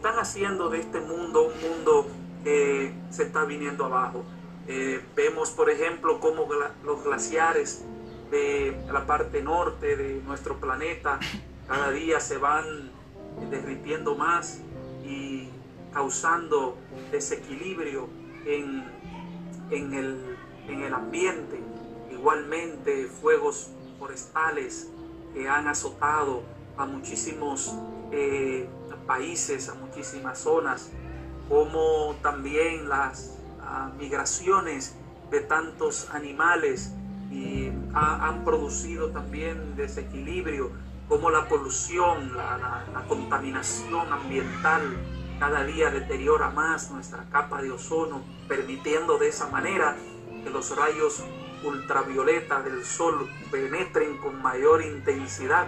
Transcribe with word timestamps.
están 0.00 0.18
haciendo 0.18 0.70
de 0.70 0.80
este 0.80 0.98
mundo 0.98 1.48
un 1.48 1.60
mundo 1.60 2.06
que 2.42 2.90
se 3.10 3.24
está 3.24 3.44
viniendo 3.44 3.84
abajo. 3.84 4.24
Eh, 4.66 4.98
vemos, 5.14 5.50
por 5.50 5.68
ejemplo, 5.68 6.20
cómo 6.20 6.48
los 6.82 7.04
glaciares 7.04 7.84
de 8.30 8.82
la 8.90 9.04
parte 9.04 9.42
norte 9.42 9.96
de 9.96 10.22
nuestro 10.22 10.56
planeta 10.56 11.20
cada 11.68 11.90
día 11.90 12.18
se 12.18 12.38
van 12.38 12.90
derritiendo 13.50 14.14
más 14.14 14.62
y 15.04 15.50
causando 15.92 16.78
desequilibrio 17.12 18.08
en, 18.46 18.82
en, 19.70 19.92
el, 19.92 20.36
en 20.66 20.80
el 20.82 20.94
ambiente. 20.94 21.60
Igualmente, 22.10 23.04
fuegos 23.04 23.70
forestales 23.98 24.88
que 25.34 25.46
han 25.46 25.68
azotado 25.68 26.42
a 26.78 26.86
muchísimos 26.86 27.74
eh, 28.12 28.66
países, 29.06 29.68
a 29.68 29.74
muchísimas 29.74 30.38
zonas, 30.38 30.90
como 31.48 32.14
también 32.22 32.88
las 32.88 33.38
ah, 33.60 33.90
migraciones 33.98 34.96
de 35.30 35.40
tantos 35.40 36.08
animales 36.10 36.92
y 37.30 37.70
han 37.94 38.44
producido 38.44 39.10
también 39.10 39.76
desequilibrio, 39.76 40.70
como 41.08 41.30
la 41.30 41.48
polución, 41.48 42.36
la, 42.36 42.84
la 42.92 43.06
contaminación 43.06 44.12
ambiental 44.12 44.82
cada 45.38 45.64
día 45.64 45.90
deteriora 45.90 46.50
más 46.50 46.90
nuestra 46.90 47.24
capa 47.30 47.62
de 47.62 47.70
ozono, 47.70 48.22
permitiendo 48.48 49.18
de 49.18 49.28
esa 49.28 49.48
manera 49.48 49.96
que 50.44 50.50
los 50.50 50.76
rayos 50.76 51.24
ultravioleta 51.64 52.62
del 52.62 52.84
sol 52.84 53.28
penetren 53.50 54.18
con 54.18 54.40
mayor 54.40 54.82
intensidad 54.82 55.66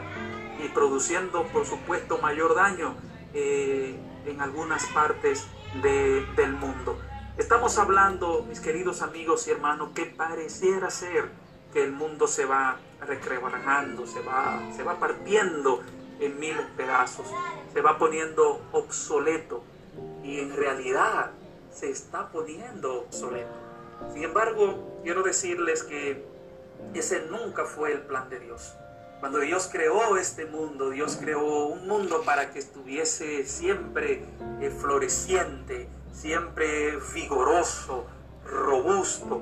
y 0.62 0.68
produciendo 0.68 1.44
por 1.48 1.66
supuesto 1.66 2.18
mayor 2.18 2.54
daño 2.54 2.94
eh, 3.34 3.96
en 4.26 4.40
algunas 4.40 4.84
partes 4.86 5.46
del 5.82 6.52
mundo. 6.52 6.98
Estamos 7.38 7.78
hablando, 7.78 8.44
mis 8.46 8.60
queridos 8.60 9.00
amigos 9.00 9.46
y 9.46 9.50
hermanos, 9.52 9.90
que 9.94 10.04
pareciera 10.04 10.90
ser 10.90 11.30
que 11.72 11.82
el 11.82 11.92
mundo 11.92 12.26
se 12.26 12.44
va 12.44 12.76
recrebrajando, 13.00 14.06
se 14.06 14.20
va, 14.20 14.60
se 14.76 14.82
va 14.82 15.00
partiendo 15.00 15.82
en 16.20 16.38
mil 16.38 16.56
pedazos, 16.76 17.26
se 17.72 17.80
va 17.80 17.98
poniendo 17.98 18.60
obsoleto 18.72 19.64
y 20.22 20.40
en 20.40 20.54
realidad 20.54 21.30
se 21.72 21.90
está 21.90 22.28
poniendo 22.28 23.00
obsoleto. 23.00 23.54
Sin 24.12 24.24
embargo, 24.24 25.00
quiero 25.02 25.22
decirles 25.22 25.82
que 25.82 26.24
ese 26.94 27.26
nunca 27.26 27.64
fue 27.64 27.92
el 27.92 28.02
plan 28.02 28.28
de 28.28 28.40
Dios. 28.40 28.74
Cuando 29.22 29.38
Dios 29.38 29.68
creó 29.70 30.16
este 30.16 30.46
mundo, 30.46 30.90
Dios 30.90 31.16
creó 31.20 31.66
un 31.66 31.86
mundo 31.86 32.22
para 32.24 32.50
que 32.50 32.58
estuviese 32.58 33.46
siempre 33.46 34.24
eh, 34.60 34.68
floreciente, 34.68 35.88
siempre 36.12 36.98
vigoroso, 37.14 38.04
robusto. 38.44 39.40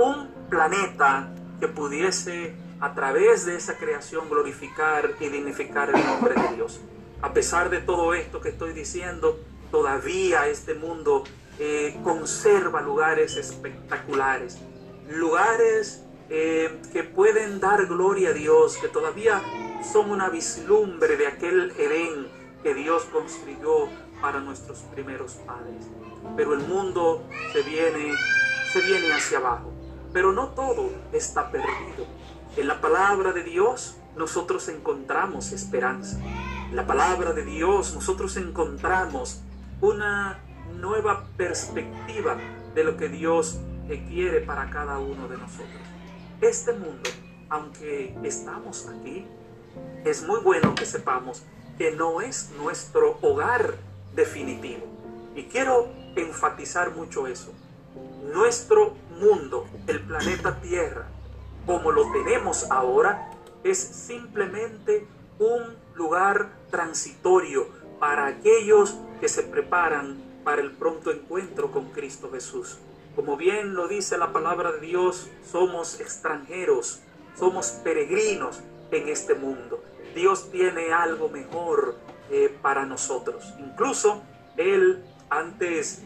Un 0.00 0.28
planeta 0.50 1.32
que 1.60 1.68
pudiese 1.68 2.56
a 2.80 2.94
través 2.94 3.46
de 3.46 3.54
esa 3.54 3.78
creación 3.78 4.28
glorificar 4.28 5.12
y 5.20 5.28
dignificar 5.28 5.90
el 5.90 6.04
nombre 6.04 6.34
de 6.34 6.56
Dios. 6.56 6.80
A 7.20 7.32
pesar 7.32 7.70
de 7.70 7.78
todo 7.78 8.14
esto 8.14 8.40
que 8.40 8.48
estoy 8.48 8.72
diciendo, 8.72 9.38
todavía 9.70 10.48
este 10.48 10.74
mundo 10.74 11.22
eh, 11.60 11.96
conserva 12.02 12.82
lugares 12.82 13.36
espectaculares, 13.36 14.58
lugares 15.08 16.02
eh, 16.34 16.80
que 16.94 17.02
pueden 17.04 17.60
dar 17.60 17.84
gloria 17.84 18.30
a 18.30 18.32
Dios, 18.32 18.78
que 18.78 18.88
todavía 18.88 19.42
son 19.92 20.10
una 20.10 20.30
vislumbre 20.30 21.18
de 21.18 21.26
aquel 21.26 21.74
Edén 21.76 22.26
que 22.62 22.72
Dios 22.72 23.04
construyó 23.12 23.88
para 24.22 24.40
nuestros 24.40 24.78
primeros 24.94 25.34
padres. 25.34 25.84
Pero 26.34 26.54
el 26.54 26.60
mundo 26.60 27.28
se 27.52 27.60
viene, 27.60 28.14
se 28.72 28.80
viene 28.80 29.12
hacia 29.12 29.38
abajo. 29.38 29.74
Pero 30.14 30.32
no 30.32 30.48
todo 30.48 30.90
está 31.12 31.50
perdido. 31.50 32.06
En 32.56 32.66
la 32.66 32.80
palabra 32.80 33.32
de 33.32 33.42
Dios 33.42 33.98
nosotros 34.16 34.68
encontramos 34.68 35.52
esperanza. 35.52 36.18
En 36.70 36.76
la 36.76 36.86
palabra 36.86 37.34
de 37.34 37.44
Dios 37.44 37.94
nosotros 37.94 38.38
encontramos 38.38 39.42
una 39.82 40.38
nueva 40.80 41.26
perspectiva 41.36 42.38
de 42.74 42.84
lo 42.84 42.96
que 42.96 43.10
Dios 43.10 43.58
quiere 43.98 44.40
para 44.40 44.70
cada 44.70 44.98
uno 44.98 45.28
de 45.28 45.36
nosotros. 45.36 45.91
Este 46.42 46.72
mundo, 46.72 47.08
aunque 47.50 48.16
estamos 48.24 48.88
aquí, 48.88 49.24
es 50.04 50.24
muy 50.24 50.40
bueno 50.40 50.74
que 50.74 50.84
sepamos 50.84 51.44
que 51.78 51.92
no 51.92 52.20
es 52.20 52.50
nuestro 52.58 53.16
hogar 53.22 53.76
definitivo. 54.16 54.82
Y 55.36 55.44
quiero 55.44 55.88
enfatizar 56.16 56.96
mucho 56.96 57.28
eso. 57.28 57.52
Nuestro 58.34 58.94
mundo, 59.20 59.68
el 59.86 60.00
planeta 60.00 60.60
Tierra, 60.60 61.06
como 61.64 61.92
lo 61.92 62.10
tenemos 62.10 62.68
ahora, 62.72 63.30
es 63.62 63.78
simplemente 63.78 65.06
un 65.38 65.76
lugar 65.94 66.50
transitorio 66.72 67.68
para 68.00 68.26
aquellos 68.26 68.96
que 69.20 69.28
se 69.28 69.44
preparan 69.44 70.20
para 70.42 70.60
el 70.60 70.72
pronto 70.72 71.12
encuentro 71.12 71.70
con 71.70 71.90
Cristo 71.90 72.30
Jesús. 72.32 72.78
Como 73.14 73.36
bien 73.36 73.74
lo 73.74 73.88
dice 73.88 74.16
la 74.16 74.32
palabra 74.32 74.72
de 74.72 74.80
Dios, 74.80 75.28
somos 75.44 76.00
extranjeros, 76.00 77.00
somos 77.38 77.68
peregrinos 77.84 78.60
en 78.90 79.08
este 79.08 79.34
mundo. 79.34 79.82
Dios 80.14 80.50
tiene 80.50 80.92
algo 80.92 81.28
mejor 81.28 81.96
eh, 82.30 82.56
para 82.62 82.86
nosotros. 82.86 83.52
Incluso 83.58 84.22
Él, 84.56 85.04
antes 85.28 86.02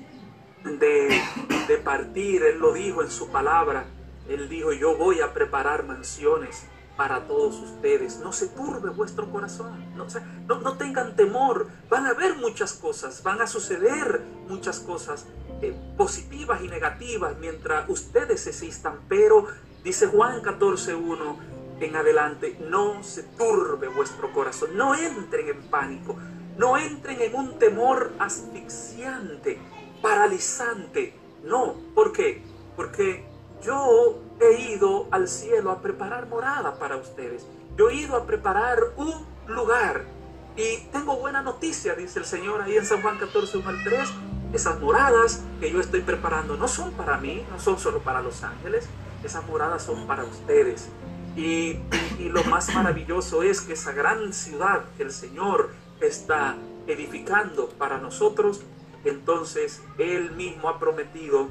de, 0.64 1.78
partir, 1.84 2.42
Él 2.42 2.58
lo 2.58 2.72
dijo 2.72 3.02
en 3.02 3.10
su 3.10 3.28
palabra, 3.28 3.86
Él 4.28 4.48
dijo, 4.48 4.72
yo 4.72 4.96
voy 4.96 5.20
a 5.20 5.32
preparar 5.32 5.84
mansiones 5.84 6.66
para 6.96 7.28
todos 7.28 7.56
ustedes. 7.60 8.18
No 8.18 8.32
se 8.32 8.48
turbe 8.48 8.90
vuestro 8.90 9.30
corazón, 9.30 9.94
no, 9.94 10.06
no, 10.48 10.60
no, 10.60 10.76
tengan 10.76 11.14
temor. 11.14 11.68
Van 11.88 12.06
a 12.06 12.10
haber 12.10 12.36
muchas 12.36 12.72
cosas, 12.72 13.22
van 13.22 13.40
a 13.40 13.46
suceder 13.46 14.22
muchas 14.48 14.80
cosas 14.80 15.26
eh, 15.62 15.74
positivas 15.96 16.62
y 16.62 16.68
negativas 16.68 17.36
mientras 17.38 17.88
ustedes 17.88 18.46
existan. 18.46 19.00
Pero, 19.08 19.46
dice 19.82 20.06
Juan 20.06 20.42
14.1 20.42 21.36
en 21.80 21.96
adelante, 21.96 22.58
no 22.68 23.02
se 23.02 23.22
turbe 23.22 23.88
vuestro 23.88 24.32
corazón, 24.32 24.76
no 24.76 24.94
entren 24.94 25.48
en 25.48 25.62
pánico, 25.64 26.16
no 26.56 26.78
entren 26.78 27.20
en 27.20 27.34
un 27.34 27.58
temor 27.58 28.12
asfixiante, 28.18 29.58
paralizante. 30.00 31.14
No, 31.44 31.74
¿por 31.94 32.12
qué? 32.12 32.42
Porque 32.76 33.26
yo 33.62 34.20
he 34.40 34.72
ido 34.72 35.08
al 35.10 35.28
cielo 35.28 35.70
a 35.70 35.82
preparar 35.82 36.28
morada 36.28 36.78
para 36.78 36.96
ustedes. 36.96 37.46
Yo 37.76 37.90
he 37.90 37.94
ido 37.94 38.16
a 38.16 38.26
preparar 38.26 38.78
un 38.96 39.26
lugar. 39.46 40.04
Y 40.56 40.86
tengo 40.90 41.16
buena 41.16 41.42
noticia, 41.42 41.94
dice 41.94 42.18
el 42.18 42.24
Señor 42.24 42.62
ahí 42.62 42.76
en 42.76 42.86
San 42.86 43.02
Juan 43.02 43.18
14, 43.18 43.58
1 43.58 43.68
al 43.68 43.84
3. 43.84 44.08
Esas 44.52 44.80
moradas 44.80 45.42
que 45.60 45.70
yo 45.70 45.80
estoy 45.80 46.00
preparando 46.00 46.56
no 46.56 46.68
son 46.68 46.92
para 46.92 47.18
mí, 47.18 47.44
no 47.50 47.58
son 47.58 47.78
solo 47.78 48.00
para 48.00 48.22
los 48.22 48.42
ángeles. 48.42 48.88
Esas 49.24 49.46
moradas 49.46 49.82
son 49.82 50.06
para 50.06 50.24
ustedes. 50.24 50.88
Y, 51.36 51.78
lo 52.18 52.42
más 52.44 52.74
maravilloso 52.74 53.42
es 53.42 53.60
que 53.60 53.74
esa 53.74 53.92
gran 53.92 54.32
ciudad 54.32 54.84
que 54.96 55.02
el 55.02 55.12
Señor 55.12 55.70
está 56.00 56.56
edificando 56.86 57.68
para 57.68 57.98
nosotros, 57.98 58.62
entonces 59.04 59.82
Él 59.98 60.32
mismo 60.32 60.68
ha 60.68 60.78
prometido 60.78 61.48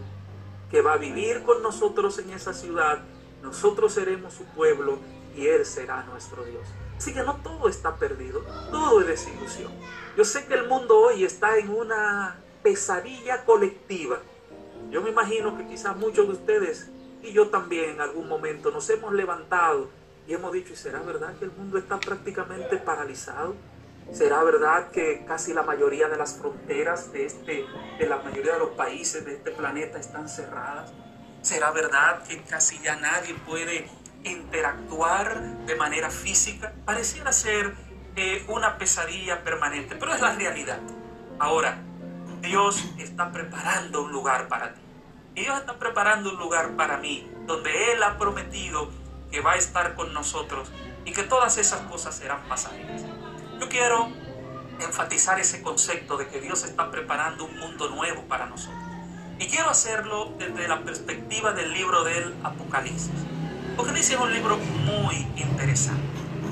que 0.71 0.81
va 0.81 0.93
a 0.93 0.97
vivir 0.97 1.43
con 1.43 1.61
nosotros 1.61 2.17
en 2.19 2.31
esa 2.31 2.53
ciudad, 2.53 2.99
nosotros 3.43 3.93
seremos 3.93 4.33
su 4.33 4.43
pueblo 4.45 4.97
y 5.35 5.47
Él 5.47 5.65
será 5.65 6.03
nuestro 6.03 6.43
Dios. 6.43 6.67
Así 6.97 7.13
que 7.13 7.23
no 7.23 7.35
todo 7.37 7.69
está 7.69 7.95
perdido, 7.95 8.41
todo 8.71 9.01
es 9.01 9.07
desilusión. 9.07 9.71
Yo 10.17 10.25
sé 10.25 10.45
que 10.45 10.55
el 10.55 10.67
mundo 10.67 10.97
hoy 10.97 11.23
está 11.23 11.57
en 11.57 11.69
una 11.69 12.37
pesadilla 12.65 13.45
colectiva. 13.45 14.17
Yo 14.89 15.03
me 15.03 15.11
imagino 15.11 15.55
que 15.55 15.67
quizás 15.67 15.95
muchos 15.95 16.25
de 16.25 16.33
ustedes 16.33 16.89
y 17.21 17.31
yo 17.31 17.49
también 17.49 17.91
en 17.91 18.01
algún 18.01 18.27
momento 18.27 18.71
nos 18.71 18.89
hemos 18.89 19.13
levantado 19.13 19.91
y 20.27 20.33
hemos 20.33 20.51
dicho, 20.51 20.73
¿y 20.73 20.75
será 20.75 20.99
verdad 21.03 21.37
que 21.37 21.45
el 21.45 21.51
mundo 21.51 21.77
está 21.77 21.99
prácticamente 21.99 22.77
paralizado? 22.77 23.55
¿Será 24.11 24.43
verdad 24.43 24.89
que 24.89 25.23
casi 25.27 25.53
la 25.53 25.61
mayoría 25.61 26.09
de 26.09 26.17
las 26.17 26.39
fronteras 26.39 27.13
de, 27.13 27.27
este, 27.27 27.65
de 27.99 28.09
la 28.09 28.17
mayoría 28.17 28.53
de 28.53 28.59
los 28.59 28.69
países 28.69 29.23
de 29.23 29.35
este 29.35 29.51
planeta 29.51 29.99
están 29.99 30.27
cerradas? 30.27 30.91
¿Será 31.43 31.69
verdad 31.69 32.23
que 32.23 32.41
casi 32.41 32.79
ya 32.81 32.95
nadie 32.95 33.35
puede 33.45 33.87
interactuar 34.23 35.39
de 35.67 35.75
manera 35.75 36.09
física? 36.09 36.73
Pareciera 36.83 37.31
ser 37.31 37.75
eh, 38.15 38.43
una 38.47 38.79
pesadilla 38.79 39.43
permanente, 39.43 39.95
pero 39.99 40.15
es 40.15 40.21
la 40.21 40.33
realidad. 40.33 40.79
Ahora, 41.37 41.84
Dios 42.45 42.85
está 42.99 43.31
preparando 43.31 44.03
un 44.03 44.11
lugar 44.11 44.47
para 44.47 44.73
ti. 44.73 44.81
Dios 45.33 45.57
está 45.59 45.77
preparando 45.79 46.29
un 46.29 46.37
lugar 46.37 46.75
para 46.75 46.97
mí, 46.97 47.27
donde 47.47 47.91
Él 47.91 48.03
ha 48.03 48.17
prometido 48.17 48.89
que 49.31 49.41
va 49.41 49.53
a 49.53 49.55
estar 49.55 49.95
con 49.95 50.13
nosotros 50.13 50.71
y 51.05 51.11
que 51.11 51.23
todas 51.23 51.57
esas 51.57 51.81
cosas 51.81 52.15
serán 52.15 52.47
pasajeras. 52.47 53.01
Yo 53.59 53.67
quiero 53.67 54.09
enfatizar 54.79 55.39
ese 55.39 55.61
concepto 55.63 56.17
de 56.17 56.27
que 56.27 56.39
Dios 56.39 56.63
está 56.63 56.91
preparando 56.91 57.45
un 57.45 57.57
mundo 57.57 57.89
nuevo 57.89 58.21
para 58.27 58.45
nosotros. 58.45 58.79
Y 59.39 59.47
quiero 59.47 59.69
hacerlo 59.69 60.33
desde 60.37 60.67
la 60.67 60.83
perspectiva 60.83 61.51
del 61.51 61.73
libro 61.73 62.03
del 62.03 62.33
Apocalipsis. 62.43 63.11
Apocalipsis 63.73 64.13
es 64.13 64.19
un 64.19 64.31
libro 64.31 64.57
muy 64.57 65.15
interesante. 65.35 66.03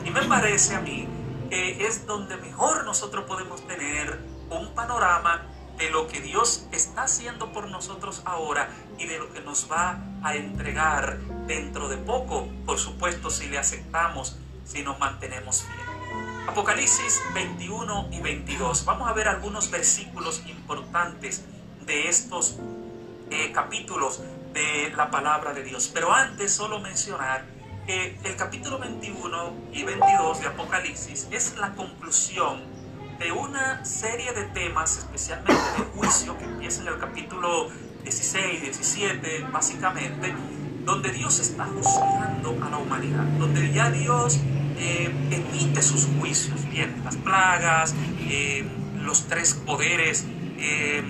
Y 0.06 0.10
me 0.10 0.24
parece 0.24 0.76
a 0.76 0.82
mí 0.82 1.08
que 1.50 1.86
es 1.86 2.08
donde 2.08 2.36
mejor 2.38 2.84
nosotros 2.84 3.26
podemos 3.26 3.66
tener 3.68 4.20
un 4.50 4.74
panorama 4.74 5.53
de 5.78 5.90
lo 5.90 6.08
que 6.08 6.22
Dios 6.22 6.68
está 6.72 7.04
haciendo 7.04 7.52
por 7.52 7.70
nosotros 7.70 8.22
ahora 8.26 8.70
y 8.98 9.06
de 9.06 9.20
lo 9.20 9.32
que 9.34 9.42
nos 9.42 9.72
va 9.72 10.00
a 10.24 10.36
entregar 10.36 11.20
dentro 11.48 11.90
de 11.90 11.98
poco, 11.98 12.48
por 12.66 12.78
supuesto 12.78 13.30
si 13.30 13.48
le 13.48 13.58
aceptamos, 13.58 14.38
si 14.66 14.84
nos 14.84 15.00
mantenemos 15.00 15.64
fieles. 15.64 15.84
Apocalipsis 16.48 17.22
21 17.34 18.10
y 18.12 18.22
22. 18.22 18.86
Vamos 18.86 19.10
a 19.10 19.14
ver 19.14 19.28
algunos 19.28 19.72
versículos 19.72 20.44
importantes 20.48 21.44
de 21.86 22.10
estos 22.10 22.58
eh, 23.32 23.52
capítulos 23.52 24.22
de 24.54 24.92
la 24.96 25.10
palabra 25.10 25.54
de 25.54 25.64
Dios. 25.64 25.90
Pero 25.94 26.14
antes 26.14 26.54
solo 26.54 26.80
mencionar 26.80 27.46
que 27.88 28.18
el 28.24 28.36
capítulo 28.36 28.78
21 28.78 29.54
y 29.74 29.84
22 29.84 30.42
de 30.42 30.48
Apocalipsis 30.48 31.28
es 31.32 31.56
la 31.58 31.74
conclusión 31.74 32.62
de 33.24 33.32
una 33.32 33.86
serie 33.86 34.34
de 34.34 34.44
temas, 34.48 34.98
especialmente 34.98 35.54
de 35.54 35.86
juicio, 35.96 36.38
que 36.38 36.44
empieza 36.44 36.82
en 36.82 36.90
el 36.90 37.00
capítulo 37.00 37.70
16, 38.04 38.62
17, 38.62 39.48
básicamente, 39.50 40.36
donde 40.84 41.10
Dios 41.14 41.40
está 41.40 41.66
juzgando 41.66 42.58
a 42.62 42.70
la 42.70 42.78
humanidad, 42.78 43.24
donde 43.40 43.72
ya 43.72 43.90
Dios 43.92 44.40
eh, 44.78 45.10
emite 45.32 45.82
sus 45.82 46.06
juicios, 46.20 46.70
bien, 46.70 47.02
las 47.06 47.16
plagas, 47.16 47.96
eh, 48.28 48.68
los 49.00 49.26
tres 49.30 49.54
poderes 49.54 50.26
eh, 50.58 51.02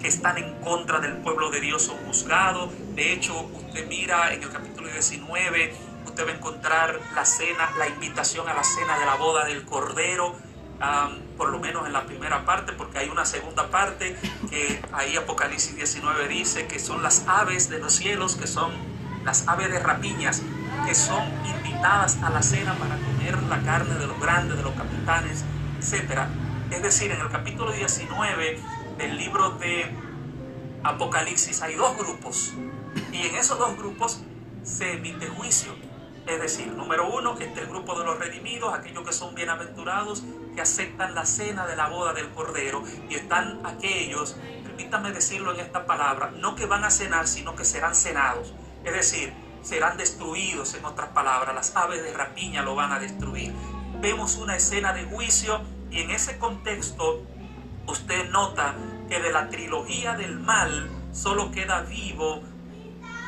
que 0.00 0.08
están 0.08 0.38
en 0.38 0.54
contra 0.60 0.98
del 0.98 1.18
pueblo 1.18 1.50
de 1.50 1.60
Dios 1.60 1.84
son 1.84 1.96
juzgados. 2.06 2.72
De 2.96 3.12
hecho, 3.12 3.38
usted 3.54 3.86
mira 3.86 4.34
en 4.34 4.42
el 4.42 4.50
capítulo 4.50 4.88
19, 4.88 5.74
usted 6.06 6.26
va 6.26 6.30
a 6.32 6.34
encontrar 6.34 6.98
la 7.14 7.24
cena, 7.24 7.70
la 7.78 7.86
invitación 7.86 8.48
a 8.48 8.54
la 8.54 8.64
cena 8.64 8.98
de 8.98 9.06
la 9.06 9.14
boda 9.14 9.44
del 9.44 9.64
Cordero, 9.64 10.34
por 11.42 11.50
lo 11.50 11.58
menos 11.58 11.84
en 11.88 11.92
la 11.92 12.06
primera 12.06 12.44
parte, 12.44 12.72
porque 12.72 12.98
hay 12.98 13.08
una 13.08 13.24
segunda 13.24 13.68
parte 13.68 14.16
que 14.48 14.80
ahí 14.92 15.16
Apocalipsis 15.16 15.74
19 15.74 16.28
dice 16.28 16.68
que 16.68 16.78
son 16.78 17.02
las 17.02 17.24
aves 17.26 17.68
de 17.68 17.80
los 17.80 17.94
cielos, 17.94 18.36
que 18.36 18.46
son 18.46 18.70
las 19.24 19.48
aves 19.48 19.68
de 19.68 19.80
rapiñas, 19.80 20.40
que 20.86 20.94
son 20.94 21.24
invitadas 21.44 22.22
a 22.22 22.30
la 22.30 22.44
cena 22.44 22.74
para 22.74 22.94
comer 22.94 23.42
la 23.48 23.60
carne 23.62 23.96
de 23.96 24.06
los 24.06 24.20
grandes, 24.20 24.56
de 24.56 24.62
los 24.62 24.72
capitanes, 24.74 25.44
etc. 25.80 26.28
Es 26.70 26.80
decir, 26.80 27.10
en 27.10 27.20
el 27.20 27.28
capítulo 27.28 27.72
19 27.72 28.60
del 28.98 29.16
libro 29.16 29.50
de 29.58 29.92
Apocalipsis 30.84 31.60
hay 31.62 31.74
dos 31.74 31.98
grupos 31.98 32.54
y 33.10 33.26
en 33.26 33.34
esos 33.34 33.58
dos 33.58 33.76
grupos 33.76 34.22
se 34.62 34.92
emite 34.92 35.26
juicio. 35.26 35.74
Es 36.24 36.40
decir, 36.40 36.68
número 36.68 37.12
uno, 37.12 37.36
está 37.36 37.62
el 37.62 37.66
grupo 37.66 37.98
de 37.98 38.04
los 38.04 38.16
redimidos, 38.20 38.72
aquellos 38.72 39.04
que 39.04 39.12
son 39.12 39.34
bienaventurados, 39.34 40.22
que 40.54 40.60
aceptan 40.60 41.14
la 41.14 41.24
cena 41.24 41.66
de 41.66 41.76
la 41.76 41.88
boda 41.88 42.12
del 42.12 42.30
Cordero, 42.30 42.82
y 43.08 43.14
están 43.14 43.60
aquellos, 43.64 44.36
permítame 44.64 45.12
decirlo 45.12 45.52
en 45.54 45.60
esta 45.60 45.86
palabra, 45.86 46.30
no 46.36 46.54
que 46.54 46.66
van 46.66 46.84
a 46.84 46.90
cenar, 46.90 47.26
sino 47.28 47.56
que 47.56 47.64
serán 47.64 47.94
cenados. 47.94 48.54
Es 48.84 48.92
decir, 48.92 49.32
serán 49.62 49.96
destruidos, 49.96 50.74
en 50.74 50.84
otras 50.84 51.10
palabras, 51.10 51.54
las 51.54 51.74
aves 51.76 52.02
de 52.02 52.12
rapiña 52.12 52.62
lo 52.62 52.74
van 52.74 52.92
a 52.92 52.98
destruir. 52.98 53.52
Vemos 54.00 54.36
una 54.36 54.56
escena 54.56 54.92
de 54.92 55.04
juicio 55.04 55.62
y 55.90 56.00
en 56.00 56.10
ese 56.10 56.38
contexto 56.38 57.22
usted 57.86 58.30
nota 58.30 58.74
que 59.08 59.20
de 59.20 59.30
la 59.30 59.48
trilogía 59.48 60.14
del 60.14 60.38
mal 60.38 60.90
solo 61.12 61.52
queda 61.52 61.82
vivo 61.82 62.42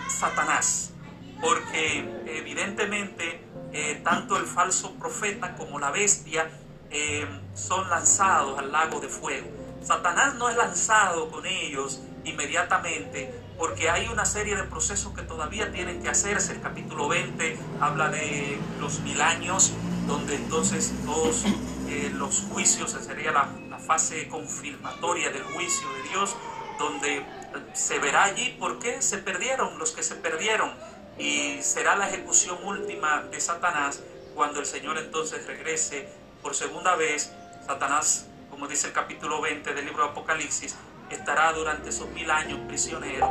Satanás, 0.08 0.92
porque 1.40 2.22
evidentemente 2.26 3.44
eh, 3.72 4.00
tanto 4.02 4.36
el 4.36 4.46
falso 4.46 4.94
profeta 4.94 5.54
como 5.56 5.78
la 5.78 5.90
bestia 5.90 6.48
eh, 6.96 7.26
son 7.54 7.90
lanzados 7.90 8.56
al 8.56 8.70
lago 8.70 9.00
de 9.00 9.08
fuego. 9.08 9.48
Satanás 9.82 10.36
no 10.36 10.48
es 10.48 10.56
lanzado 10.56 11.28
con 11.28 11.44
ellos 11.44 12.00
inmediatamente, 12.24 13.34
porque 13.58 13.90
hay 13.90 14.06
una 14.06 14.24
serie 14.24 14.54
de 14.54 14.62
procesos 14.62 15.12
que 15.12 15.22
todavía 15.22 15.72
tienen 15.72 16.00
que 16.00 16.08
hacerse. 16.08 16.52
El 16.52 16.60
capítulo 16.60 17.08
20 17.08 17.58
habla 17.80 18.10
de 18.10 18.56
los 18.78 19.00
mil 19.00 19.20
años, 19.20 19.72
donde 20.06 20.36
entonces 20.36 20.94
todos 21.04 21.44
eh, 21.88 22.12
los 22.14 22.42
juicios, 22.52 22.92
sería 22.92 23.32
la, 23.32 23.48
la, 23.68 23.78
fase 23.80 24.28
confirmatoria 24.28 25.30
del 25.30 25.42
juicio 25.42 25.88
de 25.94 26.08
Dios, 26.10 26.36
donde 26.78 27.26
se 27.72 27.98
verá 27.98 28.22
allí 28.22 28.56
por 28.58 28.78
qué 28.78 29.02
se 29.02 29.18
perdieron 29.18 29.80
los 29.80 29.90
que 29.90 30.04
se 30.04 30.14
perdieron 30.14 30.72
y 31.18 31.60
será 31.60 31.96
la 31.96 32.08
ejecución 32.08 32.56
última 32.64 33.22
de 33.24 33.40
Satanás 33.40 34.00
cuando 34.34 34.60
el 34.60 34.66
Señor 34.66 34.98
entonces 34.98 35.46
regrese 35.46 36.08
por 36.44 36.54
segunda 36.54 36.94
vez. 36.94 37.32
Satanás, 37.66 38.28
como 38.50 38.68
dice 38.68 38.88
el 38.88 38.92
capítulo 38.92 39.40
20 39.40 39.72
del 39.72 39.86
libro 39.86 40.04
de 40.04 40.10
Apocalipsis, 40.10 40.76
estará 41.10 41.50
durante 41.54 41.88
esos 41.88 42.08
mil 42.10 42.30
años 42.30 42.60
prisionero, 42.68 43.30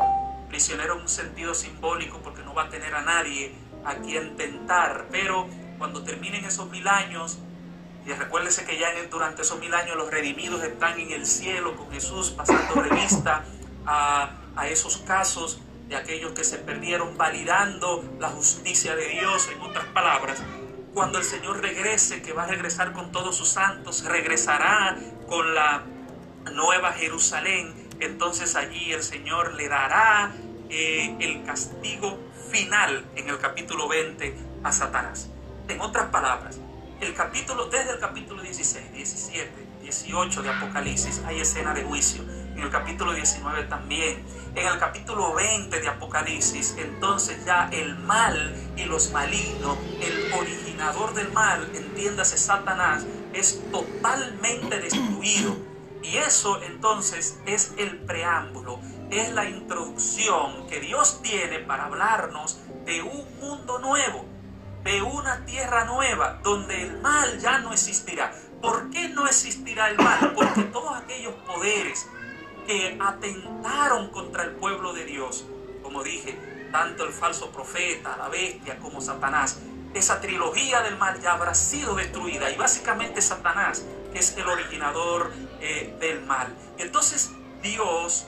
prisionero 0.49 0.95
en 0.95 1.01
un 1.01 1.09
sentido 1.09 1.53
simbólico 1.53 2.19
porque 2.23 2.41
no 2.41 2.55
va 2.55 2.63
a 2.63 2.69
tener 2.69 2.93
a 2.95 3.03
nadie 3.03 3.53
a 3.85 3.95
quien 3.95 4.35
tentar, 4.35 5.05
pero 5.11 5.47
cuando 5.77 6.03
terminen 6.03 6.43
esos 6.43 6.69
mil 6.71 6.87
años, 6.87 7.37
y 8.05 8.11
recuérdese 8.11 8.65
que 8.65 8.77
ya 8.77 8.87
durante 9.09 9.43
esos 9.43 9.59
mil 9.59 9.73
años 9.73 9.95
los 9.95 10.09
redimidos 10.09 10.63
están 10.63 10.99
en 10.99 11.11
el 11.11 11.25
cielo 11.25 11.77
con 11.77 11.91
Jesús 11.91 12.31
pasando 12.31 12.81
revista 12.81 13.45
a, 13.85 14.31
a 14.55 14.67
esos 14.67 14.97
casos 14.97 15.61
de 15.87 15.95
aquellos 15.95 16.31
que 16.31 16.43
se 16.43 16.57
perdieron, 16.57 17.17
validando 17.17 18.03
la 18.19 18.29
justicia 18.29 18.95
de 18.95 19.07
Dios, 19.09 19.49
en 19.53 19.61
otras 19.61 19.85
palabras. 19.87 20.41
Cuando 20.93 21.17
el 21.17 21.23
Señor 21.23 21.61
regrese, 21.61 22.21
que 22.21 22.33
va 22.33 22.43
a 22.43 22.47
regresar 22.47 22.93
con 22.93 23.11
todos 23.11 23.35
sus 23.35 23.49
santos, 23.49 24.03
regresará 24.03 24.95
con 25.27 25.55
la 25.55 25.83
Nueva 26.53 26.91
Jerusalén, 26.93 27.73
entonces 27.99 28.55
allí 28.55 28.91
el 28.91 29.01
Señor 29.01 29.55
le 29.55 29.69
dará 29.69 30.31
eh, 30.69 31.15
el 31.19 31.43
castigo 31.43 32.19
final 32.51 33.05
en 33.15 33.29
el 33.29 33.39
capítulo 33.39 33.87
20 33.87 34.35
a 34.63 34.71
Satanás. 34.71 35.29
En 35.67 35.81
otras 35.81 36.09
palabras, 36.09 36.59
el 37.01 37.13
capítulo, 37.15 37.65
desde 37.65 37.91
el 37.91 37.99
capítulo 37.99 38.41
16, 38.43 38.93
17, 38.93 39.51
18 39.81 40.43
de 40.43 40.49
Apocalipsis 40.49 41.21
hay 41.25 41.39
escena 41.39 41.73
de 41.73 41.83
juicio. 41.83 42.23
En 42.55 42.61
el 42.61 42.69
capítulo 42.69 43.13
19 43.13 43.63
también. 43.63 44.23
En 44.55 44.67
el 44.67 44.77
capítulo 44.77 45.33
20 45.33 45.81
de 45.81 45.87
Apocalipsis, 45.87 46.75
entonces 46.77 47.43
ya 47.45 47.69
el 47.71 47.97
mal 47.97 48.55
y 48.77 48.83
los 48.83 49.11
malignos, 49.11 49.77
el 49.99 50.31
originador 50.33 51.13
del 51.15 51.31
mal, 51.31 51.67
entiéndase 51.73 52.37
Satanás, 52.37 53.03
es 53.33 53.59
totalmente 53.71 54.79
destruido 54.79 55.57
y 56.03 56.17
eso 56.17 56.61
entonces 56.61 57.39
es 57.45 57.73
el 57.77 57.97
preámbulo, 57.99 58.79
es 59.09 59.31
la 59.31 59.49
introducción 59.49 60.67
que 60.67 60.81
Dios 60.81 61.21
tiene 61.23 61.59
para 61.59 61.85
hablarnos 61.85 62.59
de 62.85 63.01
un 63.01 63.39
mundo 63.39 63.79
nuevo, 63.79 64.25
de 64.83 65.01
una 65.01 65.45
tierra 65.45 65.85
nueva, 65.85 66.39
donde 66.43 66.81
el 66.83 66.99
mal 66.99 67.39
ya 67.39 67.59
no 67.59 67.71
existirá. 67.71 68.33
¿Por 68.61 68.89
qué 68.89 69.09
no 69.09 69.25
existirá 69.25 69.89
el 69.89 69.97
mal? 69.97 70.33
Porque 70.35 70.63
todos 70.63 70.95
aquellos 70.95 71.33
poderes 71.45 72.07
que 72.65 72.97
atentaron 72.99 74.09
contra 74.09 74.43
el 74.43 74.51
pueblo 74.51 74.93
de 74.93 75.05
Dios, 75.05 75.45
como 75.81 76.03
dije, 76.03 76.37
tanto 76.71 77.05
el 77.05 77.13
falso 77.13 77.51
profeta, 77.51 78.17
la 78.17 78.29
bestia, 78.29 78.79
como 78.79 79.01
Satanás, 79.01 79.59
esa 79.93 80.19
trilogía 80.21 80.81
del 80.81 80.97
mal 80.97 81.21
ya 81.21 81.33
habrá 81.33 81.53
sido 81.53 81.95
destruida 81.95 82.49
y 82.49 82.55
básicamente 82.55 83.21
Satanás 83.21 83.85
es 84.13 84.35
el 84.37 84.47
originador 84.47 85.31
eh, 85.61 85.95
del 85.99 86.21
mal. 86.25 86.55
Entonces 86.79 87.31
Dios, 87.61 88.25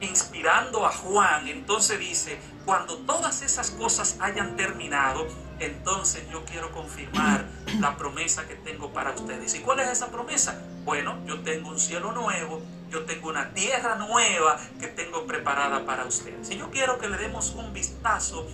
inspirando 0.00 0.86
a 0.86 0.90
Juan, 0.90 1.46
entonces 1.48 1.98
dice, 1.98 2.38
cuando 2.64 2.96
todas 2.98 3.42
esas 3.42 3.70
cosas 3.72 4.16
hayan 4.20 4.56
terminado, 4.56 5.26
entonces 5.60 6.24
yo 6.30 6.44
quiero 6.44 6.70
confirmar 6.72 7.46
la 7.80 7.96
promesa 7.96 8.46
que 8.46 8.54
tengo 8.54 8.92
para 8.92 9.12
ustedes. 9.12 9.54
¿Y 9.54 9.60
cuál 9.60 9.80
es 9.80 9.88
esa 9.88 10.10
promesa? 10.10 10.62
Bueno, 10.84 11.18
yo 11.26 11.40
tengo 11.40 11.68
un 11.68 11.78
cielo 11.78 12.12
nuevo, 12.12 12.62
yo 12.90 13.04
tengo 13.04 13.28
una 13.28 13.52
tierra 13.52 13.96
nueva 13.96 14.58
que 14.80 14.88
tengo 14.88 15.26
preparada 15.26 15.84
para 15.84 16.04
ustedes. 16.04 16.50
Y 16.50 16.58
yo 16.58 16.70
quiero 16.70 16.98
que 16.98 17.08
le 17.08 17.16
demos 17.18 17.54
un 17.54 17.72
vistazo 17.72 18.46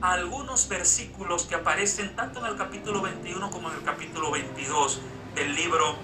a 0.00 0.12
algunos 0.12 0.68
versículos 0.68 1.44
que 1.44 1.54
aparecen 1.54 2.14
tanto 2.16 2.40
en 2.40 2.46
el 2.46 2.56
capítulo 2.56 3.02
21 3.02 3.50
como 3.50 3.70
en 3.70 3.76
el 3.76 3.82
capítulo 3.82 4.30
22 4.30 5.00
del 5.34 5.54
libro 5.54 5.96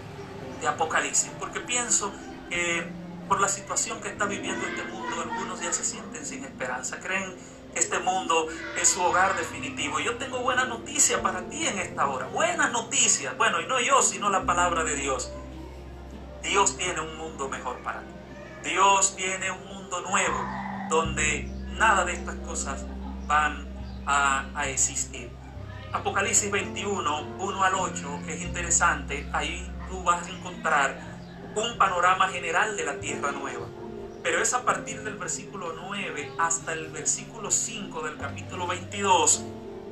de 0.60 0.68
Apocalipsis, 0.68 1.30
porque 1.38 1.60
pienso 1.60 2.12
que 2.50 2.86
por 3.28 3.40
la 3.40 3.48
situación 3.48 4.00
que 4.00 4.08
está 4.08 4.26
viviendo 4.26 4.66
este 4.66 4.84
mundo, 4.84 5.22
algunos 5.22 5.60
ya 5.60 5.72
se 5.72 5.84
sienten 5.84 6.24
sin 6.24 6.44
esperanza, 6.44 7.00
creen 7.00 7.34
que 7.72 7.80
este 7.80 7.98
mundo 7.98 8.46
es 8.80 8.88
su 8.88 9.02
hogar 9.02 9.36
definitivo. 9.36 9.98
Yo 10.00 10.16
tengo 10.16 10.38
buena 10.38 10.64
noticia 10.64 11.22
para 11.22 11.48
ti 11.48 11.66
en 11.66 11.78
esta 11.78 12.06
hora, 12.06 12.26
buenas 12.26 12.72
noticias, 12.72 13.36
bueno, 13.36 13.60
y 13.60 13.66
no 13.66 13.80
yo, 13.80 14.02
sino 14.02 14.30
la 14.30 14.44
palabra 14.44 14.84
de 14.84 14.94
Dios. 14.94 15.32
Dios 16.48 16.76
tiene 16.76 17.00
un 17.00 17.16
mundo 17.16 17.48
mejor 17.48 17.78
para 17.78 18.00
ti. 18.00 18.70
Dios 18.70 19.16
tiene 19.16 19.50
un 19.50 19.66
mundo 19.66 20.00
nuevo 20.02 20.44
donde 20.88 21.44
nada 21.76 22.04
de 22.04 22.12
estas 22.12 22.36
cosas 22.36 22.84
van 23.26 23.66
a, 24.06 24.68
existir. 24.68 25.30
Apocalipsis 25.92 26.50
21, 26.50 27.36
1 27.38 27.64
al 27.64 27.74
8, 27.74 28.20
que 28.24 28.34
es 28.34 28.42
interesante, 28.42 29.28
ahí 29.32 29.68
tú 29.88 30.02
vas 30.04 30.26
a 30.26 30.30
encontrar 30.30 31.00
un 31.56 31.76
panorama 31.78 32.28
general 32.28 32.76
de 32.76 32.84
la 32.84 33.00
tierra 33.00 33.32
nueva. 33.32 33.66
Pero 34.22 34.40
es 34.40 34.54
a 34.54 34.64
partir 34.64 35.02
del 35.02 35.16
versículo 35.16 35.72
9 35.72 36.32
hasta 36.38 36.72
el 36.72 36.88
versículo 36.90 37.50
5 37.50 38.02
del 38.02 38.16
capítulo 38.18 38.66
22 38.66 39.44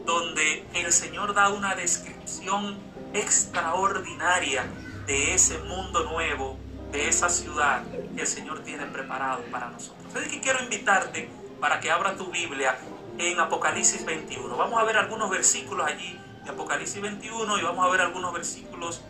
donde 0.04 0.66
el 0.74 0.92
Señor 0.92 1.34
da 1.34 1.48
una 1.48 1.74
descripción 1.74 2.76
extraordinaria 3.14 4.66
de 5.06 5.34
ese 5.34 5.58
mundo 5.58 6.04
nuevo, 6.04 6.58
de 6.92 7.08
esa 7.08 7.28
ciudad 7.28 7.82
que 8.14 8.22
el 8.22 8.26
Señor 8.26 8.60
tiene 8.60 8.86
preparado 8.86 9.42
para 9.50 9.68
nosotros. 9.70 10.14
Así 10.14 10.30
que 10.30 10.40
quiero 10.40 10.62
invitarte 10.62 11.28
para 11.60 11.80
que 11.80 11.90
abra 11.90 12.16
tu 12.16 12.26
Biblia 12.26 12.78
en 13.18 13.38
Apocalipsis 13.38 14.04
21. 14.04 14.56
Vamos 14.56 14.80
a 14.80 14.84
ver 14.84 14.96
algunos 14.96 15.30
versículos 15.30 15.86
allí 15.86 16.18
de 16.44 16.50
Apocalipsis 16.50 17.00
21 17.00 17.58
y 17.58 17.62
vamos 17.62 17.86
a 17.86 17.90
ver 17.90 18.00
algunos 18.00 18.32
versículos 18.32 19.02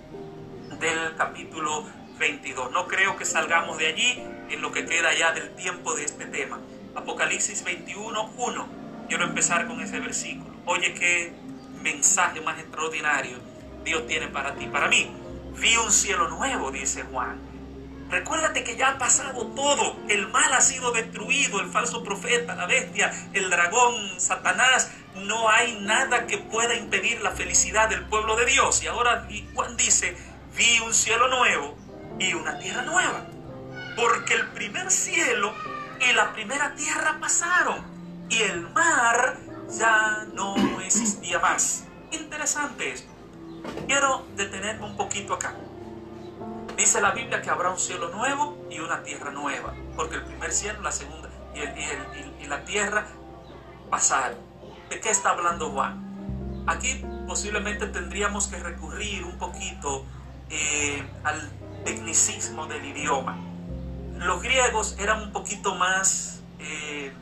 del 0.81 1.17
capítulo 1.17 1.85
22. 2.19 2.71
No 2.71 2.87
creo 2.87 3.17
que 3.17 3.25
salgamos 3.25 3.79
de 3.79 3.87
allí 3.87 4.23
en 4.51 4.63
lo 4.63 4.73
que 4.73 4.87
queda 4.87 5.15
ya 5.15 5.33
del 5.33 5.55
tiempo 5.55 5.95
de 5.95 6.05
este 6.05 6.27
tema. 6.27 6.61
Apocalipsis 6.95 7.65
21, 7.65 8.31
1. 8.37 8.69
Quiero 9.09 9.25
empezar 9.25 9.67
con 9.67 9.81
ese 9.81 10.01
versículo. 10.01 10.55
Oye, 10.67 10.95
qué 10.95 11.35
mensaje 11.83 12.41
más 12.41 12.59
extraordinario 12.59 13.39
Dios 13.85 14.07
tiene 14.07 14.29
para 14.29 14.55
ti, 14.55 14.67
para 14.67 14.89
mí. 14.89 15.11
Vi 15.59 15.77
un 15.77 15.93
cielo 15.93 16.29
nuevo, 16.29 16.71
dice 16.71 17.03
Juan. 17.03 17.41
Recuérdate 18.11 18.65
que 18.65 18.77
ya 18.77 18.91
ha 18.91 18.99
pasado 18.99 19.47
todo. 19.49 19.97
El 20.09 20.29
mal 20.29 20.53
ha 20.53 20.61
sido 20.61 20.93
destruido, 20.93 21.61
el 21.61 21.71
falso 21.71 22.05
profeta, 22.05 22.55
la 22.55 22.67
bestia, 22.67 23.11
el 23.33 23.51
dragón, 23.51 24.21
Satanás. 24.21 24.91
No 25.15 25.49
hay 25.49 25.81
nada 25.81 26.27
que 26.27 26.39
pueda 26.39 26.75
impedir 26.75 27.21
la 27.23 27.33
felicidad 27.33 27.89
del 27.89 28.05
pueblo 28.07 28.37
de 28.37 28.47
Dios. 28.47 28.83
Y 28.83 28.89
ahora 28.89 29.27
Juan 29.55 29.77
dice, 29.77 30.17
vi 30.57 30.81
un 30.81 30.93
cielo 30.93 31.29
nuevo 31.29 31.77
y 32.19 32.35
una 32.35 32.59
tierra 32.59 32.83
nueva. 32.83 33.27
Porque 33.97 34.35
el 34.35 34.49
primer 34.49 34.91
cielo 34.91 35.55
y 36.01 36.13
la 36.13 36.33
primera 36.33 36.75
tierra 36.75 37.19
pasaron 37.21 37.83
y 38.29 38.43
el 38.43 38.69
mar 38.71 39.39
ya 39.71 40.27
no 40.35 40.81
existía 40.81 41.39
más. 41.39 41.85
Interesante 42.11 42.93
esto. 42.93 43.14
Quiero 43.87 44.25
detenerme 44.37 44.87
un 44.87 44.97
poquito 44.97 45.35
acá. 45.35 45.55
Dice 46.77 47.01
la 47.01 47.13
Biblia 47.13 47.41
que 47.41 47.51
habrá 47.51 47.71
un 47.71 47.79
cielo 47.79 48.11
nuevo 48.11 48.67
y 48.71 48.81
una 48.81 49.03
tierra 49.03 49.31
nueva, 49.31 49.75
porque 49.97 50.17
el 50.17 50.25
primer 50.25 50.53
cielo, 50.53 50.83
la 50.83 50.93
segunda 50.93 51.31
y, 51.55 52.47
la 52.47 52.65
tierra 52.65 53.07
pasaron. 53.91 54.39
¿De 54.91 55.01
qué 55.01 55.11
está 55.11 55.31
hablando 55.31 55.71
Juan? 55.71 56.65
Aquí 56.67 57.05
posiblemente 57.27 57.87
tendríamos 57.87 58.49
que 58.49 58.59
recurrir 58.59 59.25
un 59.25 59.39
poquito 59.39 60.05
eh, 60.51 61.03
al 61.23 61.51
tecnicismo 61.85 62.67
del 62.67 62.85
idioma. 62.85 63.39
Los 64.17 64.43
griegos 64.43 64.97
eran 64.99 65.23
un 65.23 65.33
poquito 65.33 65.75
más, 65.75 66.43
eh, 66.59 67.13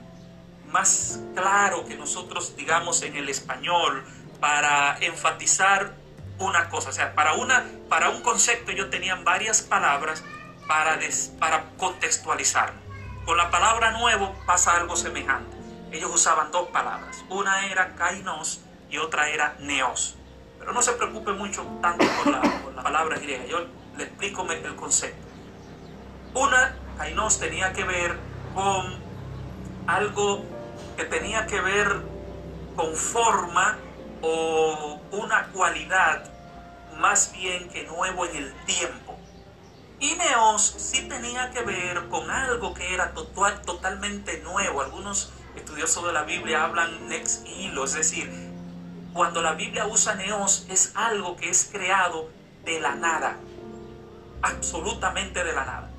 más 0.71 1.21
claro 1.35 1.85
que 1.85 1.97
nosotros, 1.97 2.57
digamos, 2.57 3.03
en 3.03 3.17
el 3.17 3.29
español, 3.29 4.05
para 4.41 4.99
enfatizar 4.99 5.95
una 6.39 6.69
cosa. 6.69 6.91
O 6.91 6.93
sea, 6.93 7.15
para, 7.15 7.35
una, 7.35 7.65
para 7.89 8.11
un 8.11 8.23
concepto 8.23 8.71
ellos 8.71 8.91
tenían 8.91 9.25
varias 9.25 9.63
palabras 9.63 10.23
para, 10.67 10.99
para 11.39 11.65
contextualizar. 11.77 12.73
Con 13.25 13.37
la 13.37 13.51
palabra 13.51 13.93
nuevo 13.93 14.35
pasa 14.47 14.77
algo 14.77 14.97
semejante. 14.97 15.57
Ellos 15.93 16.11
usaban 16.13 16.51
dos 16.51 16.69
palabras. 16.69 17.25
Una 17.29 17.67
era 17.67 17.95
kainos 17.95 18.61
y 18.91 18.99
otra 18.99 19.29
era 19.29 19.57
neos. 19.61 20.17
Pero 20.59 20.73
no 20.73 20.83
se 20.83 20.93
preocupe 20.93 21.33
mucho 21.33 21.65
tanto 21.81 22.05
la, 22.27 22.41
la 22.75 22.83
palabra 22.83 23.19
griega. 23.19 23.45
Yo 23.47 23.67
le 23.97 24.05
explico 24.05 24.51
el 24.51 24.75
concepto. 24.75 25.27
Una, 26.35 26.75
kainos, 26.97 27.39
tenía 27.39 27.73
que 27.73 27.85
ver 27.85 28.19
con 28.55 29.03
algo 29.87 30.45
que 30.97 31.05
tenía 31.05 31.47
que 31.47 31.61
ver 31.61 32.01
con 32.77 32.95
forma 32.95 33.79
o 34.23 35.01
una 35.13 35.47
cualidad 35.49 36.25
más 36.99 37.33
bien 37.33 37.69
que 37.69 37.85
nuevo 37.85 38.27
en 38.27 38.37
el 38.37 38.53
tiempo. 38.65 39.19
Y 40.01 40.15
Neos 40.15 40.75
sí 40.79 41.09
tenía 41.09 41.51
que 41.53 41.63
ver 41.63 42.09
con 42.09 42.29
algo 42.31 42.75
que 42.75 42.93
era 42.93 43.13
total, 43.13 43.63
totalmente 43.63 44.41
nuevo. 44.41 44.83
Algunos 44.83 45.33
estudiosos 45.55 46.05
de 46.05 46.13
la 46.13 46.25
Biblia 46.25 46.65
hablan 46.65 47.09
nex 47.09 47.43
hilo, 47.47 47.85
es 47.85 47.95
decir, 47.95 48.31
cuando 49.13 49.43
la 49.43 49.53
Biblia 49.53 49.87
usa 49.87 50.15
Neos 50.15 50.67
es 50.69 50.93
algo 50.97 51.37
que 51.37 51.51
es 51.51 51.69
creado 51.71 52.31
de 52.65 52.81
la 52.81 52.95
nada, 52.97 53.37
absolutamente 54.41 55.45
de 55.45 55.53
la 55.53 55.65
nada. 55.65 55.91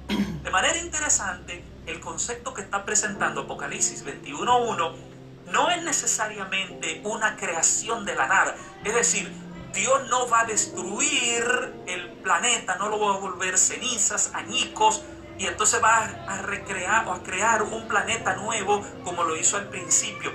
De 0.43 0.49
manera 0.49 0.77
interesante, 0.77 1.63
el 1.85 1.99
concepto 1.99 2.53
que 2.53 2.61
está 2.61 2.83
presentando 2.85 3.41
Apocalipsis 3.41 4.05
21.1 4.05 5.12
no 5.53 5.69
es 5.69 5.83
necesariamente 5.83 6.99
una 7.03 7.37
creación 7.37 8.05
de 8.05 8.15
la 8.15 8.27
nada. 8.27 8.55
Es 8.83 8.93
decir, 8.93 9.31
Dios 9.73 10.09
no 10.09 10.27
va 10.27 10.41
a 10.41 10.45
destruir 10.45 11.43
el 11.87 12.09
planeta, 12.23 12.75
no 12.77 12.89
lo 12.89 12.99
va 12.99 13.15
a 13.15 13.17
volver 13.19 13.57
cenizas, 13.57 14.31
añicos, 14.33 15.03
y 15.37 15.45
entonces 15.45 15.81
va 15.81 16.05
a 16.27 16.41
recrear 16.41 17.07
o 17.07 17.13
a 17.13 17.23
crear 17.23 17.61
un 17.63 17.87
planeta 17.87 18.35
nuevo 18.35 18.83
como 19.03 19.23
lo 19.23 19.37
hizo 19.37 19.57
al 19.57 19.69
principio. 19.69 20.31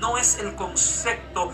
No 0.00 0.16
es 0.16 0.38
el 0.38 0.54
concepto 0.54 1.52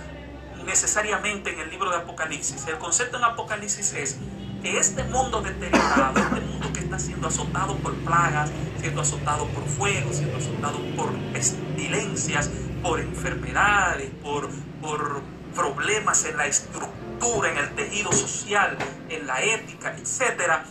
necesariamente 0.65 1.53
en 1.53 1.61
el 1.61 1.71
libro 1.71 1.91
de 1.91 1.97
Apocalipsis. 1.97 2.67
El 2.67 2.79
concepto 2.79 3.19
en 3.19 3.25
Apocalipsis 3.25 3.95
es 3.95 4.17
que 4.63 4.79
este 4.79 5.05
mundo 5.05 5.43
deteriorado, 5.43 6.19
este 6.19 6.41
mundo 6.41 6.73
que 6.73 6.81
está 6.81 6.99
siendo 6.99 7.29
azotado 7.29 7.77
por 7.77 7.95
plagas, 7.97 8.51
siendo 8.81 9.01
azotado 9.01 9.47
por 9.49 9.65
fuego, 9.65 10.13
siendo 10.13 10.39
azotado 10.39 10.79
por 10.97 11.13
pestilencias, 11.33 12.51
por 12.83 13.01
enfermedades, 13.01 14.11
por, 14.23 14.49
por 14.81 15.23
problemas 15.55 16.25
en 16.25 16.37
la 16.37 16.47
estructura, 16.47 17.51
en 17.51 17.59
el 17.59 17.75
tejido 17.75 18.13
social, 18.13 18.77
en 19.09 19.27
la 19.27 19.43
ética, 19.43 19.97
etcétera, 19.97 20.65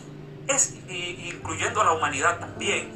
es, 0.47 0.75
incluyendo 0.87 1.81
a 1.81 1.85
la 1.85 1.91
humanidad 1.93 2.39
también. 2.39 2.91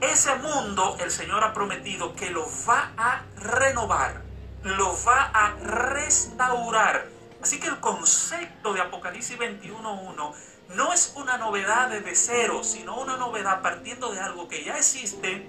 Ese 0.00 0.34
mundo 0.36 0.96
el 1.00 1.10
Señor 1.10 1.44
ha 1.44 1.54
prometido 1.54 2.14
que 2.14 2.30
lo 2.30 2.46
va 2.68 2.92
a 2.96 3.22
renovar, 3.36 4.22
lo 4.64 4.96
va 5.06 5.30
a 5.32 5.54
restaurar. 5.62 7.08
Así 7.42 7.60
que 7.60 7.68
el 7.68 7.78
concepto 7.78 8.72
de 8.72 8.80
Apocalipsis 8.80 9.38
21.1 9.38 10.34
no 10.74 10.92
es 10.92 11.12
una 11.16 11.38
novedad 11.38 11.90
de 11.90 12.14
cero, 12.16 12.64
sino 12.64 12.98
una 12.98 13.16
novedad 13.16 13.62
partiendo 13.62 14.12
de 14.12 14.20
algo 14.20 14.48
que 14.48 14.64
ya 14.64 14.76
existe 14.76 15.48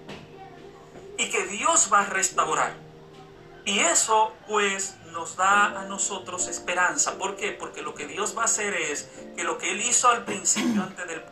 y 1.18 1.30
que 1.30 1.46
Dios 1.48 1.90
va 1.92 2.02
a 2.02 2.06
restaurar. 2.06 2.74
Y 3.66 3.80
eso 3.80 4.34
pues 4.48 4.96
nos 5.12 5.38
da 5.38 5.80
a 5.80 5.86
nosotros 5.86 6.48
esperanza. 6.48 7.18
¿Por 7.18 7.36
qué? 7.36 7.52
Porque 7.52 7.82
lo 7.82 7.96
que 7.96 8.06
Dios 8.06 8.38
va 8.38 8.44
a 8.44 8.46
hacer 8.46 8.74
es 8.74 9.10
que 9.36 9.44
lo 9.44 9.58
que 9.58 9.72
Él 9.72 9.82
hizo 9.82 10.10
al 10.10 10.24
principio 10.24 10.84
antes 10.84 11.08
del 11.08 11.24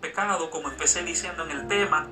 pecado, 0.00 0.50
como 0.50 0.68
empecé 0.68 1.02
diciendo 1.02 1.44
en 1.44 1.50
el 1.52 1.68
tema, 1.68 2.08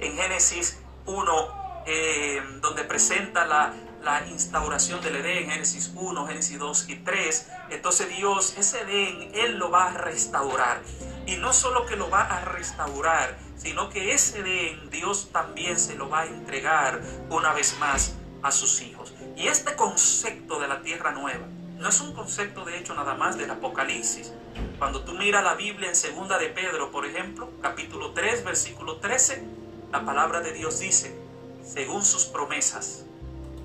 en 0.00 0.16
Génesis 0.16 0.80
1, 1.06 1.84
eh, 1.86 2.42
donde 2.60 2.82
presenta 2.84 3.46
la, 3.46 3.72
la 4.02 4.26
instauración 4.26 5.00
del 5.00 5.16
Edén, 5.16 5.50
Génesis 5.50 5.92
1, 5.94 6.26
Génesis 6.26 6.58
2 6.58 6.88
y 6.88 6.96
3. 6.96 7.48
Entonces 7.70 8.08
Dios, 8.08 8.54
ese 8.56 8.80
Edén, 8.80 9.30
Él 9.34 9.58
lo 9.58 9.70
va 9.70 9.86
a 9.86 9.90
restaurar. 9.92 10.80
Y 11.28 11.36
no 11.36 11.52
solo 11.52 11.84
que 11.84 11.94
lo 11.94 12.08
va 12.08 12.22
a 12.22 12.40
restaurar, 12.46 13.36
sino 13.54 13.90
que 13.90 14.14
ese 14.14 14.38
Edén 14.38 14.88
Dios 14.88 15.28
también 15.30 15.78
se 15.78 15.94
lo 15.94 16.08
va 16.08 16.20
a 16.20 16.26
entregar 16.26 17.02
una 17.28 17.52
vez 17.52 17.76
más 17.78 18.14
a 18.42 18.50
sus 18.50 18.80
hijos. 18.80 19.12
Y 19.36 19.46
este 19.46 19.76
concepto 19.76 20.58
de 20.58 20.68
la 20.68 20.80
tierra 20.80 21.12
nueva 21.12 21.46
no 21.76 21.90
es 21.90 22.00
un 22.00 22.14
concepto 22.14 22.64
de 22.64 22.78
hecho 22.78 22.94
nada 22.94 23.14
más 23.14 23.36
del 23.36 23.50
Apocalipsis. 23.50 24.32
Cuando 24.78 25.02
tú 25.02 25.12
miras 25.12 25.44
la 25.44 25.52
Biblia 25.52 25.90
en 25.90 25.96
segunda 25.96 26.38
de 26.38 26.48
Pedro, 26.48 26.90
por 26.90 27.04
ejemplo, 27.04 27.50
capítulo 27.60 28.12
3, 28.12 28.42
versículo 28.44 28.96
13, 28.96 29.44
la 29.92 30.06
palabra 30.06 30.40
de 30.40 30.54
Dios 30.54 30.80
dice, 30.80 31.14
según 31.62 32.06
sus 32.06 32.24
promesas, 32.24 33.04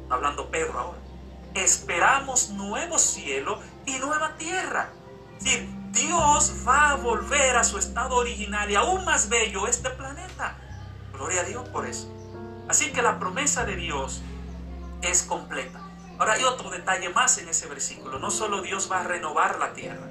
hablando 0.09 0.51
Pedro 0.51 0.79
ahora, 0.79 0.99
esperamos 1.53 2.49
nuevo 2.49 2.99
cielo 2.99 3.61
y 3.85 3.99
nueva 3.99 4.35
tierra. 4.35 4.91
Es 5.37 5.45
decir, 5.45 5.82
Dios 5.93 6.53
va 6.67 6.89
a 6.89 6.95
volver 6.95 7.55
a 7.55 7.63
su 7.63 7.77
estado 7.77 8.15
original 8.15 8.69
y 8.69 8.75
aún 8.75 9.05
más 9.05 9.29
bello 9.29 9.67
este 9.67 9.91
planeta. 9.91 10.57
Gloria 11.13 11.41
a 11.41 11.43
Dios 11.43 11.69
por 11.69 11.85
eso. 11.85 12.11
Así 12.67 12.91
que 12.91 13.03
la 13.03 13.19
promesa 13.19 13.63
de 13.63 13.75
Dios 13.75 14.23
es 15.03 15.21
completa. 15.21 15.79
Ahora 16.17 16.33
hay 16.33 16.43
otro 16.43 16.71
detalle 16.71 17.09
más 17.09 17.37
en 17.37 17.47
ese 17.47 17.67
versículo. 17.67 18.17
No 18.17 18.31
solo 18.31 18.63
Dios 18.63 18.89
va 18.91 19.01
a 19.01 19.03
renovar 19.03 19.59
la 19.59 19.73
tierra. 19.73 20.07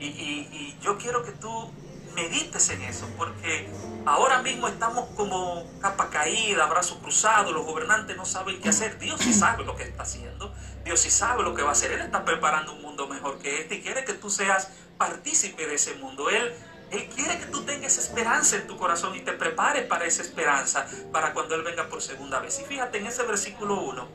Y, 0.00 0.06
y 0.06 0.78
yo 0.80 0.96
quiero 0.96 1.22
que 1.22 1.32
tú 1.32 1.72
medites 2.14 2.70
en 2.70 2.82
eso, 2.82 3.08
porque 3.16 3.68
ahora 4.06 4.42
mismo 4.42 4.68
estamos 4.68 5.08
como 5.16 5.64
capa 5.80 6.10
caída, 6.10 6.66
brazo 6.66 6.98
cruzado, 7.00 7.52
los 7.52 7.64
gobernantes 7.64 8.16
no 8.16 8.24
saben 8.24 8.60
qué 8.60 8.70
hacer. 8.70 8.98
Dios 8.98 9.20
sí 9.20 9.32
sabe 9.32 9.64
lo 9.64 9.76
que 9.76 9.84
está 9.84 10.02
haciendo, 10.02 10.52
Dios 10.84 11.00
sí 11.00 11.10
sabe 11.10 11.42
lo 11.42 11.54
que 11.54 11.62
va 11.62 11.70
a 11.70 11.72
hacer. 11.72 11.92
Él 11.92 12.00
está 12.00 12.24
preparando 12.24 12.72
un 12.72 12.82
mundo 12.82 13.08
mejor 13.08 13.38
que 13.38 13.60
este 13.60 13.76
y 13.76 13.82
quiere 13.82 14.04
que 14.04 14.14
tú 14.14 14.30
seas 14.30 14.68
partícipe 14.98 15.66
de 15.66 15.76
ese 15.76 15.94
mundo. 15.94 16.28
Él, 16.28 16.52
él 16.90 17.08
quiere 17.14 17.38
que 17.38 17.46
tú 17.46 17.62
tengas 17.64 17.96
esperanza 17.96 18.56
en 18.56 18.66
tu 18.66 18.76
corazón 18.76 19.14
y 19.14 19.20
te 19.20 19.32
prepares 19.32 19.86
para 19.86 20.04
esa 20.04 20.22
esperanza, 20.22 20.86
para 21.12 21.32
cuando 21.32 21.54
Él 21.54 21.62
venga 21.62 21.88
por 21.88 22.02
segunda 22.02 22.40
vez. 22.40 22.60
Y 22.60 22.64
fíjate 22.64 22.98
en 22.98 23.06
ese 23.06 23.22
versículo 23.22 23.80
1, 23.80 24.08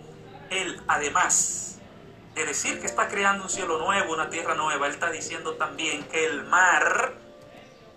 Él 0.52 0.82
además 0.88 1.80
de 2.36 2.46
decir 2.46 2.80
que 2.80 2.86
está 2.86 3.08
creando 3.08 3.44
un 3.44 3.50
cielo 3.50 3.78
nuevo, 3.80 4.14
una 4.14 4.30
tierra 4.30 4.56
nueva, 4.56 4.88
Él 4.88 4.94
está 4.94 5.10
diciendo 5.10 5.56
también 5.56 6.04
que 6.06 6.26
el 6.26 6.44
mar 6.44 7.14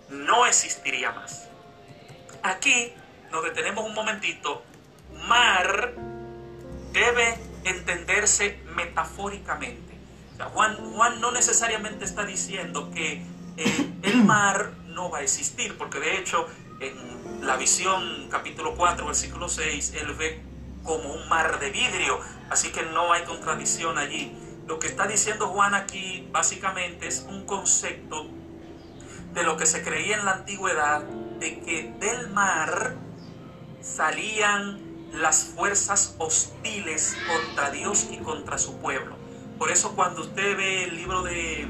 no 0.09 0.45
existiría 0.45 1.11
más. 1.11 1.47
Aquí 2.43 2.93
nos 3.31 3.43
detenemos 3.43 3.85
un 3.85 3.93
momentito. 3.93 4.63
Mar 5.27 5.93
debe 6.93 7.37
entenderse 7.63 8.59
metafóricamente. 8.75 9.86
Juan, 10.45 11.19
no 11.19 11.31
necesariamente 11.31 12.05
está 12.05 12.25
diciendo 12.25 12.91
que 12.91 13.23
eh, 13.57 13.93
el 14.03 14.23
mar 14.23 14.71
no 14.87 15.09
va 15.09 15.19
a 15.19 15.21
existir, 15.21 15.77
porque 15.77 15.99
de 15.99 16.17
hecho 16.17 16.47
en 16.79 17.45
la 17.45 17.55
visión 17.57 18.27
capítulo 18.29 18.75
4, 18.75 19.05
versículo 19.05 19.49
6, 19.49 19.93
él 19.95 20.13
ve 20.13 20.41
como 20.83 21.13
un 21.13 21.27
mar 21.27 21.59
de 21.59 21.71
vidrio, 21.71 22.19
así 22.49 22.71
que 22.71 22.83
no 22.83 23.11
hay 23.11 23.23
contradicción 23.23 23.97
allí. 23.97 24.35
Lo 24.67 24.79
que 24.79 24.87
está 24.87 25.07
diciendo 25.07 25.47
Juan 25.47 25.73
aquí 25.73 26.27
básicamente 26.31 27.07
es 27.07 27.25
un 27.27 27.45
concepto 27.45 28.27
de 29.33 29.43
lo 29.43 29.57
que 29.57 29.65
se 29.65 29.83
creía 29.83 30.17
en 30.17 30.25
la 30.25 30.33
antigüedad, 30.33 31.03
de 31.39 31.59
que 31.61 31.93
del 31.99 32.29
mar 32.29 32.95
salían 33.81 34.81
las 35.13 35.45
fuerzas 35.45 36.15
hostiles 36.17 37.17
contra 37.27 37.71
Dios 37.71 38.07
y 38.11 38.17
contra 38.17 38.57
su 38.57 38.77
pueblo. 38.77 39.26
Por 39.57 39.71
eso 39.71 39.95
cuando 39.95 40.21
usted 40.21 40.55
ve 40.55 40.83
el 40.83 40.95
libro 40.95 41.23
de 41.23 41.67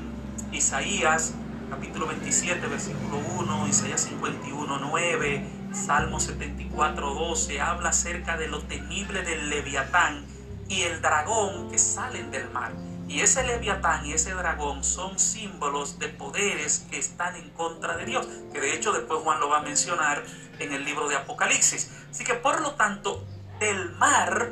Isaías, 0.51 1.33
capítulo 1.69 2.05
27, 2.07 2.67
versículo 2.67 3.17
1, 3.39 3.67
Isaías 3.69 4.01
51, 4.01 4.79
9, 4.79 5.45
Salmo 5.71 6.19
74, 6.19 7.13
12, 7.13 7.61
habla 7.61 7.89
acerca 7.89 8.35
de 8.35 8.49
lo 8.49 8.61
temible 8.63 9.21
del 9.21 9.49
leviatán 9.49 10.25
y 10.67 10.81
el 10.81 11.01
dragón 11.01 11.69
que 11.71 11.77
salen 11.77 12.29
del 12.29 12.49
mar. 12.49 12.73
Y 13.07 13.21
ese 13.21 13.47
leviatán 13.47 14.05
y 14.05 14.11
ese 14.11 14.33
dragón 14.33 14.83
son 14.83 15.17
símbolos 15.17 15.97
de 15.97 16.09
poderes 16.09 16.85
que 16.91 16.99
están 16.99 17.37
en 17.37 17.49
contra 17.51 17.95
de 17.95 18.05
Dios, 18.05 18.27
que 18.51 18.59
de 18.59 18.75
hecho 18.75 18.91
después 18.91 19.21
Juan 19.23 19.39
lo 19.39 19.47
va 19.47 19.59
a 19.59 19.61
mencionar 19.61 20.25
en 20.59 20.73
el 20.73 20.83
libro 20.83 21.07
de 21.07 21.15
Apocalipsis. 21.15 21.89
Así 22.11 22.25
que 22.25 22.33
por 22.33 22.59
lo 22.59 22.71
tanto, 22.71 23.25
del 23.61 23.93
mar 23.93 24.51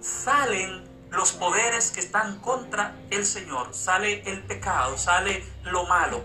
salen 0.00 0.81
los 1.12 1.32
poderes 1.32 1.90
que 1.90 2.00
están 2.00 2.38
contra 2.40 2.96
el 3.10 3.26
Señor, 3.26 3.74
sale 3.74 4.22
el 4.24 4.42
pecado, 4.42 4.96
sale 4.96 5.44
lo 5.62 5.84
malo. 5.84 6.22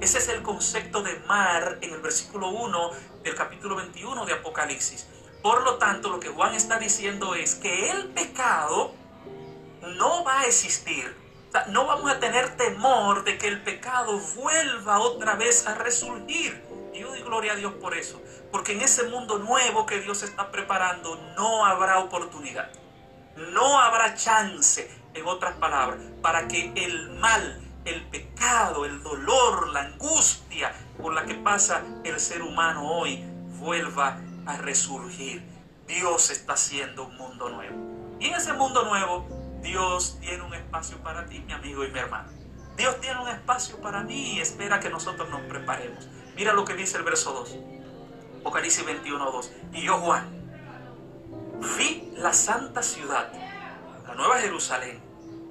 Ese 0.00 0.18
es 0.18 0.28
el 0.28 0.42
concepto 0.42 1.02
de 1.02 1.18
mar 1.20 1.78
en 1.80 1.94
el 1.94 2.00
versículo 2.00 2.50
1 2.50 2.90
del 3.22 3.34
capítulo 3.34 3.76
21 3.76 4.26
de 4.26 4.34
Apocalipsis. 4.34 5.06
Por 5.42 5.62
lo 5.62 5.76
tanto, 5.76 6.10
lo 6.10 6.20
que 6.20 6.28
Juan 6.28 6.54
está 6.54 6.78
diciendo 6.78 7.34
es 7.34 7.54
que 7.54 7.90
el 7.90 8.08
pecado 8.08 8.92
no 9.96 10.22
va 10.22 10.40
a 10.40 10.44
existir. 10.44 11.16
no 11.68 11.86
vamos 11.86 12.10
a 12.10 12.20
tener 12.20 12.58
temor 12.58 13.24
de 13.24 13.38
que 13.38 13.48
el 13.48 13.62
pecado 13.62 14.18
vuelva 14.34 14.98
otra 14.98 15.36
vez 15.36 15.66
a 15.66 15.74
resurgir. 15.74 16.62
Y 16.92 17.00
yo 17.00 17.08
doy 17.08 17.22
gloria 17.22 17.52
a 17.52 17.56
Dios 17.56 17.72
por 17.74 17.96
eso. 17.96 18.20
Porque 18.52 18.72
en 18.72 18.82
ese 18.82 19.04
mundo 19.04 19.38
nuevo 19.38 19.86
que 19.86 20.00
Dios 20.00 20.22
está 20.22 20.50
preparando 20.50 21.16
no 21.36 21.64
habrá 21.64 22.00
oportunidad. 22.00 22.70
No 23.36 23.78
habrá 23.78 24.14
chance, 24.14 24.90
en 25.12 25.26
otras 25.26 25.54
palabras, 25.56 26.00
para 26.22 26.48
que 26.48 26.72
el 26.74 27.10
mal, 27.18 27.62
el 27.84 28.02
pecado, 28.06 28.84
el 28.84 29.02
dolor, 29.02 29.68
la 29.68 29.80
angustia 29.80 30.72
por 31.00 31.12
la 31.12 31.24
que 31.26 31.34
pasa 31.34 31.82
el 32.04 32.18
ser 32.18 32.42
humano 32.42 32.90
hoy 32.90 33.22
vuelva 33.58 34.18
a 34.46 34.56
resurgir. 34.56 35.42
Dios 35.86 36.30
está 36.30 36.54
haciendo 36.54 37.04
un 37.04 37.16
mundo 37.16 37.50
nuevo. 37.50 37.76
Y 38.18 38.26
en 38.28 38.34
ese 38.34 38.52
mundo 38.54 38.84
nuevo 38.84 39.28
Dios 39.62 40.18
tiene 40.20 40.42
un 40.42 40.54
espacio 40.54 40.98
para 40.98 41.26
ti, 41.26 41.40
mi 41.40 41.52
amigo 41.52 41.84
y 41.84 41.90
mi 41.90 41.98
hermano. 41.98 42.30
Dios 42.76 43.00
tiene 43.00 43.20
un 43.20 43.28
espacio 43.28 43.80
para 43.80 44.02
mí 44.02 44.34
y 44.34 44.40
espera 44.40 44.80
que 44.80 44.90
nosotros 44.90 45.28
nos 45.28 45.40
preparemos. 45.42 46.08
Mira 46.34 46.52
lo 46.52 46.64
que 46.64 46.74
dice 46.74 46.98
el 46.98 47.04
verso 47.04 47.32
2. 47.32 47.56
Apocalipsis 48.40 48.84
21, 48.84 49.30
2. 49.30 49.52
Y 49.72 49.82
yo, 49.82 49.98
Juan, 49.98 50.35
vi 51.78 52.12
la 52.16 52.32
santa 52.32 52.82
ciudad, 52.82 53.32
la 54.06 54.14
nueva 54.14 54.38
Jerusalén, 54.38 55.00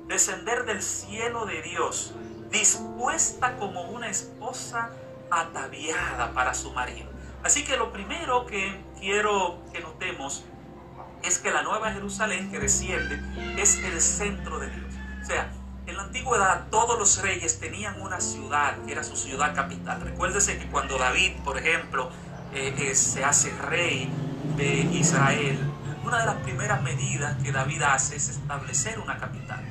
descender 0.07 0.65
del 0.65 0.81
cielo 0.81 1.45
de 1.45 1.61
Dios, 1.61 2.13
dispuesta 2.51 3.57
como 3.57 3.83
una 3.83 4.09
esposa 4.09 4.91
ataviada 5.29 6.31
para 6.33 6.53
su 6.53 6.71
marido. 6.71 7.09
Así 7.43 7.63
que 7.63 7.77
lo 7.77 7.91
primero 7.91 8.45
que 8.45 8.81
quiero 8.99 9.59
que 9.71 9.79
notemos 9.79 10.45
es 11.23 11.39
que 11.39 11.51
la 11.51 11.63
nueva 11.63 11.91
Jerusalén 11.91 12.51
que 12.51 12.59
desciende 12.59 13.19
es 13.61 13.75
el 13.77 14.01
centro 14.01 14.59
de 14.59 14.69
Dios. 14.69 14.93
O 15.21 15.25
sea, 15.25 15.51
en 15.87 15.97
la 15.97 16.03
antigüedad 16.03 16.67
todos 16.69 16.97
los 16.97 17.21
reyes 17.21 17.59
tenían 17.59 18.01
una 18.01 18.19
ciudad 18.19 18.77
que 18.85 18.91
era 18.91 19.03
su 19.03 19.15
ciudad 19.15 19.55
capital. 19.55 20.01
Recuérdese 20.01 20.57
que 20.57 20.67
cuando 20.67 20.97
David, 20.97 21.33
por 21.43 21.57
ejemplo, 21.57 22.09
eh, 22.53 22.73
eh, 22.77 22.95
se 22.95 23.23
hace 23.23 23.51
rey 23.51 24.09
de 24.57 24.81
Israel, 24.93 25.59
una 26.05 26.19
de 26.19 26.25
las 26.27 26.35
primeras 26.35 26.83
medidas 26.83 27.35
que 27.43 27.51
David 27.51 27.81
hace 27.81 28.15
es 28.15 28.29
establecer 28.29 28.99
una 28.99 29.17
capital. 29.17 29.63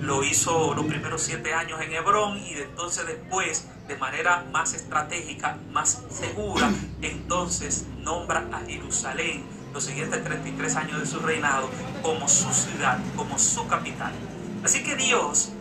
Lo 0.00 0.24
hizo 0.24 0.74
los 0.74 0.86
primeros 0.86 1.22
siete 1.22 1.52
años 1.52 1.80
en 1.80 1.92
Hebrón 1.92 2.38
y 2.38 2.54
entonces 2.54 3.06
después, 3.06 3.68
de 3.86 3.96
manera 3.96 4.44
más 4.50 4.72
estratégica, 4.72 5.58
más 5.72 6.02
segura, 6.10 6.70
entonces 7.02 7.86
nombra 7.98 8.48
a 8.50 8.60
Jerusalén 8.66 9.44
los 9.74 9.84
siguientes 9.84 10.24
33 10.24 10.76
años 10.76 11.00
de 11.00 11.06
su 11.06 11.18
reinado 11.18 11.68
como 12.02 12.28
su 12.28 12.50
ciudad, 12.52 12.98
como 13.14 13.38
su 13.38 13.66
capital. 13.66 14.12
Así 14.64 14.82
que 14.82 14.96
Dios, 14.96 15.52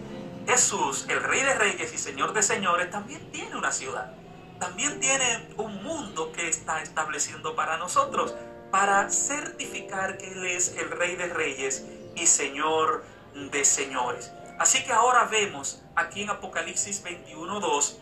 Jesús, 0.47 1.05
el 1.09 1.21
Rey 1.21 1.41
de 1.41 1.55
Reyes 1.55 1.93
y 1.93 1.97
Señor 1.97 2.31
de 2.31 2.43
Señores, 2.43 2.89
también 2.89 3.29
tiene 3.31 3.57
una 3.57 3.71
ciudad. 3.73 4.13
También 4.59 5.01
tiene 5.01 5.49
un 5.57 5.83
mundo 5.83 6.31
que 6.31 6.47
está 6.47 6.81
estableciendo 6.81 7.55
para 7.55 7.77
nosotros, 7.77 8.33
para 8.73 9.07
certificar 9.11 10.17
que 10.17 10.31
Él 10.31 10.47
es 10.47 10.75
el 10.79 10.89
Rey 10.89 11.15
de 11.15 11.27
Reyes 11.27 11.85
y 12.15 12.25
Señor 12.25 13.05
de 13.51 13.63
Señores. 13.65 14.31
Así 14.57 14.83
que 14.83 14.91
ahora 14.91 15.25
vemos 15.25 15.83
aquí 15.95 16.23
en 16.23 16.31
Apocalipsis 16.31 17.03
21.2 17.03 17.97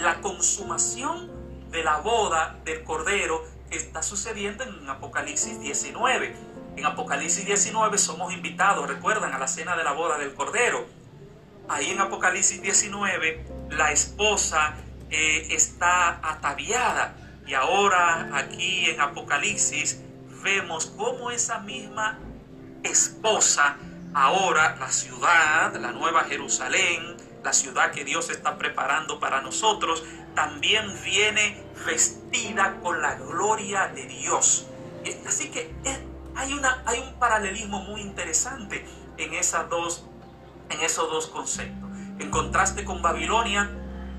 la 0.00 0.22
consumación 0.22 1.30
de 1.70 1.84
la 1.84 1.98
boda 1.98 2.56
del 2.64 2.82
Cordero 2.82 3.44
está 3.70 4.02
sucediendo 4.02 4.64
en 4.64 4.88
Apocalipsis 4.88 5.60
19. 5.60 6.34
En 6.76 6.86
Apocalipsis 6.86 7.44
19 7.44 7.98
somos 7.98 8.32
invitados, 8.32 8.88
recuerdan, 8.88 9.34
a 9.34 9.38
la 9.38 9.48
cena 9.48 9.76
de 9.76 9.84
la 9.84 9.92
boda 9.92 10.16
del 10.16 10.32
Cordero. 10.32 10.86
Ahí 11.68 11.90
en 11.90 12.00
Apocalipsis 12.00 12.62
19 12.62 13.68
la 13.68 13.92
esposa 13.92 14.76
eh, 15.10 15.48
está 15.50 16.20
ataviada 16.22 17.16
y 17.50 17.54
ahora 17.54 18.30
aquí 18.32 18.90
en 18.90 19.00
Apocalipsis 19.00 20.00
vemos 20.44 20.86
cómo 20.96 21.32
esa 21.32 21.58
misma 21.58 22.16
esposa, 22.84 23.76
ahora 24.14 24.76
la 24.78 24.92
ciudad, 24.92 25.74
la 25.74 25.90
nueva 25.90 26.22
Jerusalén, 26.24 27.16
la 27.42 27.52
ciudad 27.52 27.90
que 27.90 28.04
Dios 28.04 28.30
está 28.30 28.56
preparando 28.56 29.18
para 29.18 29.40
nosotros, 29.42 30.04
también 30.36 30.96
viene 31.02 31.60
vestida 31.84 32.78
con 32.84 33.02
la 33.02 33.16
gloria 33.16 33.88
de 33.88 34.06
Dios. 34.06 34.68
Así 35.26 35.50
que 35.50 35.74
hay, 36.36 36.52
una, 36.52 36.84
hay 36.86 37.00
un 37.00 37.18
paralelismo 37.18 37.80
muy 37.80 38.00
interesante 38.00 38.86
en, 39.16 39.34
esas 39.34 39.68
dos, 39.68 40.04
en 40.68 40.80
esos 40.82 41.10
dos 41.10 41.26
conceptos. 41.26 41.90
En 42.20 42.30
contraste 42.30 42.84
con 42.84 43.02
Babilonia, 43.02 43.68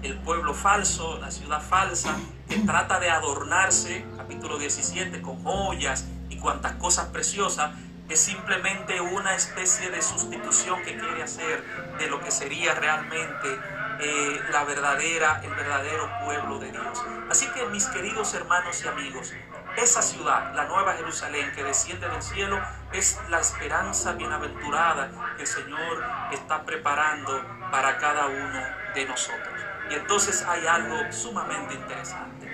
el 0.03 0.17
pueblo 0.17 0.53
falso, 0.53 1.19
la 1.19 1.31
ciudad 1.31 1.61
falsa, 1.61 2.17
que 2.47 2.57
trata 2.59 2.99
de 2.99 3.09
adornarse, 3.09 4.05
capítulo 4.17 4.57
17, 4.57 5.21
con 5.21 5.43
joyas 5.43 6.05
y 6.29 6.37
cuantas 6.37 6.73
cosas 6.73 7.07
preciosas, 7.07 7.71
es 8.09 8.19
simplemente 8.19 8.99
una 8.99 9.35
especie 9.35 9.89
de 9.89 10.01
sustitución 10.01 10.81
que 10.83 10.97
quiere 10.97 11.23
hacer 11.23 11.63
de 11.97 12.07
lo 12.07 12.19
que 12.19 12.29
sería 12.29 12.73
realmente 12.75 13.57
eh, 14.01 14.41
la 14.51 14.65
verdadera, 14.65 15.41
el 15.43 15.51
verdadero 15.51 16.09
pueblo 16.25 16.59
de 16.59 16.71
Dios. 16.71 17.03
Así 17.29 17.47
que 17.53 17.65
mis 17.67 17.85
queridos 17.85 18.33
hermanos 18.33 18.83
y 18.83 18.87
amigos, 18.87 19.33
esa 19.77 20.01
ciudad, 20.01 20.53
la 20.53 20.65
Nueva 20.65 20.95
Jerusalén 20.95 21.53
que 21.55 21.63
desciende 21.63 22.09
del 22.09 22.21
cielo, 22.21 22.59
es 22.91 23.17
la 23.29 23.39
esperanza 23.39 24.13
bienaventurada 24.13 25.09
que 25.37 25.43
el 25.43 25.47
Señor 25.47 26.03
está 26.33 26.63
preparando 26.63 27.41
para 27.71 27.97
cada 27.97 28.25
uno 28.27 28.61
de 28.93 29.05
nosotros. 29.05 29.70
Y 29.91 29.95
entonces 29.95 30.45
hay 30.47 30.65
algo 30.67 31.11
sumamente 31.11 31.73
interesante. 31.73 32.47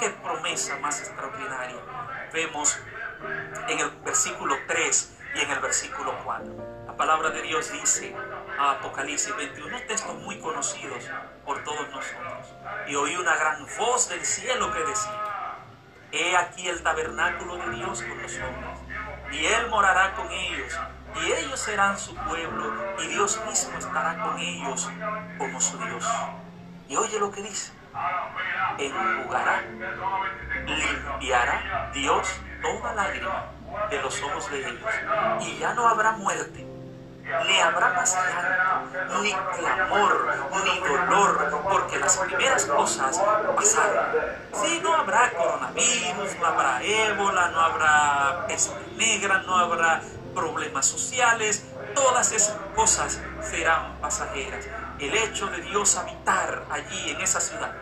Qué 0.00 0.10
promesa 0.10 0.76
más 0.80 0.98
extraordinaria 0.98 1.76
vemos 2.32 2.80
en 3.68 3.78
el 3.78 3.90
versículo 4.04 4.56
3 4.66 5.18
y 5.36 5.40
en 5.40 5.50
el 5.52 5.60
versículo 5.60 6.18
4. 6.24 6.84
La 6.88 6.96
palabra 6.96 7.30
de 7.30 7.42
Dios 7.42 7.70
dice 7.70 8.12
a 8.58 8.72
Apocalipsis 8.72 9.36
21, 9.36 9.82
textos 9.86 10.16
muy 10.16 10.40
conocidos 10.40 11.04
por 11.44 11.62
todos 11.62 11.88
nosotros. 11.90 12.54
Y 12.88 12.96
oí 12.96 13.14
una 13.16 13.36
gran 13.36 13.64
voz 13.78 14.08
del 14.08 14.24
cielo 14.24 14.72
que 14.72 14.80
decía, 14.80 15.56
He 16.10 16.36
aquí 16.36 16.66
el 16.66 16.82
tabernáculo 16.82 17.56
de 17.56 17.70
Dios 17.76 18.02
con 18.02 18.20
los 18.20 18.32
hombres, 18.34 18.78
y 19.30 19.46
Él 19.46 19.68
morará 19.68 20.12
con 20.16 20.28
ellos, 20.28 20.76
y 21.22 21.32
ellos 21.32 21.60
serán 21.60 21.96
su 21.96 22.16
pueblo, 22.16 22.96
y 23.00 23.06
Dios 23.06 23.40
mismo 23.46 23.78
estará 23.78 24.20
con 24.24 24.36
ellos 24.40 24.90
como 25.38 25.60
su 25.60 25.78
Dios. 25.78 26.04
Y 26.90 26.96
oye 26.96 27.20
lo 27.20 27.30
que 27.30 27.40
dice, 27.40 27.70
enjugará, 28.76 29.62
limpiará 30.66 31.90
Dios 31.94 32.28
toda 32.60 32.92
lágrima 32.94 33.46
de 33.88 34.02
los 34.02 34.20
ojos 34.20 34.50
de 34.50 34.58
ellos, 34.58 34.92
y 35.40 35.58
ya 35.58 35.72
no 35.74 35.86
habrá 35.86 36.10
muerte, 36.14 36.66
ni 37.46 37.60
habrá 37.60 37.92
más 37.92 38.12
llanto, 38.12 39.22
ni 39.22 39.32
clamor, 39.32 40.36
ni 40.64 40.80
dolor, 40.80 41.62
porque 41.62 42.00
las 42.00 42.16
primeras 42.16 42.64
cosas 42.66 43.22
pasaron. 43.54 44.06
Sí, 44.52 44.80
no 44.82 44.92
habrá 44.92 45.30
coronavirus, 45.30 46.40
no 46.40 46.46
habrá 46.46 46.82
ébola, 46.82 47.50
no 47.50 47.60
habrá 47.60 48.46
peste 48.48 48.74
negra, 48.96 49.38
no 49.46 49.56
habrá 49.56 50.02
problemas 50.34 50.86
sociales, 50.86 51.64
todas 51.94 52.32
esas 52.32 52.56
cosas 52.74 53.22
serán 53.42 53.96
pasajeras. 54.00 54.66
El 55.00 55.14
hecho 55.16 55.46
de 55.46 55.62
Dios 55.62 55.96
habitar 55.96 56.66
allí 56.70 57.10
en 57.10 57.20
esa 57.22 57.40
ciudad, 57.40 57.74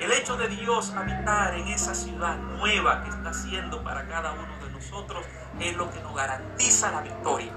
el 0.00 0.12
hecho 0.12 0.36
de 0.36 0.48
Dios 0.48 0.92
habitar 0.94 1.54
en 1.54 1.66
esa 1.68 1.94
ciudad 1.94 2.36
nueva 2.36 3.02
que 3.02 3.08
está 3.08 3.30
haciendo 3.30 3.82
para 3.82 4.06
cada 4.06 4.32
uno 4.32 4.64
de 4.64 4.70
nosotros 4.70 5.24
es 5.58 5.76
lo 5.76 5.90
que 5.90 6.00
nos 6.00 6.14
garantiza 6.14 6.92
la 6.92 7.00
victoria. 7.00 7.52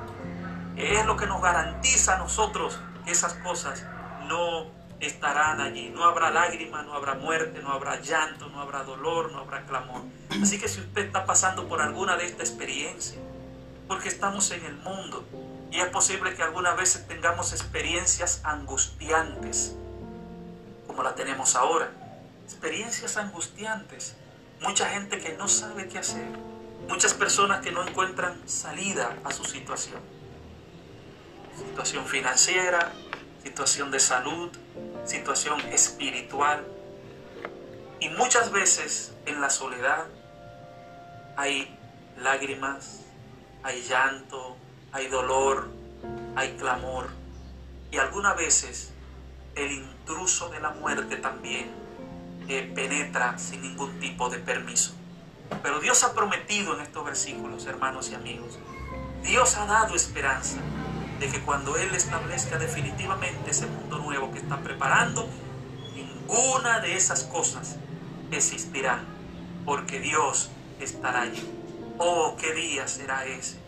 Es 0.78 1.06
lo 1.06 1.18
que 1.18 1.28
nos 1.28 1.42
garantiza 1.42 2.16
a 2.16 2.18
nosotros 2.20 2.80
que 3.06 3.12
esas 3.12 3.34
cosas 3.36 3.86
no 4.28 4.72
estarán 5.02 5.60
allí. 5.60 5.90
No 5.90 6.06
habrá 6.06 6.32
lágrima, 6.32 6.82
no 6.84 6.94
habrá 6.94 7.16
muerte, 7.16 7.62
no 7.62 7.74
habrá 7.74 8.00
llanto, 8.00 8.48
no 8.48 8.62
habrá 8.62 8.84
dolor, 8.84 9.32
no 9.34 9.40
habrá 9.40 9.66
clamor. 9.66 10.04
Así 10.42 10.58
que 10.58 10.68
si 10.70 10.80
usted 10.80 11.06
está 11.06 11.26
pasando 11.26 11.68
por 11.68 11.82
alguna 11.82 12.16
de 12.16 12.26
estas 12.26 12.50
experiencias, 12.50 13.20
porque 13.88 14.08
estamos 14.08 14.50
en 14.52 14.66
el 14.66 14.78
mundo 14.78 15.26
y 15.72 15.80
es 15.80 15.88
posible 15.88 16.36
que 16.36 16.44
algunas 16.44 16.76
veces 16.78 17.08
tengamos 17.08 17.54
experiencias 17.54 18.42
angustiantes, 18.44 19.76
como 20.86 21.04
la 21.04 21.16
tenemos 21.16 21.56
ahora. 21.56 21.90
Experiencias 22.44 23.18
angustiantes. 23.18 24.16
Mucha 24.60 24.90
gente 24.90 25.20
que 25.20 25.34
no 25.38 25.48
sabe 25.48 25.88
qué 25.88 26.00
hacer. 26.00 26.28
Muchas 26.90 27.14
personas 27.14 27.62
que 27.62 27.72
no 27.72 27.88
encuentran 27.88 28.48
salida 28.48 29.16
a 29.24 29.32
su 29.32 29.46
situación 29.46 30.02
situación 31.58 32.06
financiera, 32.06 32.92
situación 33.44 33.92
de 33.92 34.00
salud, 34.00 34.52
situación 35.06 35.60
espiritual. 35.72 36.66
Y 38.00 38.10
muchas 38.10 38.52
veces 38.52 39.14
en 39.26 39.42
la 39.42 39.50
soledad 39.50 40.06
hay 41.36 41.78
lágrimas, 42.18 43.02
hay 43.64 43.82
llanto, 43.84 44.58
hay 44.92 45.08
dolor, 45.08 45.70
hay 46.36 46.56
clamor. 46.58 47.10
Y 47.92 47.98
algunas 47.98 48.36
veces 48.36 48.92
el 49.56 49.72
intruso 49.72 50.50
de 50.50 50.60
la 50.60 50.72
muerte 50.72 51.18
también 51.18 51.72
eh, 52.48 52.72
penetra 52.74 53.38
sin 53.38 53.62
ningún 53.62 54.00
tipo 54.00 54.30
de 54.30 54.40
permiso. 54.40 54.94
Pero 55.62 55.80
Dios 55.80 56.04
ha 56.04 56.14
prometido 56.14 56.76
en 56.76 56.82
estos 56.82 57.06
versículos, 57.06 57.66
hermanos 57.66 58.10
y 58.10 58.16
amigos, 58.16 58.58
Dios 59.24 59.56
ha 59.58 59.66
dado 59.66 59.96
esperanza 59.96 60.58
de 61.20 61.30
que 61.30 61.40
cuando 61.42 61.78
Él 61.78 61.94
establezca 61.94 62.58
definitivamente 62.58 63.52
ese 63.52 63.68
mundo 63.68 64.00
nuevo 64.00 64.32
que 64.32 64.40
está 64.40 64.58
preparando, 64.62 65.28
ninguna 65.94 66.80
de 66.80 66.96
esas 66.96 67.24
cosas 67.26 67.76
existirá, 68.32 69.04
porque 69.66 70.00
Dios 70.00 70.50
estará 70.80 71.22
allí. 71.22 71.48
Oh, 72.00 72.36
qué 72.40 72.54
día 72.54 72.88
será 72.88 73.26
ese, 73.26 73.60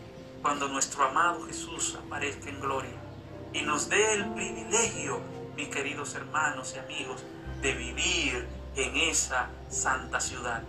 cuando 0.44 0.68
nuestro 0.68 1.04
amado 1.04 1.46
Jesús 1.46 1.96
aparezca 2.04 2.50
en 2.50 2.60
gloria 2.60 2.92
y 3.54 3.62
nos 3.62 3.88
dé 3.88 4.12
el 4.12 4.26
privilegio, 4.34 5.18
mis 5.56 5.68
queridos 5.68 6.14
hermanos 6.14 6.74
y 6.76 6.80
amigos, 6.80 7.24
de 7.62 7.72
vivir 7.72 8.46
en 8.76 8.94
esa 8.94 9.48
santa 9.70 10.20
ciudad. 10.20 10.62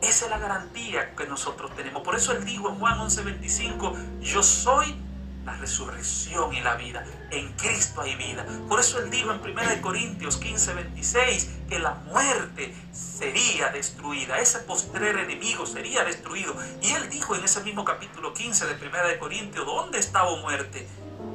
Esa 0.00 0.26
es 0.26 0.30
la 0.30 0.38
garantía 0.38 1.16
que 1.16 1.26
nosotros 1.26 1.74
tenemos. 1.74 2.04
Por 2.04 2.14
eso 2.14 2.30
Él 2.34 2.44
dijo 2.44 2.68
en 2.68 2.78
Juan 2.78 3.00
11:25, 3.00 4.20
yo 4.20 4.44
soy 4.44 4.94
la 5.46 5.56
resurrección 5.56 6.52
y 6.52 6.60
la 6.60 6.74
vida. 6.74 7.04
En 7.30 7.52
Cristo 7.52 8.02
hay 8.02 8.16
vida. 8.16 8.44
Por 8.68 8.80
eso 8.80 8.98
él 8.98 9.08
dijo 9.10 9.30
en 9.30 9.40
1 9.40 9.80
Corintios 9.80 10.36
15, 10.38 10.74
26 10.74 11.50
que 11.68 11.78
la 11.78 11.94
muerte 11.94 12.74
sería 12.92 13.68
destruida. 13.68 14.40
Ese 14.40 14.58
postrer 14.58 15.16
enemigo 15.16 15.64
sería 15.64 16.04
destruido. 16.04 16.54
Y 16.82 16.90
él 16.90 17.08
dijo 17.08 17.36
en 17.36 17.44
ese 17.44 17.62
mismo 17.62 17.84
capítulo 17.84 18.34
15 18.34 18.66
de 18.66 18.74
1 18.74 19.18
Corintios, 19.20 19.64
¿dónde 19.64 20.00
está, 20.00 20.24
oh 20.24 20.38
muerte, 20.38 20.88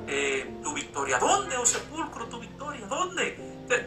eh, 0.07 0.59
tu 0.61 0.73
victoria? 0.73 1.17
¿Dónde, 1.17 1.55
oh 1.55 1.65
sepulcro, 1.65 2.27
tu 2.27 2.39
victoria? 2.39 2.85
¿Dónde? 2.87 3.37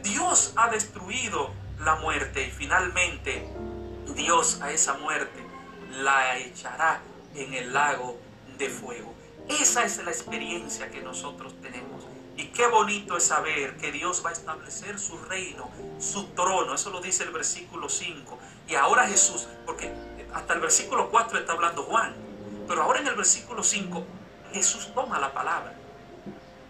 Dios 0.02 0.54
ha 0.56 0.70
destruido 0.70 1.52
la 1.80 1.96
muerte 1.96 2.46
y 2.46 2.50
finalmente 2.50 3.46
Dios 4.16 4.62
a 4.62 4.72
esa 4.72 4.94
muerte 4.94 5.44
la 5.90 6.38
echará 6.38 7.02
en 7.34 7.52
el 7.52 7.74
lago 7.74 8.18
de 8.56 8.70
fuego. 8.70 9.13
Esa 9.48 9.84
es 9.84 10.02
la 10.04 10.10
experiencia 10.10 10.90
que 10.90 11.02
nosotros 11.02 11.54
tenemos. 11.60 12.04
Y 12.36 12.46
qué 12.46 12.66
bonito 12.66 13.16
es 13.16 13.24
saber 13.24 13.76
que 13.76 13.92
Dios 13.92 14.22
va 14.24 14.30
a 14.30 14.32
establecer 14.32 14.98
su 14.98 15.18
reino, 15.18 15.70
su 16.00 16.24
trono. 16.28 16.74
Eso 16.74 16.90
lo 16.90 17.00
dice 17.00 17.24
el 17.24 17.30
versículo 17.30 17.88
5. 17.88 18.38
Y 18.68 18.74
ahora 18.74 19.06
Jesús, 19.06 19.46
porque 19.66 19.92
hasta 20.32 20.54
el 20.54 20.60
versículo 20.60 21.10
4 21.10 21.38
está 21.38 21.52
hablando 21.52 21.84
Juan. 21.84 22.14
Pero 22.66 22.82
ahora 22.82 23.00
en 23.00 23.06
el 23.06 23.14
versículo 23.14 23.62
5 23.62 24.04
Jesús 24.54 24.92
toma 24.94 25.18
la 25.18 25.32
palabra. 25.32 25.74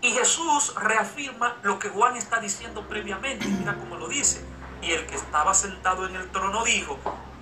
Y 0.00 0.10
Jesús 0.10 0.74
reafirma 0.74 1.56
lo 1.62 1.78
que 1.78 1.88
Juan 1.88 2.16
está 2.16 2.40
diciendo 2.40 2.86
previamente. 2.88 3.46
Mira 3.46 3.76
cómo 3.76 3.96
lo 3.96 4.08
dice. 4.08 4.44
Y 4.82 4.90
el 4.90 5.06
que 5.06 5.14
estaba 5.14 5.54
sentado 5.54 6.06
en 6.06 6.16
el 6.16 6.30
trono 6.30 6.64
dijo, 6.64 6.98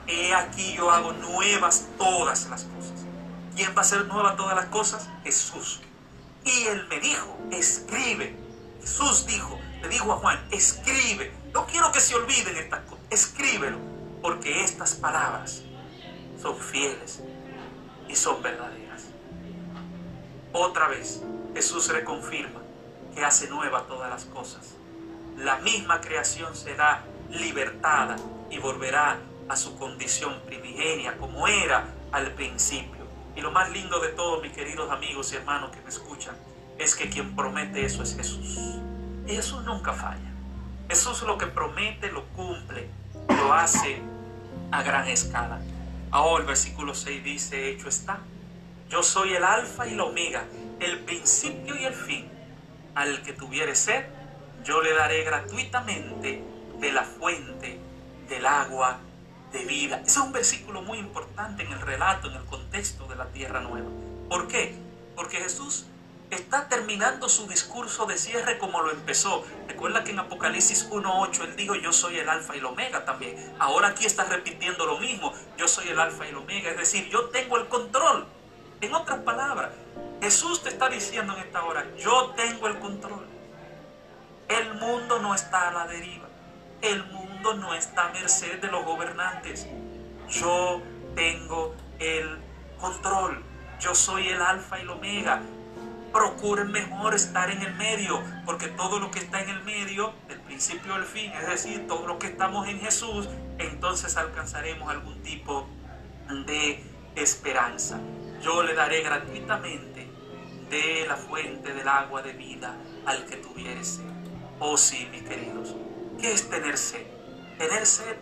he 0.06 0.34
aquí 0.34 0.74
yo 0.74 0.90
hago 0.90 1.12
nuevas 1.12 1.88
todas 1.98 2.48
las 2.48 2.64
cosas. 2.64 3.01
¿Quién 3.56 3.70
va 3.74 3.78
a 3.78 3.80
hacer 3.80 4.06
nueva 4.06 4.36
todas 4.36 4.56
las 4.56 4.66
cosas? 4.66 5.08
Jesús. 5.24 5.80
Y 6.44 6.66
él 6.66 6.86
me 6.88 7.00
dijo, 7.00 7.36
escribe. 7.50 8.36
Jesús 8.80 9.26
dijo, 9.26 9.58
le 9.80 9.88
dijo 9.88 10.12
a 10.12 10.16
Juan, 10.16 10.44
escribe. 10.50 11.32
No 11.52 11.66
quiero 11.66 11.92
que 11.92 12.00
se 12.00 12.14
olviden 12.14 12.56
estas 12.56 12.80
cosas, 12.80 13.04
escríbelo, 13.10 13.78
porque 14.22 14.64
estas 14.64 14.94
palabras 14.94 15.62
son 16.40 16.58
fieles 16.58 17.20
y 18.08 18.16
son 18.16 18.42
verdaderas. 18.42 19.02
Otra 20.52 20.88
vez, 20.88 21.22
Jesús 21.54 21.88
reconfirma 21.88 22.60
que 23.14 23.24
hace 23.24 23.48
nueva 23.48 23.86
todas 23.86 24.10
las 24.10 24.24
cosas. 24.24 24.74
La 25.36 25.56
misma 25.58 26.00
creación 26.00 26.56
será 26.56 27.04
libertada 27.30 28.16
y 28.50 28.58
volverá 28.58 29.18
a 29.48 29.56
su 29.56 29.78
condición 29.78 30.40
primigenia 30.46 31.16
como 31.18 31.46
era 31.46 31.86
al 32.12 32.32
principio. 32.32 33.01
Y 33.34 33.40
lo 33.40 33.50
más 33.50 33.70
lindo 33.70 33.98
de 34.00 34.08
todo, 34.08 34.40
mis 34.40 34.52
queridos 34.52 34.90
amigos 34.90 35.32
y 35.32 35.36
hermanos 35.36 35.70
que 35.70 35.80
me 35.80 35.88
escuchan, 35.88 36.36
es 36.78 36.94
que 36.94 37.08
quien 37.08 37.34
promete 37.34 37.84
eso 37.84 38.02
es 38.02 38.16
Jesús. 38.16 38.58
Y 39.26 39.34
Jesús 39.34 39.64
nunca 39.64 39.92
falla. 39.92 40.30
Jesús 40.88 41.22
lo 41.22 41.38
que 41.38 41.46
promete 41.46 42.12
lo 42.12 42.24
cumple, 42.28 42.88
lo 43.28 43.52
hace 43.52 44.00
a 44.70 44.82
gran 44.82 45.08
escala. 45.08 45.60
Ahora 46.10 46.42
el 46.42 46.46
versículo 46.46 46.94
6 46.94 47.24
dice, 47.24 47.70
hecho 47.70 47.88
está. 47.88 48.18
Yo 48.90 49.02
soy 49.02 49.32
el 49.32 49.44
alfa 49.44 49.86
y 49.86 49.94
la 49.94 50.04
omega, 50.04 50.44
el 50.80 50.98
principio 51.00 51.74
y 51.78 51.84
el 51.84 51.94
fin. 51.94 52.28
Al 52.94 53.22
que 53.22 53.32
tuviere 53.32 53.74
sed, 53.74 54.04
yo 54.64 54.82
le 54.82 54.92
daré 54.92 55.24
gratuitamente 55.24 56.44
de 56.78 56.92
la 56.92 57.04
fuente 57.04 57.78
del 58.28 58.44
agua 58.44 58.98
de 59.52 59.64
vida. 59.64 59.98
Ese 59.98 60.18
es 60.18 60.24
un 60.24 60.32
versículo 60.32 60.82
muy 60.82 60.98
importante 60.98 61.62
en 61.62 61.72
el 61.72 61.80
relato, 61.80 62.28
en 62.28 62.34
el 62.34 62.44
contexto 62.44 63.06
de 63.06 63.16
la 63.16 63.26
tierra 63.26 63.60
nueva. 63.60 63.88
¿Por 64.28 64.48
qué? 64.48 64.74
Porque 65.14 65.38
Jesús 65.38 65.86
está 66.30 66.68
terminando 66.68 67.28
su 67.28 67.46
discurso 67.46 68.06
de 68.06 68.16
cierre 68.16 68.58
como 68.58 68.80
lo 68.80 68.90
empezó. 68.90 69.44
Recuerda 69.68 70.02
que 70.02 70.12
en 70.12 70.20
Apocalipsis 70.20 70.88
1.8 70.88 71.44
él 71.44 71.56
dijo, 71.56 71.74
yo 71.74 71.92
soy 71.92 72.18
el 72.18 72.28
alfa 72.28 72.56
y 72.56 72.58
el 72.58 72.64
omega 72.64 73.04
también. 73.04 73.54
Ahora 73.58 73.88
aquí 73.88 74.06
está 74.06 74.24
repitiendo 74.24 74.86
lo 74.86 74.98
mismo, 74.98 75.32
yo 75.58 75.68
soy 75.68 75.88
el 75.88 76.00
alfa 76.00 76.26
y 76.26 76.30
el 76.30 76.36
omega. 76.36 76.70
Es 76.70 76.78
decir, 76.78 77.08
yo 77.10 77.26
tengo 77.26 77.58
el 77.58 77.68
control. 77.68 78.26
En 78.80 78.94
otras 78.94 79.20
palabras, 79.20 79.70
Jesús 80.20 80.62
te 80.62 80.70
está 80.70 80.88
diciendo 80.88 81.34
en 81.36 81.40
esta 81.40 81.64
hora, 81.64 81.86
yo 81.98 82.30
tengo 82.36 82.66
el 82.66 82.78
control. 82.78 83.26
El 84.48 84.74
mundo 84.74 85.18
no 85.20 85.34
está 85.34 85.68
a 85.68 85.72
la 85.72 85.86
deriva. 85.86 86.28
El 86.80 87.04
mundo 87.04 87.31
no 87.42 87.74
está 87.74 88.08
a 88.08 88.12
merced 88.12 88.60
de 88.60 88.68
los 88.68 88.84
gobernantes. 88.84 89.66
Yo 90.28 90.80
tengo 91.14 91.74
el 91.98 92.38
control. 92.80 93.42
Yo 93.80 93.94
soy 93.94 94.28
el 94.28 94.40
alfa 94.40 94.78
y 94.78 94.82
el 94.82 94.90
omega. 94.90 95.42
Procuren 96.12 96.70
mejor 96.70 97.14
estar 97.14 97.50
en 97.50 97.62
el 97.62 97.74
medio, 97.74 98.22
porque 98.44 98.68
todo 98.68 99.00
lo 99.00 99.10
que 99.10 99.18
está 99.18 99.42
en 99.42 99.48
el 99.48 99.64
medio, 99.64 100.12
el 100.28 100.40
principio 100.40 100.94
al 100.94 101.04
fin, 101.04 101.32
es 101.32 101.48
decir, 101.48 101.86
todo 101.86 102.06
lo 102.06 102.18
que 102.18 102.26
estamos 102.28 102.68
en 102.68 102.80
Jesús, 102.80 103.28
entonces 103.58 104.16
alcanzaremos 104.16 104.90
algún 104.90 105.22
tipo 105.22 105.66
de 106.46 106.84
esperanza. 107.16 107.98
Yo 108.42 108.62
le 108.62 108.74
daré 108.74 109.02
gratuitamente 109.02 110.06
de 110.68 111.06
la 111.06 111.16
fuente 111.16 111.72
del 111.72 111.88
agua 111.88 112.22
de 112.22 112.32
vida 112.32 112.76
al 113.06 113.24
que 113.26 113.36
tuviere 113.36 113.82
sed. 113.84 114.04
Oh 114.58 114.76
sí, 114.76 115.08
mis 115.10 115.22
queridos, 115.22 115.74
¿qué 116.20 116.32
es 116.32 116.48
tener 116.48 116.76
sed? 116.76 117.11
Tener 117.62 117.86
sed 117.86 118.16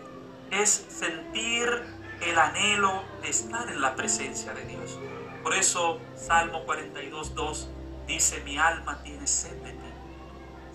es 0.51 0.85
sentir 0.87 1.67
el 2.21 2.37
anhelo 2.37 3.03
de 3.23 3.29
estar 3.31 3.67
en 3.69 3.81
la 3.81 3.95
presencia 3.95 4.53
de 4.53 4.65
Dios. 4.65 4.99
Por 5.41 5.55
eso 5.55 5.99
Salmo 6.15 6.63
42, 6.63 7.33
2 7.33 7.69
dice, 8.05 8.41
mi 8.41 8.59
alma 8.59 9.01
tiene 9.01 9.25
sed 9.25 9.55
de 9.63 9.71
ti. 9.71 9.79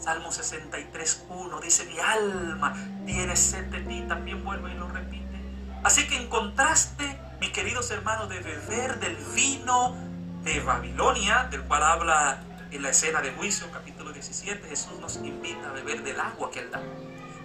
Salmo 0.00 0.32
63, 0.32 1.26
1 1.28 1.60
dice, 1.60 1.84
mi 1.84 2.00
alma 2.00 2.74
tiene 3.06 3.36
sed 3.36 3.66
de 3.66 3.82
ti. 3.82 4.04
También 4.08 4.44
vuelve 4.44 4.72
y 4.72 4.74
lo 4.74 4.88
repite. 4.88 5.40
Así 5.84 6.08
que 6.08 6.16
en 6.16 6.28
contraste, 6.28 7.20
mis 7.40 7.50
queridos 7.50 7.88
hermanos, 7.92 8.28
de 8.28 8.40
beber 8.40 8.98
del 8.98 9.14
vino 9.32 9.94
de 10.42 10.58
Babilonia, 10.58 11.44
del 11.52 11.62
cual 11.62 11.84
habla 11.84 12.40
en 12.72 12.82
la 12.82 12.90
escena 12.90 13.20
de 13.20 13.30
juicio, 13.30 13.70
capítulo 13.70 14.12
17, 14.12 14.68
Jesús 14.68 14.98
nos 14.98 15.18
invita 15.18 15.68
a 15.68 15.72
beber 15.72 16.02
del 16.02 16.18
agua 16.18 16.50
que 16.50 16.58
Él 16.58 16.72
da. 16.72 16.82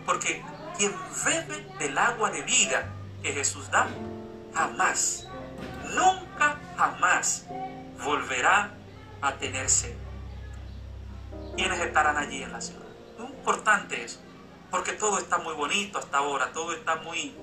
Porque 0.04 0.44
quien 0.82 0.96
bebe 1.24 1.64
del 1.78 1.96
agua 1.96 2.32
de 2.32 2.42
vida 2.42 2.90
que 3.22 3.32
Jesús 3.34 3.70
da, 3.70 3.88
jamás, 4.52 5.28
nunca 5.94 6.58
jamás 6.76 7.46
volverá 8.04 8.72
a 9.22 9.34
tener 9.36 9.70
sed. 9.70 9.94
¿Quiénes 11.56 11.80
estarán 11.82 12.18
allí 12.18 12.42
en 12.42 12.52
la 12.52 12.60
ciudad? 12.60 12.82
Muy 13.20 13.28
importante 13.28 14.04
eso, 14.04 14.22
porque 14.72 14.94
todo 14.94 15.20
está 15.20 15.38
muy 15.38 15.54
bonito 15.54 16.00
hasta 16.00 16.18
ahora, 16.18 16.52
todo 16.52 16.74
está 16.74 16.96
muy 16.96 17.36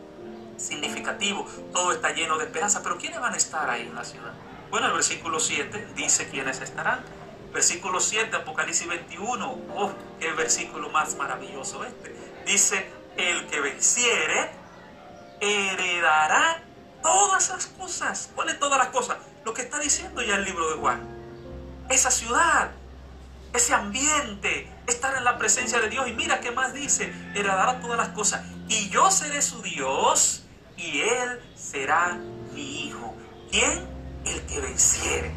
significativo, 0.57 1.47
todo 1.73 1.93
está 1.93 2.11
lleno 2.11 2.39
de 2.39 2.47
esperanza, 2.47 2.83
pero 2.83 2.99
¿quiénes 2.99 3.21
van 3.21 3.35
a 3.35 3.37
estar 3.37 3.71
ahí 3.71 3.83
en 3.83 3.95
la 3.95 4.05
ciudad? 4.05 4.33
Bueno, 4.73 4.89
el 4.89 4.95
versículo 4.95 5.39
7 5.39 5.91
dice 5.95 6.29
quiénes 6.29 6.61
estarán. 6.61 7.05
Versículo 7.53 8.01
7, 8.01 8.37
Apocalipsis 8.37 8.87
21. 8.87 9.59
¡Oh, 9.75 9.93
qué 10.19 10.33
versículo 10.33 10.91
más 10.91 11.17
maravilloso 11.17 11.83
este! 11.85 12.15
Dice, 12.45 12.98
el 13.19 13.47
que 13.49 13.61
venciere 13.61 14.51
heredará 15.41 16.63
todas 17.03 17.51
las 17.51 17.67
cosas. 17.67 18.31
¿Cuáles 18.35 18.59
todas 18.59 18.79
las 18.79 18.89
cosas? 18.89 19.19
Lo 19.45 19.53
que 19.53 19.63
está 19.63 19.79
diciendo 19.79 20.23
ya 20.23 20.37
el 20.37 20.45
libro 20.45 20.71
de 20.71 20.77
Juan. 20.77 21.07
Esa 21.91 22.11
ciudad, 22.11 22.71
ese 23.53 23.75
ambiente, 23.75 24.73
estar 24.87 25.15
en 25.17 25.25
la 25.25 25.37
presencia 25.37 25.81
de 25.81 25.91
Dios. 25.91 26.09
Y 26.09 26.13
mira 26.13 26.41
qué 26.41 26.51
más 26.51 26.73
dice, 26.73 27.13
heredará 27.35 27.81
todas 27.81 27.99
las 27.99 28.09
cosas. 28.09 28.43
Y 28.69 28.89
yo 28.89 29.11
seré 29.11 29.43
su 29.43 29.61
Dios 29.61 30.45
y 30.77 31.03
él 31.03 31.43
será 31.55 32.19
mi 32.55 32.87
hijo. 32.87 33.15
¿Quién? 33.51 33.99
el 34.25 34.41
que 34.43 34.61
venciere. 34.61 35.33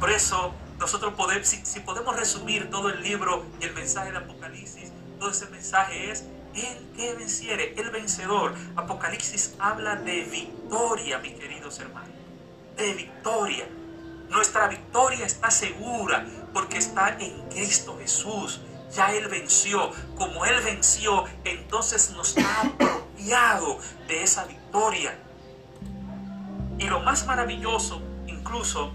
Por 0.00 0.10
eso 0.10 0.54
nosotros 0.78 1.14
podemos, 1.14 1.46
si, 1.46 1.80
podemos 1.80 2.16
resumir 2.16 2.70
todo 2.70 2.88
el 2.88 3.02
libro 3.02 3.44
y 3.60 3.64
el 3.64 3.74
mensaje 3.74 4.12
de 4.12 4.18
Apocalipsis, 4.18 4.92
todo 5.18 5.30
ese 5.30 5.46
mensaje 5.46 6.10
es 6.10 6.24
el 6.60 6.96
que 6.96 7.14
venciere, 7.14 7.74
el 7.76 7.90
vencedor. 7.90 8.54
Apocalipsis 8.76 9.54
habla 9.58 9.96
de 9.96 10.22
victoria, 10.22 11.18
mis 11.18 11.34
queridos 11.34 11.78
hermanos, 11.78 12.10
de 12.76 12.94
victoria. 12.94 13.68
Nuestra 14.28 14.68
victoria 14.68 15.24
está 15.24 15.50
segura 15.50 16.26
porque 16.52 16.78
está 16.78 17.16
en 17.18 17.48
Cristo 17.48 17.96
Jesús. 17.98 18.60
Ya 18.94 19.12
Él 19.14 19.28
venció. 19.28 19.90
Como 20.16 20.44
Él 20.44 20.60
venció, 20.64 21.24
entonces 21.44 22.10
nos 22.10 22.36
ha 22.38 22.60
apropiado 22.62 23.78
de 24.06 24.22
esa 24.22 24.44
victoria. 24.44 25.18
Y 26.78 26.86
lo 26.86 27.00
más 27.00 27.26
maravilloso 27.26 28.02
incluso 28.26 28.92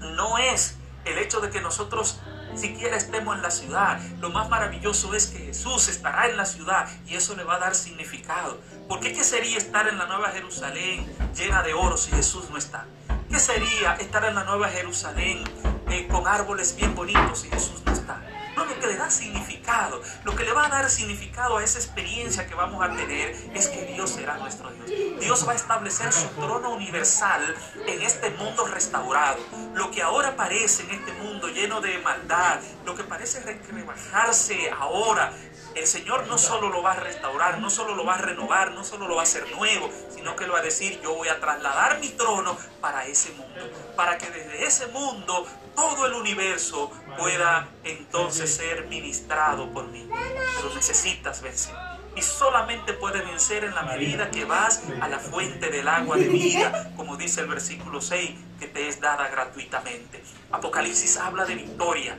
no 0.00 0.38
es 0.38 0.76
el 1.04 1.18
hecho 1.18 1.40
de 1.40 1.50
que 1.50 1.60
nosotros 1.60 2.20
siquiera 2.54 2.96
estemos 2.96 3.36
en 3.36 3.42
la 3.42 3.50
ciudad. 3.50 4.00
Lo 4.20 4.30
más 4.30 4.48
maravilloso 4.48 5.14
es 5.14 5.26
que 5.26 5.38
Jesús 5.38 5.88
estará 5.88 6.28
en 6.28 6.36
la 6.36 6.46
ciudad 6.46 6.88
y 7.06 7.14
eso 7.14 7.36
le 7.36 7.44
va 7.44 7.56
a 7.56 7.58
dar 7.58 7.74
significado. 7.74 8.60
¿Por 8.88 9.00
qué 9.00 9.12
qué 9.12 9.24
sería 9.24 9.58
estar 9.58 9.88
en 9.88 9.98
la 9.98 10.06
Nueva 10.06 10.30
Jerusalén 10.30 11.06
llena 11.34 11.62
de 11.62 11.74
oro 11.74 11.96
si 11.96 12.10
Jesús 12.10 12.50
no 12.50 12.58
está? 12.58 12.86
¿Qué 13.30 13.38
sería 13.38 13.94
estar 13.94 14.24
en 14.24 14.34
la 14.34 14.44
Nueva 14.44 14.68
Jerusalén 14.68 15.44
eh, 15.88 16.06
con 16.10 16.26
árboles 16.26 16.76
bien 16.76 16.94
bonitos 16.94 17.40
si 17.40 17.48
Jesús 17.48 17.82
no 17.86 17.92
está? 17.92 18.20
No, 18.56 18.64
lo 18.64 18.78
que 18.78 18.86
le 18.86 18.96
da 18.96 19.10
significado, 19.10 20.02
lo 20.24 20.36
que 20.36 20.44
le 20.44 20.52
va 20.52 20.66
a 20.66 20.68
dar 20.68 20.90
significado 20.90 21.56
a 21.56 21.64
esa 21.64 21.78
experiencia 21.78 22.46
que 22.46 22.54
vamos 22.54 22.84
a 22.84 22.94
tener 22.94 23.34
es 23.54 23.68
que 23.68 23.86
Dios 23.86 24.10
será 24.10 24.36
nuestro 24.36 24.70
Dios. 24.70 25.20
Dios 25.20 25.48
va 25.48 25.52
a 25.52 25.56
establecer 25.56 26.12
su 26.12 26.28
trono 26.28 26.70
universal 26.70 27.54
en 27.86 28.02
este 28.02 28.30
mundo 28.30 28.66
restaurado. 28.66 29.38
Lo 29.74 29.90
que 29.90 30.02
ahora 30.02 30.36
parece 30.36 30.82
en 30.82 30.90
este 30.90 31.12
mundo 31.12 31.48
lleno 31.48 31.80
de 31.80 31.98
maldad, 31.98 32.60
lo 32.84 32.94
que 32.94 33.04
parece 33.04 33.40
rebajarse 33.70 34.70
ahora, 34.70 35.32
el 35.74 35.86
Señor 35.86 36.26
no 36.26 36.36
solo 36.36 36.68
lo 36.68 36.82
va 36.82 36.92
a 36.92 36.96
restaurar, 36.96 37.58
no 37.58 37.70
solo 37.70 37.94
lo 37.94 38.04
va 38.04 38.16
a 38.16 38.18
renovar, 38.18 38.72
no 38.72 38.84
solo 38.84 39.08
lo 39.08 39.14
va 39.14 39.22
a 39.22 39.24
hacer 39.24 39.50
nuevo, 39.52 39.90
sino 40.14 40.36
que 40.36 40.46
lo 40.46 40.52
va 40.52 40.58
a 40.58 40.62
decir, 40.62 41.00
yo 41.00 41.14
voy 41.14 41.28
a 41.28 41.40
trasladar 41.40 41.98
mi 42.00 42.10
trono 42.10 42.56
para 42.80 43.06
ese 43.06 43.30
mundo, 43.32 43.60
para 43.96 44.18
que 44.18 44.30
desde 44.30 44.66
ese 44.66 44.86
mundo 44.88 45.46
todo 45.74 46.06
el 46.06 46.12
universo 46.12 46.90
pueda 47.16 47.68
entonces 47.84 48.54
ser 48.54 48.86
ministrado 48.86 49.72
por 49.72 49.88
mí. 49.88 50.08
Pero 50.56 50.74
necesitas 50.74 51.42
vencer. 51.42 51.74
Y 52.14 52.22
solamente 52.22 52.92
puedes 52.92 53.24
vencer 53.26 53.64
en 53.64 53.74
la 53.74 53.82
medida 53.82 54.30
que 54.30 54.44
vas 54.44 54.82
a 55.00 55.08
la 55.08 55.18
fuente 55.18 55.70
del 55.70 55.88
agua 55.88 56.16
de 56.16 56.28
vida, 56.28 56.92
como 56.94 57.16
dice 57.16 57.40
el 57.40 57.46
versículo 57.46 58.02
6, 58.02 58.30
que 58.60 58.66
te 58.66 58.88
es 58.88 59.00
dada 59.00 59.28
gratuitamente. 59.28 60.22
Apocalipsis 60.50 61.16
habla 61.16 61.46
de 61.46 61.54
victoria, 61.54 62.18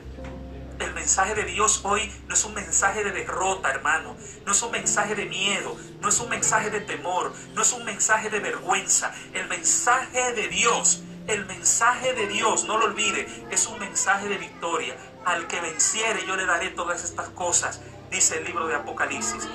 el 0.80 0.92
mensaje 0.92 1.34
de 1.34 1.44
Dios 1.44 1.82
hoy 1.84 2.10
no 2.26 2.34
es 2.34 2.44
un 2.44 2.54
mensaje 2.54 3.04
de 3.04 3.12
derrota, 3.12 3.70
hermano. 3.70 4.16
No 4.44 4.52
es 4.52 4.62
un 4.62 4.72
mensaje 4.72 5.14
de 5.14 5.26
miedo. 5.26 5.76
No 6.00 6.08
es 6.08 6.18
un 6.18 6.28
mensaje 6.28 6.70
de 6.70 6.80
temor. 6.80 7.32
No 7.54 7.62
es 7.62 7.72
un 7.72 7.84
mensaje 7.84 8.28
de 8.28 8.40
vergüenza. 8.40 9.14
El 9.32 9.46
mensaje 9.48 10.32
de 10.32 10.48
Dios, 10.48 11.03
el 11.26 11.46
mensaje 11.46 12.12
de 12.14 12.26
Dios, 12.26 12.64
no 12.64 12.78
lo 12.78 12.86
olvide, 12.86 13.26
es 13.50 13.66
un 13.66 13.78
mensaje 13.78 14.28
de 14.28 14.38
victoria. 14.38 14.96
Al 15.24 15.46
que 15.46 15.60
venciere 15.60 16.26
yo 16.26 16.36
le 16.36 16.46
daré 16.46 16.70
todas 16.70 17.04
estas 17.04 17.28
cosas, 17.30 17.80
dice 18.10 18.38
el 18.38 18.44
libro 18.44 18.66
de 18.66 18.74
Apocalipsis. 18.74 19.48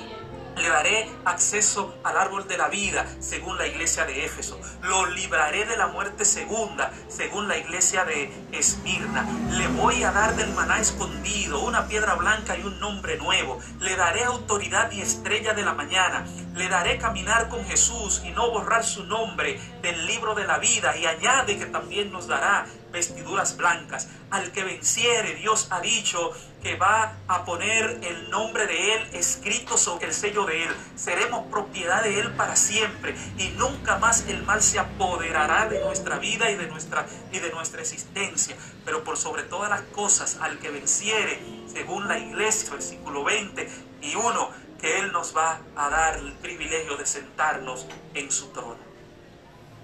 Le 0.60 0.68
daré 0.68 1.10
acceso 1.24 1.96
al 2.04 2.18
árbol 2.18 2.46
de 2.46 2.58
la 2.58 2.68
vida, 2.68 3.06
según 3.22 3.58
la 3.58 3.66
iglesia 3.66 4.06
de 4.06 4.26
Éfeso. 4.26 4.60
Lo 4.84 5.06
libraré 5.06 5.66
de 5.66 5.78
la 5.78 5.88
muerte 5.88 6.26
segunda, 6.26 6.92
según 7.08 7.48
la 7.48 7.58
iglesia 7.58 8.04
de 8.04 8.30
Esmirna. 8.52 9.26
Le 9.52 9.68
voy 9.68 10.04
a 10.04 10.12
dar 10.12 10.36
del 10.36 10.52
maná 10.54 10.80
escondido, 10.80 11.62
una 11.62 11.88
piedra 11.88 12.16
blanca 12.16 12.58
y 12.58 12.64
un 12.64 12.78
nombre 12.82 13.18
nuevo. 13.18 13.60
Le 13.80 13.96
daré 13.96 14.26
autoridad 14.26 14.92
y 14.92 15.00
estrella 15.00 15.54
de 15.54 15.64
la 15.64 15.74
mañana. 15.74 16.26
Le 16.54 16.68
daré 16.68 16.98
caminar 16.98 17.48
con 17.48 17.64
Jesús 17.64 18.22
y 18.26 18.32
no 18.32 18.52
borrar 18.52 18.84
su 18.84 19.06
nombre 19.06 19.58
del 19.82 20.08
libro 20.08 20.36
de 20.36 20.46
la 20.46 20.58
vida. 20.58 20.98
Y 20.98 21.06
añade 21.06 21.58
que 21.58 21.68
también 21.68 22.12
nos 22.12 22.28
dará 22.28 22.66
vestiduras 22.92 23.58
blancas. 23.58 24.08
Al 24.30 24.52
que 24.52 24.64
venciere, 24.64 25.36
Dios 25.36 25.68
ha 25.72 25.82
dicho 25.82 26.34
que 26.62 26.76
va 26.76 27.16
a 27.28 27.46
poner 27.46 28.00
el 28.04 28.30
nombre 28.30 28.68
de 28.68 28.94
Él 28.94 29.10
escrito 29.14 29.78
sobre 29.78 30.08
el 30.08 30.14
sello 30.14 30.46
de 30.46 30.64
Él. 30.64 30.70
Seremos 30.96 31.48
propiedad 31.48 32.04
de 32.04 32.20
Él 32.20 32.32
para 32.34 32.56
siempre 32.56 33.16
y 33.38 33.50
nunca 33.58 33.98
más 33.98 34.26
el 34.28 34.44
mal 34.44 34.62
se 34.62 34.80
apoderará 34.80 35.68
de 35.68 35.80
nuestra 35.80 36.20
vida 36.20 36.52
y 36.52 36.56
de 36.56 36.68
nuestra, 36.68 37.06
y 37.32 37.40
de 37.40 37.52
nuestra 37.52 37.82
existencia. 37.82 38.56
Pero 38.86 39.04
por 39.04 39.18
sobre 39.18 39.44
todas 39.44 39.70
las 39.70 39.82
cosas, 39.82 40.38
al 40.42 40.60
que 40.60 40.70
venciere, 40.70 41.40
según 41.72 42.08
la 42.08 42.18
iglesia, 42.18 42.72
versículo 42.72 43.24
20 43.24 43.70
y 44.02 44.16
1, 44.16 44.50
que 44.80 45.00
Él 45.00 45.12
nos 45.12 45.36
va 45.36 45.60
a 45.76 45.90
dar 45.90 46.18
el 46.18 46.34
privilegio 46.34 46.98
de 46.98 47.06
sentarnos 47.06 47.86
en 48.14 48.32
su 48.32 48.48
trono. 48.50 48.78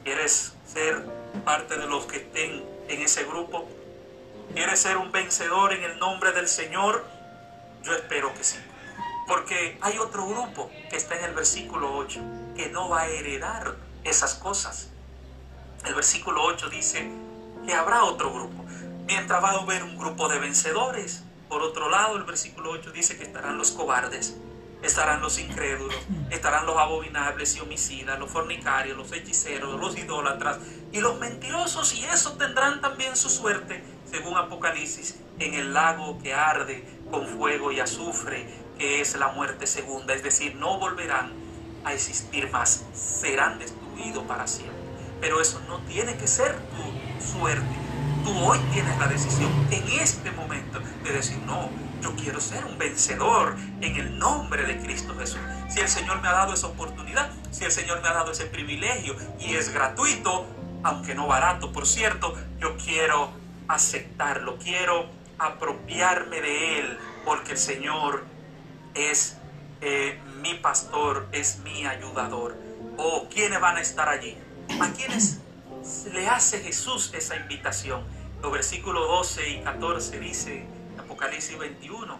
¿Quieres 0.04 0.54
ser 0.65 1.06
parte 1.44 1.78
de 1.78 1.88
los 1.88 2.06
que 2.06 2.18
estén 2.18 2.63
en 2.88 3.02
ese 3.02 3.24
grupo? 3.24 3.67
¿Quieres 4.54 4.80
ser 4.80 4.98
un 4.98 5.12
vencedor 5.12 5.74
en 5.74 5.84
el 5.84 6.00
nombre 6.00 6.32
del 6.32 6.48
Señor? 6.48 7.06
Yo 7.84 7.93
espero 7.93 8.34
que 8.34 8.43
sí. 8.43 8.58
Porque 9.28 9.78
hay 9.82 9.98
otro 9.98 10.28
grupo 10.28 10.69
que 10.89 10.98
está 10.98 11.17
en 11.17 11.26
el 11.26 11.34
versículo 11.34 11.95
8 11.98 12.21
que 12.56 12.69
no 12.69 12.89
va 12.89 13.02
a 13.02 13.08
heredar 13.08 13.76
esas 14.04 14.36
cosas. 14.36 14.89
El 15.86 15.95
versículo 15.95 16.43
8 16.43 16.69
dice, 16.69 17.12
que 17.65 17.74
habrá 17.74 18.04
otro 18.04 18.32
grupo. 18.32 18.63
Mientras 19.06 19.43
va 19.43 19.52
a 19.52 19.62
haber 19.62 19.84
un 19.84 19.98
grupo 19.98 20.30
de 20.30 20.39
vencedores. 20.39 21.24
Por 21.50 21.62
otro 21.62 21.89
lado, 21.89 22.17
el 22.17 22.24
versículo 22.24 22.71
8 22.71 22.91
dice 22.91 23.17
que 23.17 23.24
estarán 23.24 23.58
los 23.58 23.71
cobardes, 23.71 24.36
estarán 24.86 25.21
los 25.21 25.39
incrédulos, 25.39 25.95
estarán 26.30 26.65
los 26.65 26.78
abominables 26.78 27.56
y 27.56 27.60
homicidas, 27.60 28.19
los 28.19 28.30
fornicarios, 28.30 28.98
los 28.98 29.12
hechiceros, 29.12 29.80
los 29.80 29.98
idólatras 29.98 30.60
y 30.91 31.00
los 31.00 31.19
mentirosos, 31.19 31.93
y 31.93 32.06
eso 32.06 32.34
tendrán 32.34 32.82
también 32.82 33.15
su 33.15 33.30
suerte, 33.30 33.84
según 34.10 34.38
Apocalipsis, 34.38 35.15
en 35.39 35.54
el 35.56 35.74
lago 35.74 36.19
que 36.19 36.34
arde 36.34 36.86
con 37.12 37.28
fuego 37.28 37.71
y 37.71 37.80
azufre, 37.80 38.48
que 38.78 39.02
es 39.02 39.15
la 39.15 39.30
muerte 39.30 39.67
segunda, 39.67 40.13
es 40.13 40.24
decir, 40.24 40.56
no 40.56 40.80
volverán 40.80 41.34
a 41.84 41.93
existir 41.93 42.50
más, 42.52 42.84
serán 42.93 43.60
destruidos 43.60 44.24
para 44.26 44.48
siempre. 44.48 44.76
Pero 45.21 45.41
eso 45.41 45.62
no 45.67 45.80
tiene 45.82 46.15
que 46.17 46.28
ser 46.28 46.56
tu 46.56 47.36
suerte. 47.38 47.76
Tú 48.24 48.32
hoy 48.39 48.60
tienes 48.74 48.98
la 48.98 49.08
decisión 49.08 49.52
en 49.71 49.88
este 50.00 50.32
momento 50.32 50.80
de 51.04 51.12
decir, 51.12 51.38
no, 51.45 51.69
yo 52.06 52.15
quiero 52.15 52.39
ser 52.39 52.63
un 52.65 52.78
vencedor 52.78 53.56
en 53.82 53.96
el 53.96 54.20
nombre 54.20 54.63
de 54.63 54.78
Cristo 54.78 55.15
Jesús. 55.18 55.39
Si 55.70 55.80
el 55.80 55.89
Señor 55.89 56.22
me 56.22 56.28
ha 56.28 56.34
dado 56.34 56.54
esa 56.54 56.68
oportunidad, 56.68 57.32
si 57.50 57.63
el 57.63 57.72
Señor 57.72 58.00
me 58.04 58.10
ha 58.10 58.13
dado 58.13 58.32
ese 58.32 58.46
privilegio 58.46 59.15
y 59.39 59.56
es 59.56 59.74
gratuito, 59.74 60.46
aunque 60.84 61.15
no 61.15 61.26
barato, 61.26 61.72
por 61.72 61.88
cierto, 61.88 62.36
yo 62.60 62.78
quiero 62.78 63.32
aceptarlo, 63.68 64.60
quiero 64.60 65.08
apropiarme 65.39 66.41
de 66.41 66.80
él, 66.80 67.00
porque 67.26 67.54
el 67.54 67.58
Señor 67.58 68.24
es 68.94 69.38
eh, 69.82 70.20
mi 70.44 70.54
pastor, 70.54 71.28
es 71.32 71.58
mi 71.63 71.88
ayudador. 71.88 72.56
¿O 72.98 73.04
oh, 73.04 73.30
quiénes 73.30 73.60
van 73.60 73.78
a 73.78 73.82
estar 73.82 74.10
allí? 74.10 74.38
¿A 74.80 74.89
quiénes 74.91 75.39
le 76.13 76.28
hace 76.28 76.60
Jesús 76.60 77.12
esa 77.15 77.36
invitación? 77.36 78.04
Los 78.44 78.52
versículos 78.52 79.08
12 79.08 79.50
y 79.50 79.62
14 79.62 80.20
dice, 80.20 80.75
Apocalipsis 81.15 81.58
21, 81.58 82.19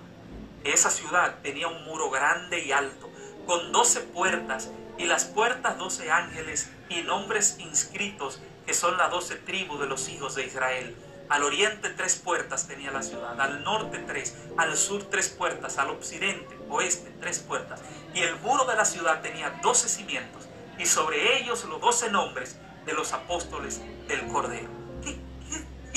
esa 0.64 0.90
ciudad 0.90 1.40
tenía 1.44 1.68
un 1.68 1.84
muro 1.84 2.10
grande 2.10 2.64
y 2.64 2.72
alto, 2.72 3.10
con 3.46 3.74
12 3.74 4.00
puertas, 4.00 4.72
y 4.98 5.04
las 5.04 5.26
puertas 5.26 5.78
12 5.78 6.10
ángeles 6.12 6.72
y 6.88 7.02
nombres 7.02 7.58
inscritos, 7.60 8.40
que 8.66 8.74
son 8.74 8.96
las 8.98 9.12
12 9.12 9.36
tribus 9.36 9.82
de 9.82 9.88
los 9.88 10.08
hijos 10.08 10.36
de 10.36 10.46
Israel. 10.46 10.96
Al 11.28 11.44
oriente 11.44 11.90
tres 11.90 12.16
puertas 12.16 12.70
tenía 12.70 12.90
la 12.92 13.04
ciudad, 13.04 13.40
al 13.42 13.66
norte 13.66 13.98
tres, 14.08 14.38
al 14.56 14.78
sur 14.78 15.04
tres 15.04 15.28
puertas, 15.28 15.78
al 15.78 15.90
occidente, 15.90 16.58
oeste 16.70 17.12
tres 17.20 17.40
puertas. 17.40 17.82
Y 18.14 18.22
el 18.22 18.38
muro 18.38 18.64
de 18.64 18.78
la 18.78 18.86
ciudad 18.86 19.22
tenía 19.22 19.50
doce 19.62 19.90
cimientos 19.90 20.48
y 20.80 20.86
sobre 20.86 21.38
ellos 21.38 21.66
los 21.66 21.82
doce 21.82 22.10
nombres 22.10 22.58
de 22.86 22.94
los 22.94 23.12
apóstoles 23.12 23.82
del 24.08 24.26
Cordero. 24.28 24.70
Qué, 25.04 25.20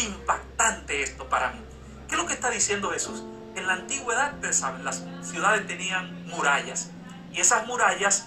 impactante 0.02 1.00
esto 1.02 1.28
para 1.28 1.52
mí. 1.52 1.67
¿Qué 2.08 2.14
es 2.14 2.20
lo 2.20 2.26
que 2.26 2.34
está 2.34 2.50
diciendo 2.50 2.90
Jesús? 2.90 3.22
En 3.54 3.66
la 3.66 3.74
antigüedad, 3.74 4.34
saben, 4.52 4.84
las 4.84 5.04
ciudades 5.22 5.66
tenían 5.66 6.26
murallas 6.26 6.90
y 7.32 7.40
esas 7.40 7.66
murallas 7.66 8.26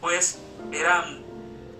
pues 0.00 0.38
eran 0.72 1.22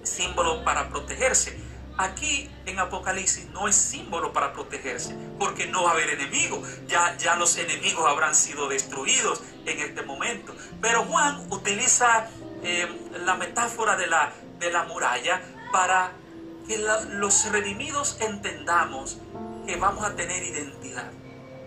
símbolos 0.02 0.62
para 0.64 0.88
protegerse. 0.88 1.58
Aquí 1.96 2.50
en 2.66 2.78
Apocalipsis 2.78 3.46
no 3.50 3.68
es 3.68 3.76
símbolo 3.76 4.32
para 4.32 4.52
protegerse, 4.52 5.16
porque 5.38 5.66
no 5.66 5.84
va 5.84 5.90
a 5.90 5.92
haber 5.92 6.10
enemigos. 6.10 6.68
Ya, 6.88 7.16
ya 7.16 7.36
los 7.36 7.56
enemigos 7.56 8.04
habrán 8.08 8.34
sido 8.34 8.68
destruidos 8.68 9.42
en 9.64 9.78
este 9.78 10.02
momento. 10.02 10.54
Pero 10.80 11.04
Juan 11.04 11.46
utiliza 11.50 12.28
eh, 12.62 12.88
la 13.24 13.34
metáfora 13.34 13.96
de 13.96 14.06
la, 14.08 14.32
de 14.58 14.72
la 14.72 14.84
muralla 14.84 15.40
para 15.72 16.12
que 16.66 16.78
los 16.78 17.50
redimidos 17.52 18.16
entendamos 18.20 19.18
que 19.66 19.76
vamos 19.76 20.04
a 20.04 20.14
tener 20.14 20.42
identidad, 20.42 21.10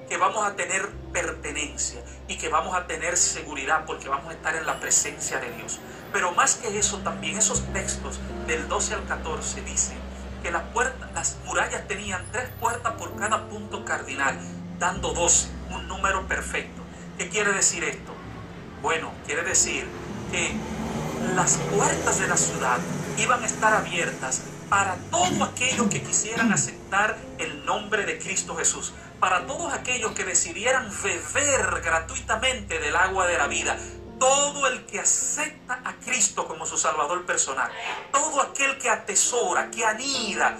que 0.07 0.17
vamos 0.17 0.45
a 0.45 0.55
tener 0.55 0.89
pertenencia 1.11 2.01
y 2.27 2.37
que 2.37 2.49
vamos 2.49 2.75
a 2.75 2.87
tener 2.87 3.17
seguridad 3.17 3.85
porque 3.85 4.09
vamos 4.09 4.29
a 4.31 4.33
estar 4.33 4.55
en 4.55 4.65
la 4.65 4.79
presencia 4.79 5.39
de 5.39 5.51
Dios. 5.51 5.79
Pero 6.13 6.31
más 6.31 6.55
que 6.55 6.77
eso 6.77 6.99
también 6.99 7.37
esos 7.37 7.61
textos 7.73 8.19
del 8.45 8.67
12 8.67 8.95
al 8.95 9.05
14 9.05 9.61
dicen 9.61 9.97
que 10.41 10.51
las, 10.51 10.63
puertas, 10.73 11.11
las 11.13 11.37
murallas 11.45 11.87
tenían 11.87 12.23
tres 12.31 12.49
puertas 12.59 12.93
por 12.93 13.15
cada 13.17 13.47
punto 13.49 13.83
cardinal, 13.83 14.37
dando 14.79 15.13
12, 15.13 15.49
un 15.71 15.87
número 15.87 16.27
perfecto. 16.27 16.81
¿Qué 17.17 17.29
quiere 17.29 17.51
decir 17.51 17.83
esto? 17.83 18.13
Bueno, 18.81 19.11
quiere 19.25 19.43
decir 19.43 19.87
que 20.31 20.55
las 21.35 21.57
puertas 21.57 22.19
de 22.19 22.27
la 22.27 22.37
ciudad 22.37 22.77
iban 23.17 23.43
a 23.43 23.45
estar 23.45 23.73
abiertas 23.73 24.43
para 24.69 24.95
todos 25.09 25.41
aquellos 25.41 25.87
que 25.87 26.03
quisieran 26.03 26.51
aceptar 26.51 27.17
el 27.37 27.65
nombre 27.65 28.05
de 28.05 28.19
Cristo 28.19 28.55
Jesús, 28.55 28.93
para 29.19 29.45
todos 29.45 29.73
aquellos 29.73 30.11
que 30.11 30.23
decidieran 30.23 30.91
beber 31.03 31.81
gratuitamente 31.81 32.79
del 32.79 32.95
agua 32.95 33.27
de 33.27 33.37
la 33.37 33.47
vida, 33.47 33.77
todo 34.19 34.67
el 34.67 34.85
que 34.85 34.99
acepta 34.99 35.81
a 35.83 35.93
Cristo 35.93 36.47
como 36.47 36.65
su 36.65 36.77
Salvador 36.77 37.25
personal, 37.25 37.71
todo 38.11 38.41
aquel 38.41 38.77
que 38.77 38.89
atesora, 38.89 39.69
que 39.69 39.85
anida 39.85 40.57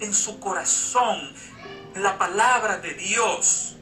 en 0.00 0.14
su 0.14 0.40
corazón 0.40 1.32
la 1.94 2.16
palabra 2.18 2.78
de 2.78 2.94
Dios 2.94 3.76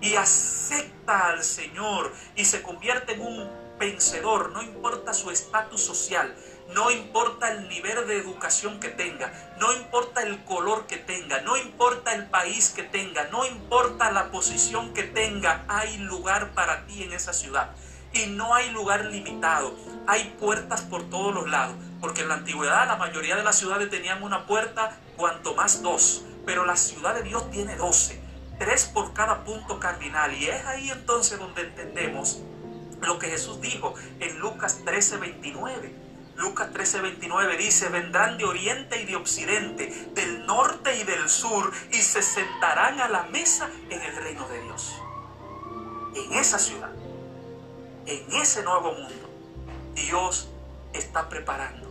y 0.00 0.14
acepta 0.16 1.28
al 1.28 1.42
Señor 1.42 2.12
y 2.36 2.44
se 2.44 2.62
convierte 2.62 3.14
en 3.14 3.22
un 3.22 3.50
vencedor, 3.78 4.50
no 4.50 4.62
importa 4.62 5.14
su 5.14 5.30
estatus 5.30 5.82
social, 5.82 6.34
no 6.72 6.90
importa 6.90 7.52
el 7.52 7.68
nivel 7.68 8.06
de 8.06 8.16
educación 8.16 8.80
que 8.80 8.88
tenga, 8.88 9.32
no 9.58 9.72
importa 9.74 10.22
el 10.22 10.42
color 10.44 10.86
que 10.86 10.96
tenga, 10.96 11.40
no 11.42 11.56
importa 11.56 12.14
el 12.14 12.26
país 12.26 12.70
que 12.70 12.82
tenga, 12.82 13.24
no 13.30 13.44
importa 13.46 14.10
la 14.10 14.30
posición 14.30 14.94
que 14.94 15.02
tenga, 15.02 15.64
hay 15.68 15.98
lugar 15.98 16.52
para 16.52 16.86
ti 16.86 17.02
en 17.02 17.12
esa 17.12 17.32
ciudad 17.32 17.70
y 18.14 18.26
no 18.26 18.54
hay 18.54 18.70
lugar 18.70 19.04
limitado. 19.06 19.74
Hay 20.06 20.36
puertas 20.38 20.82
por 20.82 21.08
todos 21.10 21.34
los 21.34 21.50
lados, 21.50 21.76
porque 22.00 22.22
en 22.22 22.28
la 22.28 22.34
antigüedad 22.34 22.86
la 22.86 22.96
mayoría 22.96 23.36
de 23.36 23.42
las 23.42 23.56
ciudades 23.56 23.90
tenían 23.90 24.22
una 24.22 24.46
puerta, 24.46 24.96
cuanto 25.16 25.54
más 25.54 25.82
dos, 25.82 26.24
pero 26.46 26.64
la 26.64 26.76
ciudad 26.76 27.14
de 27.14 27.22
Dios 27.22 27.50
tiene 27.50 27.76
doce, 27.76 28.20
tres 28.58 28.84
por 28.86 29.12
cada 29.12 29.44
punto 29.44 29.80
cardinal. 29.80 30.32
Y 30.34 30.46
es 30.46 30.64
ahí 30.66 30.90
entonces 30.90 31.38
donde 31.38 31.62
entendemos 31.62 32.40
lo 33.02 33.18
que 33.18 33.28
Jesús 33.28 33.60
dijo 33.60 33.94
en 34.20 34.38
Lucas 34.38 34.80
13:29. 34.84 36.03
Lucas 36.36 36.70
13:29 36.72 37.56
dice, 37.56 37.88
vendrán 37.88 38.38
de 38.38 38.44
oriente 38.44 39.00
y 39.00 39.06
de 39.06 39.16
occidente, 39.16 40.10
del 40.14 40.46
norte 40.46 40.96
y 40.96 41.04
del 41.04 41.28
sur, 41.28 41.72
y 41.92 41.96
se 41.96 42.22
sentarán 42.22 43.00
a 43.00 43.08
la 43.08 43.24
mesa 43.24 43.70
en 43.90 44.00
el 44.00 44.16
reino 44.16 44.48
de 44.48 44.62
Dios. 44.62 44.94
En 46.14 46.32
esa 46.34 46.58
ciudad 46.58 46.90
en 48.06 48.32
ese 48.34 48.62
nuevo 48.62 48.92
mundo, 48.92 49.30
Dios 49.94 50.48
está 50.92 51.28
preparando 51.28 51.88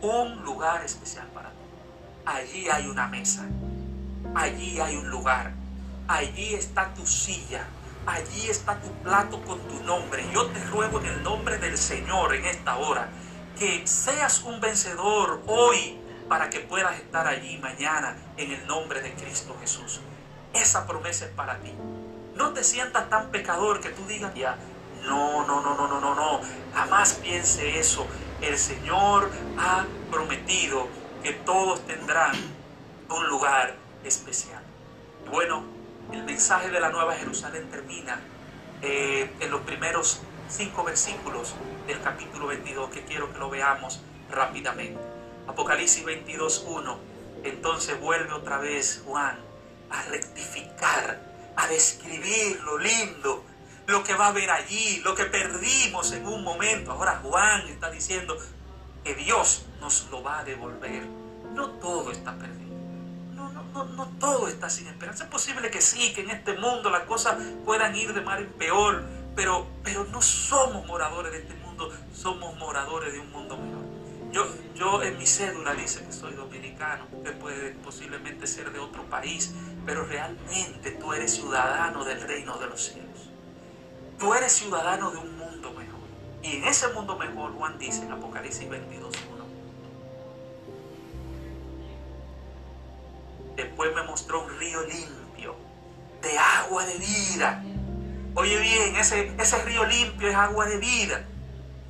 un 0.00 0.42
lugar 0.42 0.84
especial 0.84 1.26
para 1.28 1.50
ti. 1.50 1.56
Allí 2.24 2.68
hay 2.68 2.86
una 2.86 3.06
mesa, 3.08 3.44
allí 4.34 4.80
hay 4.80 4.96
un 4.96 5.10
lugar, 5.10 5.52
allí 6.08 6.54
está 6.54 6.92
tu 6.94 7.06
silla, 7.06 7.66
allí 8.06 8.48
está 8.48 8.80
tu 8.80 8.90
plato 9.02 9.42
con 9.44 9.60
tu 9.68 9.82
nombre. 9.84 10.24
Yo 10.32 10.46
te 10.46 10.64
ruego 10.64 11.00
en 11.00 11.06
el 11.06 11.22
nombre 11.22 11.58
del 11.58 11.76
Señor 11.76 12.34
en 12.34 12.46
esta 12.46 12.76
hora 12.76 13.08
que 13.58 13.86
seas 13.86 14.42
un 14.42 14.60
vencedor 14.60 15.42
hoy 15.46 15.98
para 16.28 16.50
que 16.50 16.60
puedas 16.60 16.96
estar 16.96 17.26
allí 17.26 17.58
mañana 17.58 18.16
en 18.36 18.52
el 18.52 18.66
nombre 18.66 19.00
de 19.00 19.14
Cristo 19.14 19.56
Jesús. 19.60 20.00
Esa 20.52 20.86
promesa 20.86 21.24
es 21.24 21.30
para 21.32 21.58
ti. 21.60 21.72
No 22.34 22.52
te 22.52 22.62
sientas 22.64 23.08
tan 23.08 23.30
pecador 23.30 23.80
que 23.80 23.90
tú 23.90 24.04
digas, 24.06 24.34
ya, 24.34 24.56
no, 25.04 25.46
no, 25.46 25.62
no, 25.62 25.74
no, 25.74 25.88
no, 25.88 26.00
no, 26.00 26.14
no. 26.14 26.40
Jamás 26.74 27.14
piense 27.14 27.78
eso. 27.78 28.06
El 28.42 28.58
Señor 28.58 29.30
ha 29.58 29.86
prometido 30.10 30.88
que 31.22 31.32
todos 31.32 31.86
tendrán 31.86 32.32
un 33.08 33.26
lugar 33.28 33.74
especial. 34.04 34.62
Bueno, 35.30 35.64
el 36.12 36.24
mensaje 36.24 36.70
de 36.70 36.80
la 36.80 36.90
Nueva 36.90 37.14
Jerusalén 37.14 37.70
termina 37.70 38.20
eh, 38.82 39.30
en 39.40 39.50
los 39.50 39.62
primeros 39.62 40.20
cinco 40.48 40.84
versículos 40.84 41.54
del 41.86 42.00
capítulo 42.00 42.48
22, 42.48 42.90
que 42.90 43.04
quiero 43.04 43.32
que 43.32 43.38
lo 43.38 43.50
veamos 43.50 44.00
rápidamente. 44.30 45.00
Apocalipsis 45.46 46.04
22, 46.04 46.64
1. 46.68 46.98
Entonces 47.44 48.00
vuelve 48.00 48.32
otra 48.32 48.58
vez 48.58 49.02
Juan 49.06 49.38
a 49.90 50.02
rectificar, 50.04 51.20
a 51.56 51.66
describir 51.68 52.60
lo 52.62 52.78
lindo 52.78 53.44
lo 53.86 54.02
que 54.02 54.14
va 54.14 54.26
a 54.26 54.28
haber 54.28 54.50
allí, 54.50 55.00
lo 55.04 55.14
que 55.14 55.24
perdimos 55.24 56.12
en 56.12 56.26
un 56.26 56.42
momento. 56.42 56.92
Ahora 56.92 57.20
Juan 57.22 57.68
está 57.68 57.90
diciendo 57.90 58.36
que 59.04 59.14
Dios 59.14 59.64
nos 59.80 60.08
lo 60.10 60.22
va 60.22 60.40
a 60.40 60.44
devolver. 60.44 61.04
No 61.54 61.70
todo 61.70 62.10
está 62.10 62.36
perdido. 62.36 62.74
No, 63.34 63.52
no, 63.52 63.62
no, 63.62 63.84
no 63.84 64.06
todo 64.18 64.48
está 64.48 64.68
sin 64.68 64.88
esperanza. 64.88 65.24
Es 65.24 65.30
posible 65.30 65.70
que 65.70 65.80
sí, 65.80 66.12
que 66.14 66.22
en 66.22 66.30
este 66.30 66.54
mundo 66.54 66.90
las 66.90 67.02
cosas 67.02 67.36
puedan 67.64 67.94
ir 67.94 68.12
de 68.12 68.20
mal 68.22 68.42
en 68.42 68.52
peor, 68.54 69.04
pero, 69.36 69.66
pero 69.84 70.04
no 70.04 70.22
somos 70.22 70.86
moradores 70.86 71.30
de 71.30 71.38
este 71.38 71.54
mundo, 71.54 71.92
somos 72.12 72.56
moradores 72.56 73.12
de 73.12 73.20
un 73.20 73.30
mundo 73.30 73.56
mejor. 73.58 73.84
yo, 74.32 74.46
yo 74.74 75.02
en 75.02 75.18
mi 75.18 75.26
cédula 75.26 75.74
dice 75.74 76.04
que 76.04 76.12
soy 76.12 76.32
dominicano, 76.32 77.06
que 77.22 77.32
puede 77.32 77.72
posiblemente 77.72 78.46
ser 78.46 78.72
de 78.72 78.78
otro 78.78 79.04
país, 79.04 79.54
pero 79.84 80.06
realmente 80.06 80.92
tú 80.92 81.12
eres 81.12 81.34
ciudadano 81.34 82.04
del 82.04 82.22
reino 82.22 82.58
de 82.58 82.66
los 82.66 82.82
cielos. 82.82 83.30
Tú 84.18 84.32
eres 84.32 84.52
ciudadano 84.52 85.10
de 85.10 85.18
un 85.18 85.36
mundo 85.36 85.70
mejor. 85.72 86.00
Y 86.42 86.56
en 86.56 86.64
ese 86.64 86.88
mundo 86.88 87.16
mejor, 87.18 87.52
Juan 87.52 87.78
dice 87.78 88.02
en 88.02 88.12
Apocalipsis 88.12 88.68
22, 88.68 89.14
Después 93.56 93.94
me 93.94 94.02
mostró 94.02 94.44
un 94.44 94.58
río 94.58 94.82
limpio 94.82 95.56
de 96.22 96.38
agua 96.38 96.84
de 96.84 96.98
vida. 96.98 97.62
Oye 98.38 98.58
bien, 98.58 98.96
ese, 98.96 99.32
ese 99.38 99.62
río 99.62 99.86
limpio 99.86 100.28
es 100.28 100.34
agua 100.34 100.66
de 100.66 100.76
vida, 100.76 101.24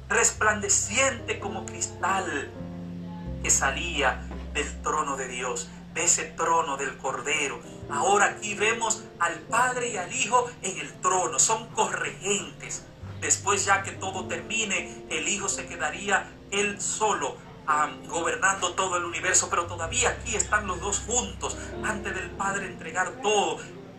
resplandeciente 0.09 1.41
como 1.41 1.67
cristal 1.67 2.53
que 3.43 3.51
salía 3.51 4.23
del 4.55 4.81
trono 4.81 5.17
de 5.17 5.27
Dios, 5.27 5.69
de 5.93 6.05
ese 6.05 6.23
trono 6.23 6.77
del 6.77 6.99
Cordero. 6.99 7.59
Ahora 7.91 8.27
aquí 8.27 8.55
vemos 8.55 9.03
al 9.19 9.41
Padre 9.41 9.89
y 9.89 9.97
al 9.97 10.13
Hijo 10.13 10.49
en 10.63 10.79
el 10.79 10.93
trono, 11.01 11.41
son 11.41 11.67
corregentes. 11.71 12.85
Después 13.21 13.65
ya 13.65 13.83
que 13.83 13.91
todo 13.91 14.29
termine, 14.29 15.05
el 15.11 15.27
Hijo 15.27 15.49
se 15.49 15.67
quedaría 15.67 16.31
él 16.53 16.81
solo 16.81 17.39
gobernando 18.07 18.75
todo 18.75 18.99
el 18.99 19.05
universo, 19.05 19.49
pero 19.51 19.67
todavía 19.67 20.11
aquí 20.11 20.37
están 20.37 20.69
los 20.69 20.81
dos 20.81 21.01
juntos, 21.01 21.59
antes 21.83 22.15
del 22.15 22.31
Padre 22.31 22.67
entregar 22.67 23.21
todo, 23.21 23.59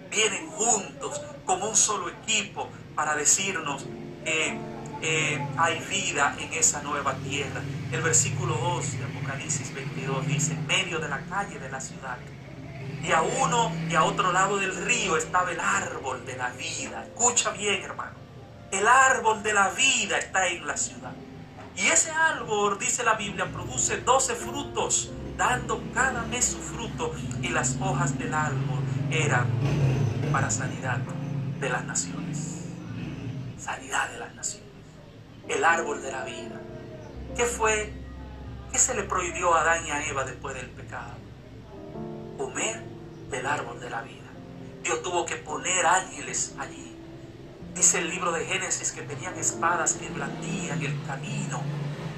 vienen 0.09 0.49
juntos 0.51 1.21
como 1.45 1.69
un 1.69 1.75
solo 1.75 2.09
equipo 2.09 2.69
para 2.95 3.15
decirnos 3.15 3.85
que 4.23 5.41
hay 5.57 5.79
vida 5.89 6.35
en 6.39 6.53
esa 6.53 6.81
nueva 6.81 7.13
tierra. 7.15 7.61
El 7.91 8.01
versículo 8.01 8.55
2 8.55 8.97
de 8.97 9.03
Apocalipsis 9.05 9.73
22 9.73 10.27
dice, 10.27 10.53
en 10.53 10.67
medio 10.67 10.99
de 10.99 11.07
la 11.07 11.21
calle 11.21 11.59
de 11.59 11.69
la 11.69 11.79
ciudad, 11.79 12.17
y 13.03 13.11
a 13.11 13.21
uno 13.21 13.71
y 13.89 13.95
a 13.95 14.03
otro 14.03 14.31
lado 14.31 14.57
del 14.57 14.75
río 14.85 15.17
estaba 15.17 15.51
el 15.51 15.59
árbol 15.59 16.25
de 16.25 16.35
la 16.35 16.49
vida. 16.49 17.03
Escucha 17.05 17.51
bien, 17.51 17.81
hermano. 17.83 18.17
El 18.71 18.87
árbol 18.87 19.43
de 19.43 19.53
la 19.53 19.69
vida 19.69 20.17
está 20.17 20.47
en 20.47 20.65
la 20.65 20.75
ciudad. 20.75 21.13
Y 21.75 21.87
ese 21.87 22.09
árbol, 22.11 22.77
dice 22.79 23.03
la 23.03 23.13
Biblia, 23.13 23.45
produce 23.51 23.97
doce 24.01 24.33
frutos, 24.35 25.11
dando 25.37 25.81
cada 25.93 26.23
mes 26.23 26.45
su 26.45 26.57
fruto. 26.57 27.13
Y 27.41 27.49
las 27.49 27.77
hojas 27.79 28.17
del 28.17 28.33
árbol 28.33 28.79
eran 29.11 29.47
para 30.31 30.49
sanidad 30.49 30.99
de 31.59 31.69
las 31.69 31.85
naciones. 31.85 32.65
Sanidad 33.57 34.09
de 34.11 34.19
las 34.19 34.35
naciones. 34.35 34.67
El 35.47 35.63
árbol 35.63 36.01
de 36.01 36.11
la 36.11 36.23
vida. 36.25 36.61
¿Qué 37.35 37.45
fue? 37.45 37.93
¿Qué 38.71 38.79
se 38.79 38.95
le 38.95 39.03
prohibió 39.03 39.53
a 39.53 39.61
Adán 39.61 39.85
y 39.85 40.09
Eva 40.09 40.23
después 40.25 40.55
del 40.55 40.69
pecado? 40.69 41.15
Comer 42.37 42.83
del 43.29 43.45
árbol 43.45 43.79
de 43.79 43.89
la 43.89 44.01
vida. 44.01 44.27
Dios 44.83 45.01
tuvo 45.01 45.25
que 45.25 45.35
poner 45.37 45.85
ángeles 45.85 46.55
allí 46.59 46.87
Dice 47.77 47.99
el 47.99 48.09
libro 48.09 48.31
de 48.31 48.43
Génesis 48.43 48.91
que 48.91 49.03
tenían 49.03 49.37
espadas 49.37 49.93
que 49.93 50.09
blandían 50.09 50.81
el 50.81 50.99
camino 51.05 51.61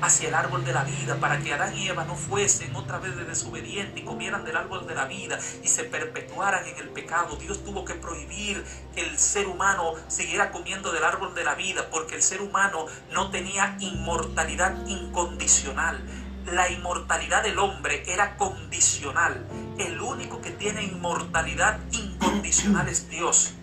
hacia 0.02 0.30
el 0.30 0.36
árbol 0.36 0.64
de 0.64 0.74
la 0.74 0.84
vida 0.84 1.16
para 1.20 1.40
que 1.40 1.54
Adán 1.54 1.76
y 1.78 1.88
Eva 1.88 2.06
no 2.06 2.16
fuesen 2.16 2.76
otra 2.76 3.00
vez 3.00 3.16
de 3.16 3.26
desobedientes 3.26 4.02
y 4.02 4.06
comieran 4.06 4.46
del 4.46 4.58
árbol 4.58 4.88
de 4.88 4.96
la 4.96 5.06
vida 5.06 5.38
y 5.64 5.68
se 5.68 5.84
perpetuaran 5.84 6.66
en 6.66 6.78
el 6.78 6.90
pecado. 6.90 7.36
Dios 7.36 7.64
tuvo 7.64 7.86
que 7.86 7.96
prohibir 7.96 8.64
que 8.94 9.02
el 9.02 9.18
ser 9.18 9.48
humano 9.48 9.94
siguiera 10.08 10.52
comiendo 10.52 10.92
del 10.92 11.04
árbol 11.04 11.34
de 11.36 11.44
la 11.44 11.56
vida 11.56 11.90
porque 11.92 12.16
el 12.16 12.22
ser 12.22 12.42
humano 12.42 12.86
no 13.12 13.32
tenía 13.32 13.78
inmortalidad 13.80 14.86
incondicional. 14.88 16.02
La 16.46 16.70
inmortalidad 16.70 17.44
del 17.44 17.60
hombre 17.60 18.04
era 18.08 18.38
condicional. 18.38 19.46
El 19.78 20.02
único 20.02 20.42
que 20.42 20.52
tiene 20.52 20.84
inmortalidad 20.84 21.80
incondicional 21.92 22.88
es 22.88 23.10
Dios. 23.10 23.54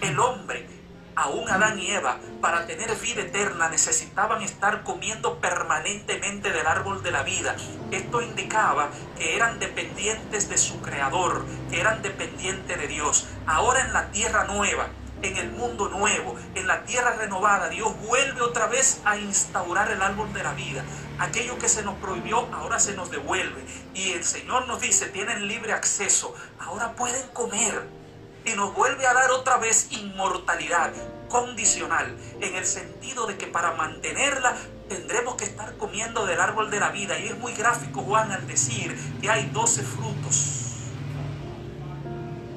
El 0.00 0.18
hombre 0.20 0.75
aún 1.16 1.48
Adán 1.48 1.78
y 1.78 1.90
Eva, 1.90 2.18
para 2.42 2.66
tener 2.66 2.94
vida 2.96 3.22
eterna, 3.22 3.70
necesitaban 3.70 4.42
estar 4.42 4.84
comiendo 4.84 5.40
permanentemente 5.40 6.52
del 6.52 6.66
árbol 6.66 7.02
de 7.02 7.10
la 7.10 7.22
vida. 7.22 7.56
Esto 7.90 8.20
indicaba 8.20 8.90
que 9.16 9.34
eran 9.34 9.58
dependientes 9.58 10.48
de 10.50 10.58
su 10.58 10.80
Creador, 10.82 11.44
que 11.70 11.80
eran 11.80 12.02
dependientes 12.02 12.78
de 12.78 12.86
Dios. 12.86 13.26
Ahora 13.46 13.80
en 13.80 13.94
la 13.94 14.10
tierra 14.10 14.44
nueva, 14.44 14.88
en 15.22 15.38
el 15.38 15.50
mundo 15.50 15.88
nuevo, 15.88 16.36
en 16.54 16.66
la 16.66 16.84
tierra 16.84 17.14
renovada, 17.14 17.70
Dios 17.70 17.98
vuelve 18.02 18.42
otra 18.42 18.66
vez 18.66 19.00
a 19.06 19.16
instaurar 19.16 19.90
el 19.90 20.02
árbol 20.02 20.30
de 20.34 20.42
la 20.42 20.52
vida. 20.52 20.84
Aquello 21.18 21.58
que 21.58 21.70
se 21.70 21.82
nos 21.82 21.94
prohibió, 21.96 22.46
ahora 22.54 22.78
se 22.78 22.94
nos 22.94 23.10
devuelve. 23.10 23.64
Y 23.94 24.12
el 24.12 24.24
Señor 24.24 24.66
nos 24.66 24.82
dice, 24.82 25.06
tienen 25.06 25.48
libre 25.48 25.72
acceso, 25.72 26.34
ahora 26.58 26.92
pueden 26.92 27.26
comer 27.28 28.05
y 28.46 28.54
nos 28.54 28.74
vuelve 28.74 29.06
a 29.06 29.12
dar 29.12 29.30
otra 29.32 29.58
vez 29.58 29.88
inmortalidad 29.90 30.92
condicional, 31.28 32.16
en 32.40 32.54
el 32.54 32.64
sentido 32.64 33.26
de 33.26 33.36
que 33.36 33.48
para 33.48 33.72
mantenerla 33.72 34.56
tendremos 34.88 35.34
que 35.34 35.44
estar 35.44 35.76
comiendo 35.76 36.24
del 36.26 36.40
árbol 36.40 36.70
de 36.70 36.78
la 36.78 36.90
vida. 36.90 37.18
Y 37.18 37.26
es 37.26 37.38
muy 37.38 37.52
gráfico 37.54 38.02
Juan 38.02 38.30
al 38.30 38.46
decir 38.46 38.96
que 39.20 39.28
hay 39.28 39.46
12 39.46 39.82
frutos. 39.82 40.62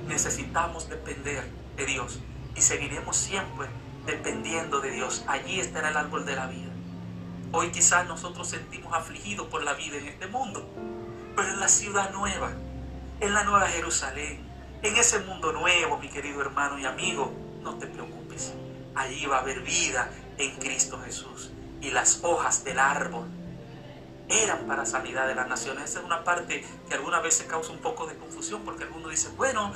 Necesitamos 0.07 0.89
depender 0.89 1.49
de 1.75 1.85
Dios 1.85 2.19
y 2.55 2.61
seguiremos 2.61 3.17
siempre 3.17 3.67
dependiendo 4.05 4.81
de 4.81 4.91
Dios. 4.91 5.23
Allí 5.27 5.59
estará 5.59 5.89
el 5.89 5.97
árbol 5.97 6.25
de 6.25 6.35
la 6.35 6.47
vida. 6.47 6.71
Hoy 7.51 7.71
quizás 7.71 8.07
nosotros 8.07 8.47
sentimos 8.47 8.93
afligidos 8.93 9.47
por 9.47 9.63
la 9.63 9.73
vida 9.73 9.97
en 9.97 10.07
este 10.07 10.27
mundo, 10.27 10.69
pero 11.35 11.49
en 11.49 11.59
la 11.59 11.67
ciudad 11.67 12.11
nueva, 12.11 12.51
en 13.19 13.33
la 13.33 13.43
nueva 13.43 13.67
Jerusalén, 13.67 14.48
en 14.81 14.95
ese 14.97 15.19
mundo 15.19 15.51
nuevo, 15.51 15.97
mi 15.97 16.09
querido 16.09 16.41
hermano 16.41 16.79
y 16.79 16.85
amigo, 16.85 17.31
no 17.61 17.75
te 17.75 17.87
preocupes. 17.87 18.53
Allí 18.95 19.25
va 19.25 19.37
a 19.37 19.39
haber 19.41 19.61
vida 19.61 20.09
en 20.37 20.55
Cristo 20.57 20.99
Jesús. 21.03 21.51
Y 21.81 21.91
las 21.91 22.19
hojas 22.23 22.63
del 22.63 22.79
árbol 22.79 23.27
eran 24.29 24.67
para 24.67 24.85
sanidad 24.85 25.27
de 25.27 25.35
las 25.35 25.47
naciones. 25.47 25.85
Esa 25.85 25.99
es 25.99 26.05
una 26.05 26.23
parte 26.23 26.65
que 26.87 26.95
algunas 26.95 27.23
veces 27.23 27.47
causa 27.47 27.71
un 27.71 27.79
poco 27.79 28.07
de 28.07 28.15
confusión 28.15 28.61
porque 28.63 28.83
algunos 28.83 29.09
dicen, 29.09 29.35
bueno, 29.37 29.73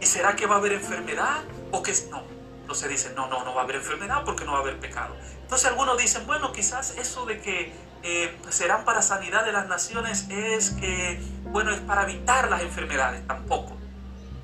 ¿y 0.00 0.06
será 0.06 0.36
que 0.36 0.46
va 0.46 0.56
a 0.56 0.58
haber 0.58 0.72
enfermedad? 0.72 1.42
O 1.72 1.82
que 1.82 1.92
no. 2.10 2.22
Entonces 2.60 2.88
dicen, 2.88 3.14
no, 3.16 3.26
no, 3.28 3.44
no 3.44 3.54
va 3.54 3.62
a 3.62 3.64
haber 3.64 3.76
enfermedad 3.76 4.22
porque 4.24 4.44
no 4.44 4.52
va 4.52 4.58
a 4.58 4.60
haber 4.60 4.78
pecado. 4.78 5.16
Entonces 5.42 5.68
algunos 5.68 5.98
dicen, 5.98 6.26
bueno, 6.26 6.52
quizás 6.52 6.96
eso 6.98 7.26
de 7.26 7.40
que 7.40 7.72
eh, 8.02 8.38
serán 8.48 8.84
para 8.84 9.02
sanidad 9.02 9.44
de 9.44 9.52
las 9.52 9.66
naciones 9.66 10.26
es 10.30 10.70
que, 10.70 11.20
bueno, 11.44 11.72
es 11.72 11.80
para 11.80 12.04
evitar 12.04 12.48
las 12.48 12.62
enfermedades. 12.62 13.26
Tampoco. 13.26 13.79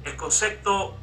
El 0.07 0.17
concepto 0.17 0.95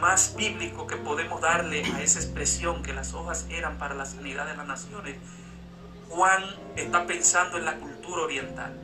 más 0.00 0.34
bíblico 0.34 0.88
que 0.88 0.96
podemos 0.96 1.40
darle 1.40 1.84
a 1.94 2.02
esa 2.02 2.18
expresión 2.18 2.82
que 2.82 2.92
las 2.92 3.14
hojas 3.14 3.46
eran 3.50 3.78
para 3.78 3.94
la 3.94 4.04
sanidad 4.04 4.46
de 4.46 4.56
las 4.56 4.66
naciones, 4.66 5.16
Juan 6.08 6.44
está 6.74 7.06
pensando 7.06 7.56
en 7.56 7.64
la 7.64 7.76
cultura 7.76 8.22
oriental. 8.22 8.76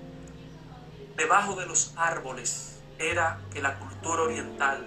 Debajo 1.16 1.56
de 1.56 1.66
los 1.66 1.92
árboles 1.96 2.82
era 3.00 3.40
que 3.52 3.60
la 3.60 3.80
cultura 3.80 4.22
oriental 4.22 4.86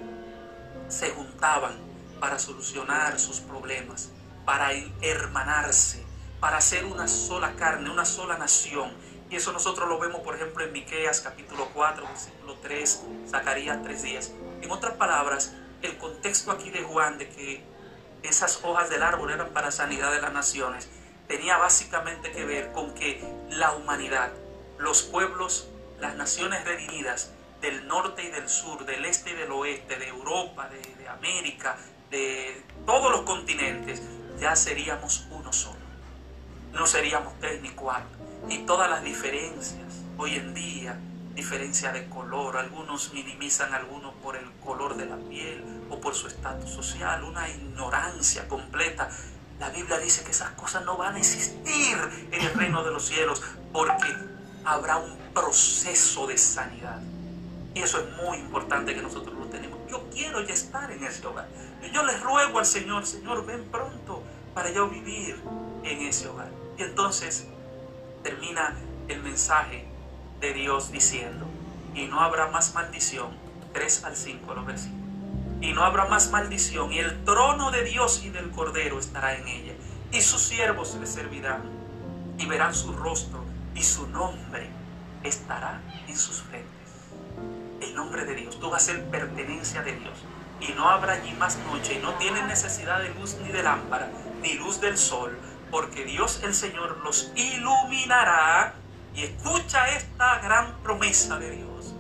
se 0.87 1.09
juntaban 1.09 1.73
para 2.21 2.39
solucionar 2.39 3.19
sus 3.19 3.41
problemas, 3.41 4.11
para 4.45 4.71
hermanarse, 5.01 6.05
para 6.39 6.61
ser 6.61 6.85
una 6.85 7.09
sola 7.09 7.55
carne, 7.57 7.89
una 7.89 8.05
sola 8.05 8.37
nación. 8.37 8.93
Y 9.29 9.35
eso 9.35 9.51
nosotros 9.51 9.89
lo 9.89 9.99
vemos, 9.99 10.21
por 10.21 10.35
ejemplo, 10.35 10.63
en 10.63 10.71
Miqueas 10.71 11.19
capítulo 11.19 11.67
4, 11.73 12.07
versículo 12.07 12.55
3, 12.61 13.03
Zacarías 13.29 13.83
3 13.83 14.01
días. 14.01 14.31
En 14.61 14.71
otras 14.71 14.93
palabras, 14.95 15.53
el 15.81 15.97
contexto 15.97 16.51
aquí 16.51 16.69
de 16.69 16.83
Juan 16.83 17.17
de 17.17 17.29
que 17.29 17.63
esas 18.23 18.63
hojas 18.63 18.89
del 18.89 19.03
árbol 19.03 19.31
eran 19.31 19.49
para 19.49 19.71
sanidad 19.71 20.11
de 20.11 20.21
las 20.21 20.33
naciones, 20.33 20.89
tenía 21.27 21.57
básicamente 21.57 22.31
que 22.31 22.45
ver 22.45 22.71
con 22.71 22.93
que 22.93 23.23
la 23.49 23.73
humanidad, 23.73 24.31
los 24.77 25.03
pueblos, 25.03 25.69
las 25.99 26.15
naciones 26.15 26.63
redimidas 26.65 27.31
del 27.61 27.87
norte 27.87 28.23
y 28.23 28.29
del 28.29 28.49
sur, 28.49 28.85
del 28.85 29.05
este 29.05 29.31
y 29.31 29.33
del 29.33 29.51
oeste, 29.51 29.97
de 29.97 30.07
Europa, 30.07 30.69
de, 30.69 30.81
de 30.95 31.09
América, 31.09 31.77
de 32.09 32.63
todos 32.85 33.11
los 33.11 33.21
continentes, 33.21 34.01
ya 34.39 34.55
seríamos 34.55 35.27
uno 35.31 35.51
solo. 35.53 35.77
No 36.73 36.85
seríamos 36.85 37.33
tres 37.39 37.61
ni 37.61 37.69
cuatro. 37.69 38.17
Y 38.49 38.59
todas 38.59 38.89
las 38.89 39.03
diferencias 39.03 40.03
hoy 40.17 40.35
en 40.35 40.53
día 40.53 40.97
diferencia 41.37 41.91
de 41.91 42.09
color, 42.09 42.57
algunos 42.57 43.13
minimizan 43.13 43.71
algunos 43.71 44.06
por 44.27 44.35
el 44.35 44.51
color 44.59 44.97
de 44.97 45.05
la 45.05 45.15
piel 45.15 45.63
o 45.89 46.01
por 46.01 46.13
su 46.13 46.27
estatus 46.27 46.69
social, 46.69 47.23
una 47.23 47.47
ignorancia 47.47 48.45
completa. 48.49 49.09
La 49.57 49.69
Biblia 49.69 49.99
dice 49.99 50.25
que 50.25 50.31
esas 50.31 50.49
cosas 50.49 50.83
no 50.83 50.97
van 50.97 51.15
a 51.15 51.17
existir 51.17 51.97
en 52.29 52.41
el 52.41 52.53
reino 52.53 52.83
de 52.83 52.91
los 52.91 53.05
cielos 53.05 53.41
porque 53.71 54.13
habrá 54.65 54.97
un 54.97 55.17
proceso 55.33 56.27
de 56.27 56.37
sanidad. 56.37 56.99
Y 57.73 57.79
eso 57.79 57.99
es 57.99 58.17
muy 58.21 58.39
importante 58.39 58.93
que 58.93 59.01
nosotros 59.01 59.33
lo 59.33 59.45
tenemos. 59.45 59.79
Yo 59.89 60.09
quiero 60.09 60.41
ya 60.41 60.53
estar 60.53 60.91
en 60.91 61.05
ese 61.05 61.25
hogar. 61.25 61.47
Yo 61.93 62.03
les 62.03 62.21
ruego 62.21 62.59
al 62.59 62.65
Señor, 62.65 63.05
Señor, 63.05 63.45
ven 63.45 63.63
pronto 63.71 64.23
para 64.53 64.69
yo 64.71 64.89
vivir 64.89 65.41
en 65.85 66.01
ese 66.01 66.27
hogar. 66.27 66.49
Y 66.77 66.83
entonces 66.83 67.47
termina 68.23 68.75
el 69.07 69.23
mensaje 69.23 69.87
de 70.41 70.51
Dios 70.51 70.91
diciendo, 70.91 71.45
y 71.95 72.07
no 72.07 72.19
habrá 72.19 72.47
más 72.47 72.73
maldición, 72.73 73.46
3 73.73 74.03
al 74.03 74.15
5 74.15 74.53
los 74.53 74.65
versículos, 74.65 75.05
y 75.61 75.73
no 75.73 75.83
habrá 75.83 76.05
más 76.05 76.29
maldición, 76.31 76.91
y 76.93 76.99
el 76.99 77.23
trono 77.23 77.71
de 77.71 77.83
Dios 77.83 78.23
y 78.23 78.29
del 78.29 78.51
Cordero 78.51 78.99
estará 78.99 79.35
en 79.35 79.47
ella, 79.47 79.73
y 80.11 80.21
sus 80.21 80.41
siervos 80.41 80.95
le 80.99 81.07
servirán, 81.07 81.63
y 82.37 82.45
verán 82.45 82.73
su 82.73 82.93
rostro, 82.93 83.43
y 83.75 83.83
su 83.83 84.07
nombre 84.07 84.69
estará 85.23 85.81
en 86.07 86.17
sus 86.17 86.41
frentes. 86.41 86.71
El 87.81 87.95
nombre 87.95 88.25
de 88.25 88.35
Dios, 88.35 88.59
tú 88.59 88.69
vas 88.69 88.83
a 88.83 88.85
ser 88.93 89.05
pertenencia 89.05 89.81
de 89.83 89.93
Dios 89.93 90.17
y 90.59 90.73
no 90.73 90.89
habrá 90.89 91.13
allí 91.13 91.33
más 91.33 91.57
noche 91.71 91.95
y 91.95 91.99
no 91.99 92.13
tienen 92.15 92.47
necesidad 92.47 93.01
de 93.01 93.13
luz 93.13 93.37
ni 93.43 93.51
de 93.51 93.63
lámpara 93.63 94.09
ni 94.41 94.53
luz 94.53 94.79
del 94.81 94.97
sol, 94.97 95.37
porque 95.71 96.05
Dios 96.05 96.41
el 96.43 96.53
Señor 96.53 96.99
los 97.03 97.31
iluminará 97.35 98.73
y 99.15 99.23
escucha 99.23 99.89
esta 99.89 100.39
gran 100.39 100.77
promesa 100.83 101.37
de 101.37 101.51
Dios. 101.51 101.93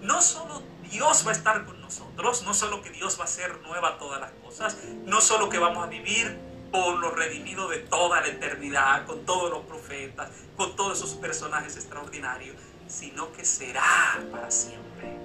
No 0.00 0.20
solo 0.22 0.51
Dios 0.92 1.26
va 1.26 1.30
a 1.30 1.34
estar 1.34 1.64
con 1.64 1.80
nosotros, 1.80 2.44
no 2.44 2.54
solo 2.54 2.82
que 2.82 2.90
Dios 2.90 3.18
va 3.18 3.22
a 3.22 3.24
hacer 3.24 3.60
nueva 3.62 3.98
todas 3.98 4.20
las 4.20 4.30
cosas, 4.44 4.76
no 5.04 5.20
solo 5.20 5.48
que 5.48 5.58
vamos 5.58 5.82
a 5.84 5.88
vivir 5.88 6.38
por 6.70 6.98
los 6.98 7.14
redimidos 7.16 7.70
de 7.70 7.78
toda 7.78 8.20
la 8.20 8.28
eternidad, 8.28 9.06
con 9.06 9.24
todos 9.24 9.50
los 9.50 9.64
profetas, 9.64 10.30
con 10.56 10.76
todos 10.76 10.98
esos 10.98 11.14
personajes 11.14 11.76
extraordinarios, 11.76 12.56
sino 12.86 13.32
que 13.32 13.44
será 13.44 14.22
para 14.30 14.50
siempre, 14.50 15.16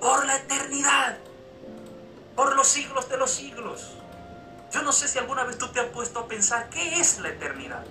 por 0.00 0.26
la 0.26 0.36
eternidad 0.36 1.18
por 2.34 2.56
los 2.56 2.66
siglos 2.66 3.08
de 3.08 3.16
los 3.16 3.30
siglos. 3.30 3.92
Yo 4.72 4.82
no 4.82 4.92
sé 4.92 5.06
si 5.06 5.18
alguna 5.18 5.44
vez 5.44 5.56
tú 5.56 5.68
te 5.68 5.80
has 5.80 5.86
puesto 5.86 6.18
a 6.20 6.26
pensar 6.26 6.68
qué 6.68 7.00
es 7.00 7.20
la 7.20 7.28
eternidad. 7.28 7.84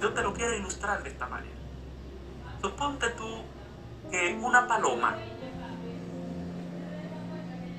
Yo 0.00 0.12
te 0.12 0.22
lo 0.22 0.32
quiero 0.32 0.54
ilustrar 0.54 1.02
de 1.02 1.10
esta 1.10 1.26
manera. 1.26 1.54
Suponte 2.62 3.10
tú 3.10 3.42
que 4.10 4.38
una 4.42 4.66
paloma 4.66 5.16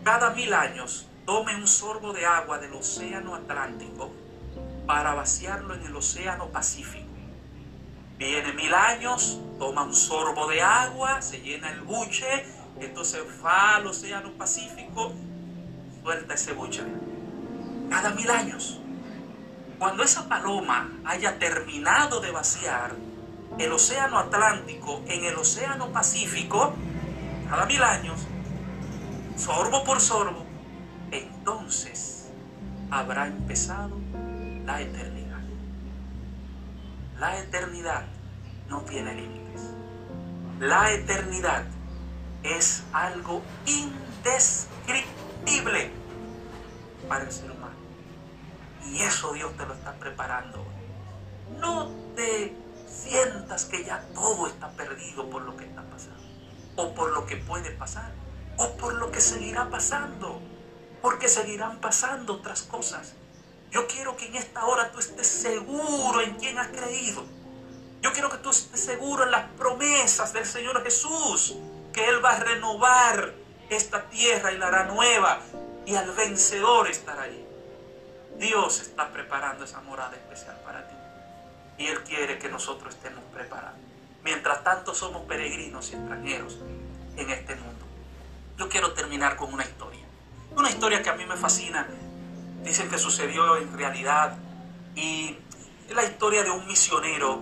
cada 0.03 0.29
mil 0.31 0.53
años 0.53 1.07
tome 1.25 1.55
un 1.55 1.67
sorbo 1.67 2.13
de 2.13 2.25
agua 2.25 2.59
del 2.59 2.73
océano 2.73 3.35
Atlántico 3.35 4.11
para 4.85 5.13
vaciarlo 5.13 5.73
en 5.73 5.83
el 5.85 5.95
océano 5.95 6.47
Pacífico. 6.47 7.05
Viene 8.17 8.53
mil 8.53 8.73
años, 8.73 9.39
toma 9.59 9.83
un 9.83 9.93
sorbo 9.93 10.47
de 10.47 10.61
agua, 10.61 11.21
se 11.21 11.41
llena 11.41 11.69
el 11.71 11.81
buche 11.81 12.45
entonces 12.79 13.23
va 13.43 13.77
al 13.77 13.87
Océano 13.87 14.31
Pacífico, 14.33 15.11
suelta 16.03 16.33
ese 16.33 16.53
buche. 16.53 16.83
Cada 17.89 18.11
mil 18.11 18.29
años. 18.29 18.79
Cuando 19.79 20.03
esa 20.03 20.27
paloma 20.27 20.91
haya 21.05 21.37
terminado 21.37 22.19
de 22.19 22.31
vaciar 22.31 22.95
el 23.59 23.71
Océano 23.71 24.17
Atlántico 24.19 25.01
en 25.07 25.23
el 25.25 25.35
Océano 25.35 25.91
Pacífico, 25.91 26.73
cada 27.49 27.65
mil 27.65 27.81
años, 27.81 28.27
sorbo 29.35 29.83
por 29.83 29.99
sorbo, 29.99 30.45
entonces 31.11 32.31
habrá 32.91 33.25
empezado 33.27 33.97
la 34.65 34.81
eternidad. 34.81 35.41
La 37.19 37.39
eternidad 37.39 38.05
no 38.69 38.81
tiene 38.81 39.15
límites. 39.15 39.73
La 40.59 40.91
eternidad 40.91 41.65
es 42.43 42.83
algo 42.93 43.41
indescriptible 43.65 45.89
para 47.07 47.23
el 47.25 47.31
ser 47.31 47.49
humano. 47.51 47.75
Y 48.85 49.01
eso 49.01 49.33
Dios 49.33 49.57
te 49.57 49.65
lo 49.65 49.73
está 49.73 49.93
preparando. 49.93 50.63
No 51.59 51.89
te 52.15 52.55
sientas 52.97 53.65
que 53.65 53.83
ya 53.83 54.03
todo 54.13 54.47
está 54.47 54.69
perdido 54.71 55.29
por 55.29 55.43
lo 55.43 55.55
que 55.55 55.65
está 55.65 55.83
pasando, 55.83 56.23
o 56.75 56.93
por 56.93 57.11
lo 57.11 57.25
que 57.25 57.37
puede 57.37 57.71
pasar, 57.71 58.11
o 58.57 58.75
por 58.77 58.93
lo 58.93 59.11
que 59.11 59.21
seguirá 59.21 59.69
pasando, 59.69 60.41
porque 61.01 61.27
seguirán 61.27 61.79
pasando 61.79 62.33
otras 62.35 62.63
cosas. 62.63 63.13
Yo 63.71 63.87
quiero 63.87 64.15
que 64.17 64.27
en 64.27 64.35
esta 64.35 64.65
hora 64.65 64.91
tú 64.91 64.99
estés 64.99 65.27
seguro 65.27 66.21
en 66.21 66.35
quien 66.35 66.57
has 66.57 66.69
creído. 66.69 67.23
Yo 68.01 68.13
quiero 68.13 68.29
que 68.29 68.37
tú 68.37 68.49
estés 68.49 68.79
seguro 68.79 69.23
en 69.23 69.31
las 69.31 69.49
promesas 69.51 70.33
del 70.33 70.45
Señor 70.45 70.83
Jesús 70.83 71.55
que 71.91 72.07
Él 72.07 72.23
va 72.23 72.31
a 72.31 72.39
renovar 72.39 73.33
esta 73.69 74.09
tierra 74.09 74.51
y 74.51 74.57
la 74.57 74.67
hará 74.67 74.85
nueva 74.85 75.41
y 75.85 75.95
al 75.95 76.11
vencedor 76.11 76.89
estará 76.89 77.23
allí. 77.23 77.45
Dios 78.37 78.81
está 78.81 79.11
preparando 79.11 79.65
esa 79.65 79.81
morada 79.81 80.15
especial 80.15 80.56
y 81.77 81.87
Él 81.87 82.03
quiere 82.03 82.39
que 82.39 82.49
nosotros 82.49 82.93
estemos 82.95 83.23
preparados. 83.33 83.79
Mientras 84.23 84.63
tanto 84.63 84.93
somos 84.93 85.23
peregrinos 85.23 85.91
y 85.91 85.95
extranjeros 85.95 86.57
en 87.15 87.29
este 87.29 87.55
mundo. 87.55 87.85
Yo 88.57 88.67
quiero 88.69 88.93
terminar 88.93 89.35
con 89.35 89.53
una 89.53 89.63
historia. 89.63 90.03
Una 90.55 90.69
historia 90.69 91.01
que 91.01 91.09
a 91.09 91.15
mí 91.15 91.25
me 91.25 91.37
fascina. 91.37 91.87
Dicen 92.63 92.89
que 92.89 92.97
sucedió 92.97 93.57
en 93.57 93.77
realidad 93.77 94.37
y 94.95 95.37
es 95.87 95.95
la 95.95 96.03
historia 96.03 96.43
de 96.43 96.49
un 96.49 96.67
misionero 96.67 97.41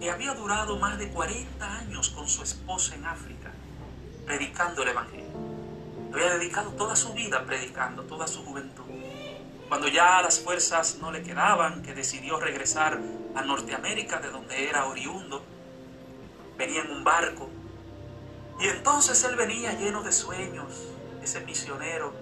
que 0.00 0.10
había 0.10 0.34
durado 0.34 0.78
más 0.78 0.98
de 0.98 1.08
40 1.08 1.78
años 1.78 2.10
con 2.10 2.28
su 2.28 2.42
esposa 2.42 2.94
en 2.94 3.06
África 3.06 3.50
predicando 4.24 4.82
el 4.82 4.88
Evangelio. 4.88 5.24
Había 6.12 6.34
dedicado 6.34 6.70
toda 6.72 6.96
su 6.96 7.12
vida 7.12 7.44
predicando, 7.44 8.02
toda 8.04 8.26
su 8.26 8.44
juventud. 8.44 8.84
Cuando 9.68 9.88
ya 9.88 10.22
las 10.22 10.40
fuerzas 10.40 10.98
no 11.00 11.10
le 11.10 11.22
quedaban, 11.22 11.82
que 11.82 11.94
decidió 11.94 12.38
regresar 12.38 13.00
a 13.34 13.42
Norteamérica, 13.42 14.20
de 14.20 14.30
donde 14.30 14.68
era 14.68 14.86
oriundo, 14.86 15.44
venía 16.56 16.82
en 16.82 16.90
un 16.90 17.04
barco. 17.04 17.48
Y 18.60 18.68
entonces 18.68 19.22
él 19.24 19.36
venía 19.36 19.72
lleno 19.72 20.02
de 20.02 20.12
sueños, 20.12 20.88
ese 21.22 21.40
misionero, 21.40 22.12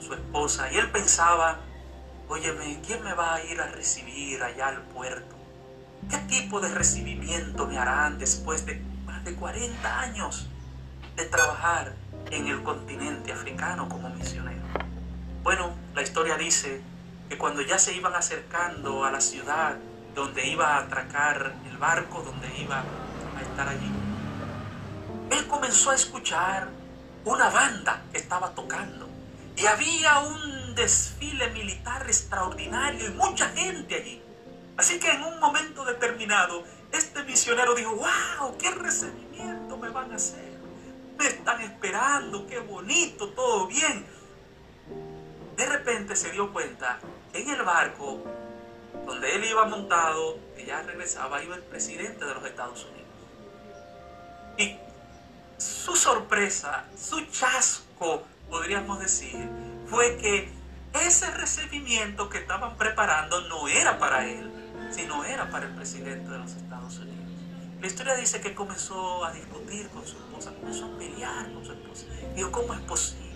su 0.00 0.14
esposa, 0.14 0.70
y 0.72 0.76
él 0.76 0.90
pensaba, 0.90 1.60
óyeme, 2.28 2.80
¿quién 2.86 3.02
me 3.02 3.14
va 3.14 3.34
a 3.34 3.44
ir 3.44 3.60
a 3.60 3.66
recibir 3.66 4.42
allá 4.42 4.68
al 4.68 4.82
puerto? 4.82 5.34
¿Qué 6.10 6.18
tipo 6.18 6.60
de 6.60 6.68
recibimiento 6.68 7.66
me 7.66 7.78
harán 7.78 8.18
después 8.18 8.66
de 8.66 8.80
más 9.06 9.24
de 9.24 9.34
40 9.34 10.00
años? 10.00 10.48
de 11.16 11.24
trabajar 11.26 11.94
en 12.30 12.46
el 12.46 12.62
continente 12.62 13.32
africano 13.32 13.88
como 13.88 14.08
misionero. 14.10 14.62
Bueno, 15.42 15.74
la 15.94 16.02
historia 16.02 16.36
dice 16.36 16.80
que 17.28 17.36
cuando 17.36 17.62
ya 17.62 17.78
se 17.78 17.94
iban 17.94 18.14
acercando 18.14 19.04
a 19.04 19.10
la 19.10 19.20
ciudad 19.20 19.76
donde 20.14 20.46
iba 20.46 20.76
a 20.76 20.78
atracar 20.80 21.54
el 21.68 21.76
barco, 21.78 22.22
donde 22.22 22.48
iba 22.58 22.82
a 23.36 23.42
estar 23.42 23.68
allí, 23.68 23.90
él 25.30 25.46
comenzó 25.46 25.90
a 25.90 25.94
escuchar 25.94 26.68
una 27.24 27.50
banda 27.50 28.02
que 28.12 28.18
estaba 28.18 28.54
tocando 28.54 29.08
y 29.56 29.66
había 29.66 30.18
un 30.20 30.74
desfile 30.74 31.50
militar 31.50 32.02
extraordinario 32.06 33.06
y 33.06 33.10
mucha 33.10 33.48
gente 33.50 33.94
allí. 33.94 34.22
Así 34.76 34.98
que 34.98 35.10
en 35.10 35.22
un 35.22 35.38
momento 35.38 35.84
determinado, 35.84 36.64
este 36.92 37.22
misionero 37.24 37.74
dijo, 37.74 37.94
wow, 37.94 38.56
qué 38.58 38.70
recibimiento 38.70 39.76
me 39.76 39.90
van 39.90 40.12
a 40.12 40.16
hacer 40.16 40.52
me 41.22 41.28
están 41.28 41.60
esperando, 41.60 42.46
qué 42.46 42.58
bonito, 42.58 43.28
todo 43.30 43.66
bien. 43.66 44.04
De 45.56 45.66
repente 45.66 46.16
se 46.16 46.32
dio 46.32 46.52
cuenta 46.52 46.98
en 47.32 47.48
el 47.48 47.62
barco 47.62 48.24
donde 49.06 49.34
él 49.34 49.44
iba 49.44 49.64
montado, 49.66 50.38
ya 50.66 50.82
regresaba, 50.82 51.42
iba 51.42 51.56
el 51.56 51.62
presidente 51.62 52.24
de 52.24 52.34
los 52.34 52.44
Estados 52.44 52.84
Unidos. 52.84 53.02
Y 54.58 54.76
su 55.58 55.96
sorpresa, 55.96 56.84
su 56.96 57.24
chasco, 57.26 58.22
podríamos 58.50 59.00
decir, 59.00 59.48
fue 59.86 60.16
que 60.16 60.50
ese 61.06 61.30
recibimiento 61.30 62.28
que 62.28 62.38
estaban 62.38 62.76
preparando 62.76 63.40
no 63.48 63.68
era 63.68 63.98
para 63.98 64.26
él, 64.26 64.50
sino 64.90 65.24
era 65.24 65.50
para 65.50 65.66
el 65.66 65.74
presidente 65.74 66.30
de 66.30 66.38
los 66.38 66.52
Estados 66.52 66.98
Unidos. 66.98 67.12
La 67.80 67.86
historia 67.86 68.14
dice 68.14 68.40
que 68.40 68.54
comenzó 68.54 69.24
a 69.24 69.32
discutir 69.32 69.88
con 69.88 70.06
su 70.06 70.16
esposa, 70.16 70.52
comenzó 70.60 70.86
a 70.86 70.98
pelear 70.98 71.52
con 71.52 71.64
su 71.64 71.72
esposa. 71.72 72.06
Dijo, 72.36 72.52
¿cómo 72.52 72.74
es 72.74 72.80
posible 72.80 73.32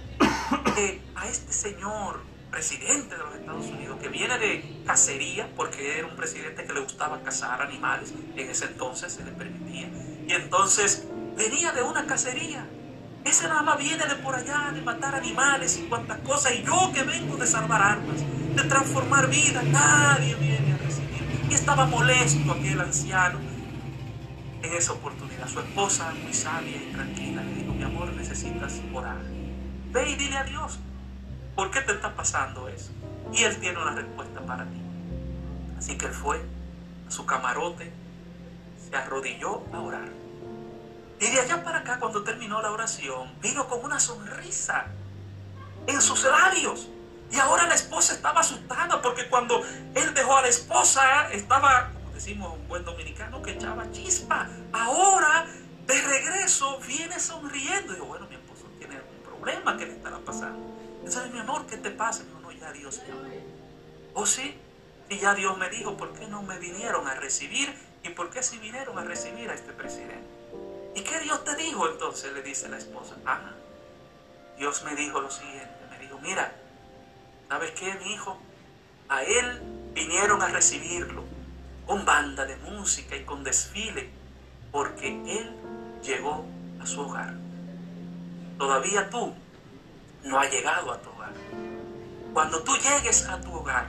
que 0.75 1.03
a 1.14 1.27
este 1.27 1.53
señor, 1.53 2.21
presidente 2.51 3.16
de 3.16 3.22
los 3.22 3.34
Estados 3.34 3.66
Unidos, 3.66 3.99
que 4.01 4.09
viene 4.09 4.38
de 4.38 4.82
cacería, 4.86 5.49
porque 5.57 5.99
era 5.99 6.07
un 6.07 6.16
presidente 6.16 6.64
que 6.64 6.72
le 6.72 6.80
gustaba 6.80 7.22
cazar 7.22 7.61
animales, 7.62 8.12
en 8.34 8.51
ese 8.51 8.66
entonces 8.66 9.12
se 9.12 9.24
le 9.24 9.32
permitía, 9.32 9.88
y 10.26 10.32
entonces 10.32 11.07
venía 11.36 11.72
de 11.72 11.82
una 11.82 12.07
cacería. 12.07 12.66
Ese 13.24 13.49
nada 13.49 13.74
viene 13.76 14.07
de 14.07 14.14
por 14.16 14.36
allá, 14.36 14.70
de 14.72 14.80
matar 14.82 15.14
animales 15.14 15.78
y 15.78 15.88
cuantas 15.88 16.18
cosas, 16.20 16.53
y 16.55 16.62
yo 16.62 16.92
que 16.94 17.03
vengo 17.03 17.36
de 17.36 17.47
salvar 17.47 17.82
armas, 17.82 18.16
de 18.55 18.62
transformar 18.62 19.28
vidas, 19.28 19.64
nadie 19.64 20.34
viene 20.36 20.74
a 20.74 20.76
recibir. 20.78 21.22
Y 21.51 21.55
estaba 21.55 21.86
molesto 21.86 22.53
aquel 22.53 22.80
anciano 22.80 23.40
en 24.62 24.72
esa 24.72 24.92
oportunidad. 24.92 25.49
Su 25.49 25.61
esposa, 25.61 26.14
muy 26.22 26.32
sabia 26.32 26.76
y 26.76 26.92
tranquila, 26.92 27.42
le 27.42 27.55
dijo, 27.55 27.74
mi 27.74 27.82
amor, 27.82 28.12
necesitas 28.12 28.80
orar. 28.94 29.18
Ve 29.92 30.11
y 30.11 30.14
dile 30.14 30.36
a 30.36 30.44
Dios, 30.44 30.78
¿por 31.57 31.70
qué 31.70 31.80
te 31.80 31.92
está 31.92 32.14
pasando 32.14 32.68
eso? 32.68 32.92
Y 33.32 33.42
Él 33.42 33.59
tiene 33.59 33.80
una 33.80 33.92
respuesta 33.92 34.40
para 34.42 34.64
ti. 34.64 34.86
Así 35.78 35.98
que 35.98 36.07
él 36.07 36.12
fue 36.12 36.40
a 37.07 37.11
su 37.11 37.26
camarote, 37.26 37.92
se 38.88 38.96
arrodilló 38.96 39.62
a 39.72 39.80
orar. 39.80 40.09
Y 41.20 41.30
de 41.30 41.40
allá 41.40 41.62
para 41.62 41.78
acá, 41.78 41.98
cuando 41.98 42.22
terminó 42.22 42.61
la 42.62 42.70
oración, 42.70 43.32
vino 43.40 43.68
con 43.68 43.84
una 43.84 43.98
sonrisa 43.98 44.86
en 45.86 46.00
sus 46.00 46.24
labios. 46.24 46.88
Y 47.30 47.38
ahora 47.38 47.66
la 47.66 47.74
esposa 47.74 48.14
estaba 48.14 48.40
asustada 48.40 49.02
porque 49.02 49.28
cuando 49.28 49.62
él 49.94 50.14
dejó 50.14 50.36
a 50.36 50.42
la 50.42 50.48
esposa, 50.48 51.30
estaba, 51.32 51.90
como 51.92 52.11
decimos 52.14 52.54
un 52.54 52.68
buen 52.68 52.84
dominicano, 52.84 53.42
que 53.42 53.52
echaba 53.52 53.90
chispa. 53.90 54.48
Ahora, 54.72 55.46
de 55.86 56.02
regreso, 56.02 56.78
viene 56.86 57.18
sonriendo. 57.18 57.92
Y 57.92 57.96
digo, 57.96 58.07
bueno, 58.07 58.26
mi 58.28 58.36
esposo 58.36 58.66
tiene 58.78 58.96
algún 58.96 59.18
problema 59.22 59.76
que 59.76 59.86
le 59.86 59.92
estará 59.92 60.18
pasando. 60.18 60.76
Entonces, 61.07 61.32
mi 61.32 61.38
amor, 61.38 61.66
¿qué 61.66 61.76
te 61.76 61.92
pasa? 61.92 62.24
Y 62.24 62.42
no, 62.42 62.50
ya 62.50 62.72
Dios 62.72 63.00
me 63.07 63.40
¿Oh 64.12 64.26
sí? 64.26 64.57
Y 65.09 65.18
ya 65.18 65.36
Dios 65.36 65.57
me 65.57 65.70
dijo, 65.70 65.96
¿por 65.96 66.12
qué 66.14 66.26
no 66.26 66.42
me 66.42 66.59
vinieron 66.59 67.07
a 67.07 67.14
recibir? 67.14 67.72
¿Y 68.02 68.09
por 68.09 68.28
qué 68.30 68.42
si 68.42 68.59
vinieron 68.59 68.98
a 68.98 69.04
recibir 69.04 69.48
a 69.48 69.54
este 69.54 69.72
presidente? 69.72 70.26
¿Y 70.96 71.02
qué 71.02 71.20
Dios 71.20 71.44
te 71.44 71.54
dijo 71.54 71.88
entonces? 71.88 72.32
Le 72.32 72.42
dice 72.42 72.68
la 72.68 72.78
esposa. 72.78 73.14
Ah, 73.24 73.52
Dios 74.59 74.82
me 74.82 74.96
dijo 74.96 75.20
lo 75.20 75.30
siguiente. 75.30 75.70
Me 75.90 76.00
dijo, 76.00 76.18
mira, 76.18 76.52
¿sabes 77.48 77.70
qué, 77.70 77.94
mi 78.02 78.12
hijo? 78.12 78.36
A 79.09 79.22
él 79.22 79.62
vinieron 79.94 80.42
a 80.42 80.48
recibirlo 80.48 81.22
con 81.86 82.04
banda 82.04 82.46
de 82.46 82.57
música 82.57 83.14
y 83.14 83.24
con 83.24 83.44
desfile, 83.44 84.11
porque 84.72 85.07
él 85.07 85.54
llegó 86.02 86.44
a 86.80 86.86
su 86.86 87.00
hogar. 87.00 87.34
Todavía 88.59 89.09
tú 89.09 89.36
no 90.27 90.41
has 90.41 90.51
llegado 90.51 90.93
a 90.93 91.01
tu 91.01 91.11
hogar. 91.11 91.33
Cuando 92.35 92.62
tú 92.62 92.72
llegues 92.77 93.27
a 93.29 93.41
tu 93.41 93.53
hogar, 93.55 93.89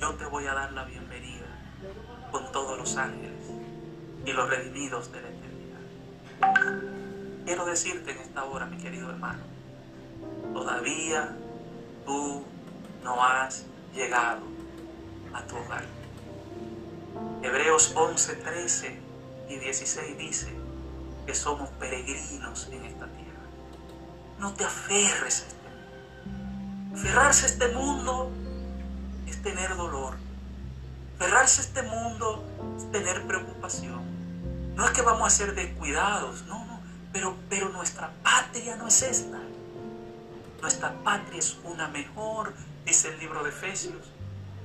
yo 0.00 0.14
te 0.14 0.24
voy 0.26 0.46
a 0.46 0.54
dar 0.54 0.72
la 0.72 0.84
bienvenida 0.84 1.46
con 2.30 2.50
todos 2.52 2.78
los 2.78 2.96
ángeles 2.96 3.50
y 4.24 4.32
los 4.32 4.48
redimidos 4.48 5.10
de 5.12 5.22
la 5.22 5.28
eternidad. 5.28 6.84
Quiero 7.44 7.66
decirte 7.66 8.12
en 8.12 8.18
esta 8.18 8.44
hora, 8.44 8.66
mi 8.66 8.78
querido 8.78 9.10
hermano, 9.10 9.42
todavía 10.52 11.36
tú 12.06 12.44
no 13.02 13.22
has 13.22 13.66
llegado 13.92 14.42
a 15.34 15.42
tu 15.42 15.56
hogar. 15.56 15.84
Hebreos 17.42 17.92
11, 17.94 18.36
13 18.36 19.00
y 19.48 19.56
16 19.56 20.16
dice 20.16 20.54
que 21.26 21.34
somos 21.34 21.68
peregrinos 21.70 22.68
en 22.70 22.84
esta 22.84 23.06
tierra. 23.06 23.23
No 24.38 24.52
te 24.54 24.64
aferres 24.64 25.42
a 25.42 25.46
este 25.46 25.68
mundo. 25.68 26.98
Aferrarse 26.98 27.44
a 27.44 27.48
este 27.48 27.68
mundo 27.68 28.30
es 29.26 29.42
tener 29.42 29.76
dolor. 29.76 30.16
Aferrarse 31.16 31.60
a 31.60 31.64
este 31.64 31.82
mundo 31.82 32.44
es 32.76 32.90
tener 32.90 33.26
preocupación. 33.26 34.02
No 34.74 34.84
es 34.84 34.90
que 34.90 35.02
vamos 35.02 35.26
a 35.26 35.30
ser 35.30 35.54
descuidados, 35.54 36.42
no, 36.42 36.64
no. 36.66 36.80
Pero, 37.12 37.36
pero 37.48 37.68
nuestra 37.68 38.12
patria 38.22 38.76
no 38.76 38.88
es 38.88 39.02
esta. 39.02 39.38
Nuestra 40.60 40.92
patria 41.04 41.38
es 41.38 41.58
una 41.62 41.88
mejor, 41.88 42.54
dice 42.84 43.08
el 43.08 43.18
libro 43.18 43.44
de 43.44 43.50
Efesios, 43.50 44.10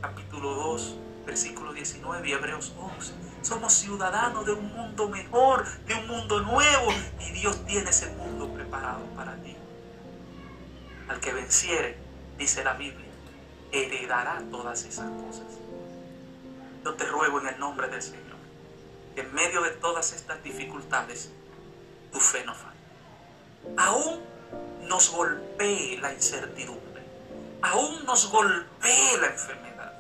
capítulo 0.01 0.55
2, 0.55 0.95
versículo 1.26 1.74
19 1.74 2.28
y 2.28 2.32
Hebreos 2.32 2.74
11. 2.80 3.13
Somos 3.41 3.74
ciudadanos 3.74 4.45
de 4.45 4.53
un 4.53 4.74
mundo 4.74 5.09
mejor, 5.09 5.65
de 5.86 5.93
un 5.93 6.07
mundo 6.07 6.41
nuevo, 6.41 6.88
y 7.20 7.32
Dios 7.32 7.65
tiene 7.65 7.89
ese 7.89 8.07
mundo 8.15 8.47
preparado 8.53 9.05
para 9.15 9.36
ti. 9.43 9.55
Al 11.10 11.20
que 11.20 11.34
venciere, 11.34 11.97
dice 12.38 12.64
la 12.64 12.74
Biblia, 12.74 13.10
heredará 13.72 14.41
todas 14.51 14.84
esas 14.84 15.10
cosas. 15.10 15.47
Yo 16.86 16.93
te 16.93 17.05
ruego 17.05 17.39
en 17.41 17.47
el 17.47 17.60
nombre 17.60 17.88
del 17.88 18.01
Señor, 18.01 18.38
que 19.16 19.22
en 19.22 19.34
medio 19.34 19.62
de 19.62 19.72
todas 19.72 20.14
estas 20.14 20.41
dificultades, 20.43 21.32
tu 22.12 22.20
fe 22.20 22.43
no 22.45 22.53
falle. 22.53 22.78
Aún 23.78 24.22
nos 24.88 25.10
golpee 25.10 25.97
la 25.99 26.14
incertidumbre, 26.14 27.03
aún 27.64 28.05
nos 28.05 28.30
golpee 28.32 29.18
la 29.20 29.28
enfermedad, 29.28 29.93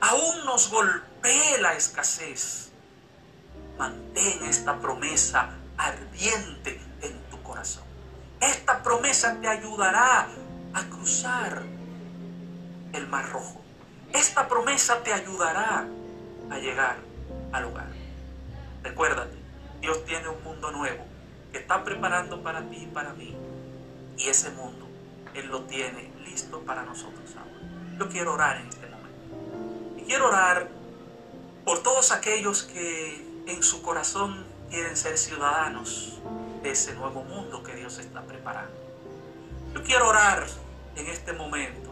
aún 0.00 0.44
nos 0.44 0.70
golpee 0.70 1.60
la 1.60 1.74
escasez. 1.74 2.70
Mantén 3.78 4.44
esta 4.44 4.76
promesa 4.80 5.50
ardiente 5.76 6.80
en 7.00 7.22
tu 7.30 7.40
corazón. 7.44 7.84
Esta 8.40 8.82
promesa 8.82 9.36
te 9.40 9.48
ayudará 9.48 10.28
a 10.74 10.84
cruzar 10.84 11.62
el 12.92 13.06
mar 13.08 13.30
rojo. 13.30 13.60
Esta 14.12 14.48
promesa 14.48 15.02
te 15.02 15.12
ayudará 15.12 15.86
a 16.50 16.58
llegar 16.58 16.96
al 17.52 17.64
hogar. 17.64 17.88
Recuérdate, 18.82 19.36
Dios 19.80 20.04
tiene 20.04 20.28
un 20.28 20.42
mundo 20.42 20.70
nuevo 20.70 21.04
que 21.52 21.58
está 21.58 21.84
preparando 21.84 22.42
para 22.42 22.68
ti 22.68 22.84
y 22.84 22.86
para 22.86 23.12
mí. 23.12 23.34
Y 24.16 24.28
ese 24.28 24.50
mundo, 24.50 24.86
Él 25.34 25.46
lo 25.48 25.62
tiene 25.62 26.10
listo 26.24 26.60
para 26.60 26.82
nosotros 26.82 27.34
ahora. 27.36 27.96
Yo 27.98 28.08
quiero 28.08 28.34
orar 28.34 28.60
en 28.60 28.68
este 28.68 28.86
momento. 28.86 29.98
Y 29.98 30.02
quiero 30.02 30.28
orar 30.28 30.68
por 31.64 31.82
todos 31.82 32.12
aquellos 32.12 32.62
que 32.62 33.24
en 33.46 33.62
su 33.62 33.82
corazón 33.82 34.44
quieren 34.70 34.96
ser 34.96 35.18
ciudadanos 35.18 36.20
de 36.62 36.70
ese 36.70 36.94
nuevo 36.94 37.22
mundo 37.24 37.62
que 37.62 37.74
Dios 37.74 37.98
está 37.98 38.22
preparando. 38.22 38.87
Yo 39.74 39.82
quiero 39.82 40.08
orar 40.08 40.46
en 40.96 41.06
este 41.06 41.32
momento 41.32 41.88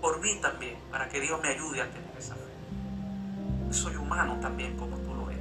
por 0.00 0.20
mí 0.20 0.38
también, 0.40 0.76
para 0.90 1.08
que 1.08 1.18
Dios 1.20 1.40
me 1.40 1.48
ayude 1.48 1.80
a 1.80 1.90
tener 1.90 2.10
esa 2.18 2.34
fe. 2.34 3.72
Soy 3.72 3.96
humano 3.96 4.38
también 4.40 4.76
como 4.76 4.98
tú 4.98 5.14
lo 5.14 5.30
eres. 5.30 5.40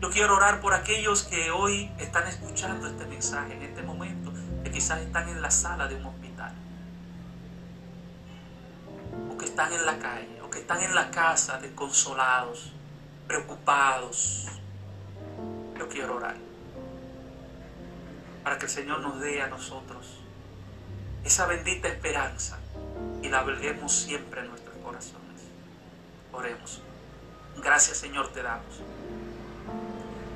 Yo 0.00 0.10
quiero 0.10 0.36
orar 0.36 0.60
por 0.60 0.74
aquellos 0.74 1.22
que 1.22 1.50
hoy 1.50 1.90
están 1.98 2.26
escuchando 2.26 2.86
este 2.86 3.06
mensaje 3.06 3.54
en 3.54 3.62
este 3.62 3.82
momento, 3.82 4.32
que 4.62 4.70
quizás 4.70 5.00
están 5.00 5.30
en 5.30 5.40
la 5.40 5.50
sala 5.50 5.88
de 5.88 5.94
un 5.96 6.04
hospital, 6.04 6.52
o 9.32 9.38
que 9.38 9.46
están 9.46 9.72
en 9.72 9.86
la 9.86 9.98
calle, 9.98 10.42
o 10.42 10.50
que 10.50 10.58
están 10.58 10.82
en 10.82 10.94
la 10.94 11.10
casa 11.10 11.58
desconsolados, 11.58 12.72
preocupados. 13.26 14.46
Yo 15.78 15.88
quiero 15.88 16.16
orar 16.16 16.36
para 18.42 18.58
que 18.58 18.66
el 18.66 18.70
Señor 18.70 19.00
nos 19.00 19.20
dé 19.20 19.40
a 19.40 19.46
nosotros 19.46 20.13
esa 21.24 21.46
bendita 21.46 21.88
esperanza 21.88 22.58
y 23.22 23.28
la 23.28 23.40
alberguemos 23.40 23.92
siempre 23.92 24.42
en 24.42 24.48
nuestros 24.48 24.76
corazones. 24.84 25.42
Oremos. 26.32 26.82
Gracias 27.56 27.96
Señor 27.96 28.32
te 28.32 28.42
damos. 28.42 28.82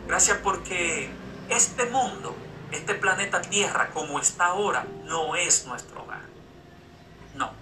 Gracias 0.07 0.39
porque 0.39 1.11
este 1.51 1.85
mundo, 1.87 2.35
este 2.73 2.95
planeta 2.95 3.43
Tierra 3.43 3.91
como 3.91 4.19
está 4.19 4.47
ahora, 4.47 4.87
no 5.05 5.37
es 5.37 5.67
nuestro 5.67 6.03
hogar. 6.03 6.23
No. 7.35 7.53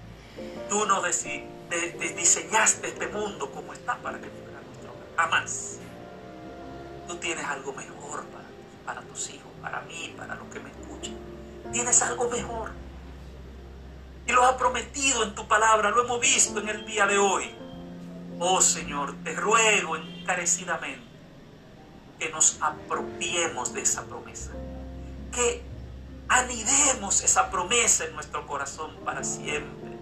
Tú 0.68 0.86
no 0.86 1.02
diseñaste 1.02 2.88
este 2.88 3.08
mundo 3.08 3.50
como 3.50 3.72
está 3.72 3.96
para 3.96 4.18
que 4.20 4.28
fuera 4.28 4.60
nuestro 4.60 4.92
hogar. 4.92 5.06
Jamás. 5.16 5.78
Tú 7.08 7.16
tienes 7.16 7.44
algo 7.44 7.72
mejor 7.72 8.24
para, 8.26 8.44
para 8.84 9.00
tus 9.08 9.30
hijos, 9.30 9.50
para 9.62 9.80
mí, 9.82 10.14
para 10.16 10.34
los 10.36 10.48
que 10.48 10.60
me 10.60 10.70
escuchan. 10.70 11.16
Tienes 11.72 12.02
algo 12.02 12.28
mejor. 12.30 12.85
Y 14.26 14.32
lo 14.32 14.44
has 14.44 14.56
prometido 14.56 15.22
en 15.22 15.34
tu 15.34 15.46
palabra, 15.46 15.90
lo 15.90 16.04
hemos 16.04 16.20
visto 16.20 16.60
en 16.60 16.68
el 16.68 16.84
día 16.84 17.06
de 17.06 17.18
hoy. 17.18 17.54
Oh 18.38 18.60
Señor, 18.60 19.14
te 19.22 19.34
ruego 19.34 19.96
encarecidamente 19.96 21.06
que 22.18 22.28
nos 22.30 22.58
apropiemos 22.60 23.72
de 23.72 23.82
esa 23.82 24.04
promesa. 24.04 24.52
Que 25.32 25.62
anidemos 26.28 27.22
esa 27.22 27.50
promesa 27.50 28.04
en 28.04 28.14
nuestro 28.14 28.46
corazón 28.46 28.96
para 29.04 29.22
siempre. 29.22 29.96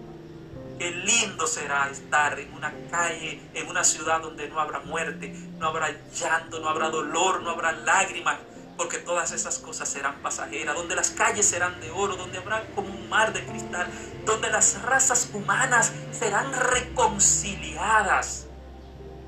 Qué 0.79 0.91
lindo 0.91 1.47
será 1.47 1.89
estar 1.89 2.37
en 2.39 2.53
una 2.53 2.73
calle, 2.91 3.41
en 3.53 3.67
una 3.67 3.83
ciudad 3.83 4.21
donde 4.21 4.49
no 4.49 4.59
habrá 4.59 4.79
muerte, 4.79 5.29
no 5.57 5.67
habrá 5.67 5.89
llanto, 6.13 6.59
no 6.59 6.67
habrá 6.67 6.89
dolor, 6.89 7.41
no 7.41 7.51
habrá 7.51 7.71
lágrimas, 7.71 8.37
porque 8.77 8.97
todas 8.97 9.31
esas 9.31 9.59
cosas 9.59 9.87
serán 9.87 10.15
pasajeras, 10.21 10.75
donde 10.75 10.95
las 10.95 11.11
calles 11.11 11.45
serán 11.45 11.79
de 11.79 11.91
oro, 11.91 12.15
donde 12.17 12.37
habrá 12.37 12.65
como 12.75 12.89
un 12.89 13.09
mar 13.09 13.31
de 13.33 13.45
cristal, 13.45 13.87
donde 14.25 14.49
las 14.49 14.81
razas 14.81 15.29
humanas 15.33 15.93
serán 16.11 16.51
reconciliadas. 16.53 18.47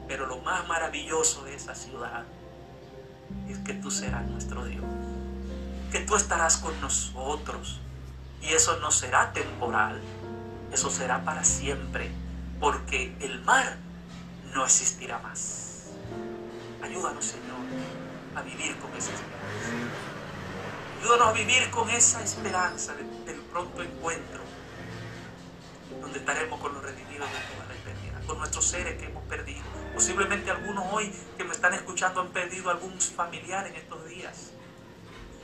Pero 0.07 0.25
lo 0.25 0.39
más 0.39 0.67
maravilloso 0.67 1.43
de 1.45 1.55
esa 1.55 1.75
ciudad 1.75 2.25
es 3.49 3.57
que 3.59 3.73
tú 3.73 3.91
serás 3.91 4.25
nuestro 4.25 4.65
Dios, 4.65 4.85
que 5.91 5.99
tú 5.99 6.15
estarás 6.15 6.57
con 6.57 6.79
nosotros 6.81 7.79
y 8.41 8.53
eso 8.53 8.77
no 8.79 8.91
será 8.91 9.33
temporal, 9.33 10.01
eso 10.71 10.89
será 10.89 11.23
para 11.23 11.43
siempre, 11.43 12.11
porque 12.59 13.15
el 13.19 13.41
mar 13.43 13.77
no 14.53 14.65
existirá 14.65 15.19
más. 15.19 15.91
Ayúdanos, 16.81 17.25
Señor, 17.25 17.57
a 18.37 18.41
vivir 18.43 18.77
con 18.77 18.95
esa 18.95 19.11
esperanza. 19.13 19.67
Ayúdanos 21.01 21.27
a 21.27 21.31
vivir 21.33 21.69
con 21.71 21.89
esa 21.89 22.23
esperanza 22.23 22.93
del 22.93 23.39
pronto 23.51 23.81
encuentro, 23.81 24.41
donde 26.01 26.19
estaremos 26.19 26.59
con 26.59 26.73
los 26.73 26.83
redimidos 26.83 27.27
de 27.31 27.55
toda 27.55 27.65
la 27.67 27.75
eternidad. 27.75 28.21
por 28.27 28.37
nuestros 28.37 28.65
seres 28.65 28.99
que 28.99 29.05
hemos 29.05 29.23
perdido. 29.23 29.63
Posiblemente 29.93 30.51
algunos 30.51 30.85
hoy 30.91 31.11
que 31.37 31.45
me 31.45 31.53
están 31.53 31.73
escuchando 31.73 32.21
han 32.21 32.29
perdido 32.29 32.69
algún 32.69 32.99
familiar 32.99 33.65
en 33.67 33.75
estos 33.75 34.05
días, 34.07 34.51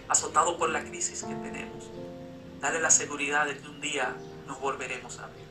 azotado 0.09 0.57
por 0.57 0.69
la 0.69 0.83
crisis 0.83 1.23
que 1.23 1.33
tenemos. 1.33 1.89
Dale 2.59 2.79
la 2.81 2.91
seguridad 2.91 3.45
de 3.45 3.57
que 3.57 3.67
un 3.67 3.79
día 3.79 4.13
nos 4.45 4.59
volveremos 4.59 5.17
a 5.19 5.27
ver 5.27 5.47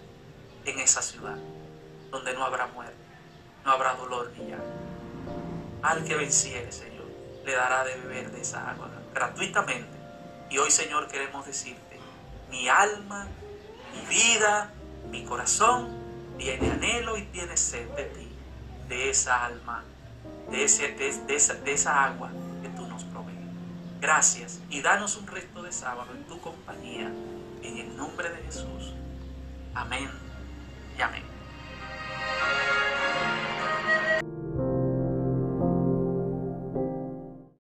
en 0.66 0.78
esa 0.78 1.00
ciudad, 1.02 1.38
donde 2.10 2.34
no 2.34 2.44
habrá 2.44 2.66
muerte, 2.66 2.94
no 3.64 3.72
habrá 3.72 3.94
dolor 3.94 4.30
ni 4.36 4.50
llanto. 4.50 4.92
Al 5.82 6.04
que 6.04 6.14
venciere, 6.14 6.70
Señor, 6.70 6.91
le 7.44 7.52
dará 7.52 7.84
de 7.84 7.96
beber 7.96 8.30
de 8.30 8.40
esa 8.40 8.70
agua 8.70 8.90
gratuitamente. 9.14 9.98
Y 10.50 10.58
hoy, 10.58 10.70
Señor, 10.70 11.08
queremos 11.08 11.46
decirte, 11.46 11.98
mi 12.50 12.68
alma, 12.68 13.26
mi 13.94 14.14
vida, 14.14 14.70
mi 15.10 15.24
corazón 15.24 16.02
tiene 16.38 16.70
anhelo 16.70 17.16
y 17.16 17.22
tiene 17.26 17.56
sed 17.56 17.88
de 17.90 18.04
ti, 18.04 18.28
de 18.88 19.10
esa 19.10 19.44
alma, 19.44 19.84
de, 20.50 20.64
ese, 20.64 20.88
de, 20.92 21.34
esa, 21.34 21.54
de 21.54 21.72
esa 21.72 22.04
agua 22.04 22.30
que 22.62 22.68
tú 22.70 22.86
nos 22.86 23.04
provees. 23.04 23.38
Gracias 24.00 24.60
y 24.68 24.82
danos 24.82 25.16
un 25.16 25.26
resto 25.26 25.62
de 25.62 25.72
sábado 25.72 26.12
en 26.12 26.24
tu 26.24 26.40
compañía, 26.40 27.06
en 27.62 27.78
el 27.78 27.96
nombre 27.96 28.28
de 28.28 28.42
Jesús. 28.42 28.94
Amén 29.74 30.10
y 30.98 31.02
amén. 31.02 31.22